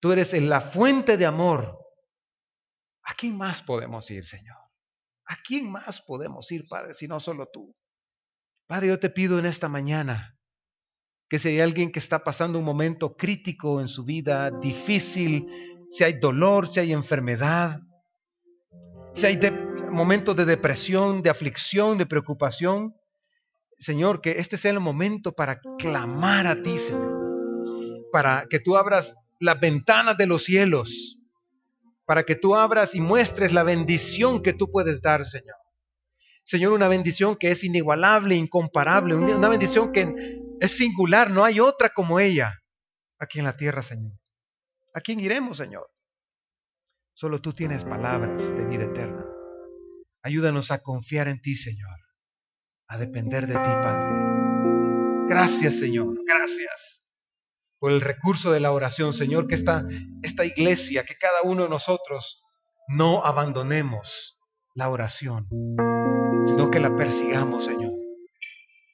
tú 0.00 0.12
eres 0.12 0.32
la 0.34 0.60
fuente 0.60 1.16
de 1.16 1.26
amor. 1.26 1.78
¿A 3.02 3.14
quién 3.14 3.36
más 3.36 3.62
podemos 3.62 4.10
ir, 4.10 4.26
Señor? 4.26 4.58
¿A 5.26 5.36
quién 5.42 5.70
más 5.70 6.02
podemos 6.02 6.50
ir, 6.52 6.66
Padre, 6.68 6.94
si 6.94 7.08
no 7.08 7.18
solo 7.18 7.48
tú? 7.52 7.74
Padre, 8.66 8.88
yo 8.88 8.98
te 8.98 9.10
pido 9.10 9.38
en 9.38 9.46
esta 9.46 9.68
mañana 9.68 10.38
que 11.28 11.38
si 11.38 11.48
hay 11.48 11.60
alguien 11.60 11.90
que 11.92 11.98
está 11.98 12.22
pasando 12.24 12.58
un 12.58 12.64
momento 12.64 13.16
crítico 13.16 13.80
en 13.80 13.88
su 13.88 14.04
vida, 14.04 14.50
difícil, 14.50 15.46
si 15.90 16.04
hay 16.04 16.14
dolor, 16.14 16.68
si 16.68 16.80
hay 16.80 16.92
enfermedad, 16.92 17.80
si 19.12 19.26
hay 19.26 19.36
momentos 19.98 20.36
de 20.36 20.44
depresión, 20.44 21.22
de 21.22 21.28
aflicción, 21.28 21.98
de 21.98 22.06
preocupación, 22.06 22.94
Señor, 23.78 24.20
que 24.20 24.38
este 24.38 24.56
sea 24.56 24.70
el 24.70 24.80
momento 24.80 25.32
para 25.32 25.60
clamar 25.78 26.46
a 26.46 26.62
ti, 26.62 26.78
Señor, 26.78 28.06
para 28.12 28.46
que 28.48 28.60
tú 28.60 28.76
abras 28.76 29.14
las 29.40 29.58
ventanas 29.60 30.16
de 30.16 30.26
los 30.26 30.44
cielos, 30.44 31.18
para 32.06 32.22
que 32.22 32.36
tú 32.36 32.54
abras 32.54 32.94
y 32.94 33.00
muestres 33.00 33.52
la 33.52 33.64
bendición 33.64 34.40
que 34.42 34.52
tú 34.52 34.70
puedes 34.70 35.02
dar, 35.02 35.24
Señor. 35.24 35.56
Señor, 36.44 36.72
una 36.72 36.88
bendición 36.88 37.36
que 37.36 37.50
es 37.50 37.62
inigualable, 37.64 38.36
incomparable, 38.36 39.14
una 39.14 39.48
bendición 39.48 39.92
que 39.92 40.40
es 40.60 40.76
singular, 40.76 41.30
no 41.30 41.44
hay 41.44 41.60
otra 41.60 41.90
como 41.90 42.20
ella 42.20 42.54
aquí 43.18 43.40
en 43.40 43.44
la 43.44 43.56
tierra, 43.56 43.82
Señor. 43.82 44.12
¿A 44.94 45.00
quién 45.00 45.20
iremos, 45.20 45.56
Señor? 45.56 45.90
Solo 47.14 47.40
tú 47.40 47.52
tienes 47.52 47.84
palabras 47.84 48.54
de 48.54 48.64
vida 48.64 48.84
eterna. 48.84 49.37
Ayúdanos 50.28 50.70
a 50.70 50.82
confiar 50.82 51.26
en 51.28 51.40
ti, 51.40 51.56
Señor, 51.56 51.98
a 52.86 52.98
depender 52.98 53.46
de 53.46 53.54
ti, 53.54 53.60
Padre. 53.60 55.26
Gracias, 55.26 55.78
Señor, 55.78 56.18
gracias 56.26 57.08
por 57.78 57.92
el 57.92 58.02
recurso 58.02 58.52
de 58.52 58.60
la 58.60 58.72
oración, 58.72 59.14
Señor, 59.14 59.46
que 59.46 59.54
esta, 59.54 59.86
esta 60.22 60.44
iglesia, 60.44 61.06
que 61.06 61.16
cada 61.16 61.40
uno 61.44 61.62
de 61.62 61.70
nosotros 61.70 62.42
no 62.88 63.24
abandonemos 63.24 64.38
la 64.74 64.90
oración, 64.90 65.48
sino 66.44 66.70
que 66.70 66.80
la 66.80 66.94
persigamos, 66.94 67.64
Señor, 67.64 67.94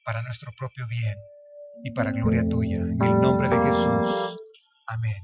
para 0.05 0.23
nuestro 0.23 0.53
propio 0.57 0.87
bien 0.87 1.17
y 1.83 1.91
para 1.91 2.13
gloria 2.13 2.47
tuya. 2.47 2.77
En 2.77 3.03
el 3.03 3.19
nombre 3.19 3.49
de 3.49 3.57
Jesús. 3.57 4.39
Amén. 4.87 5.21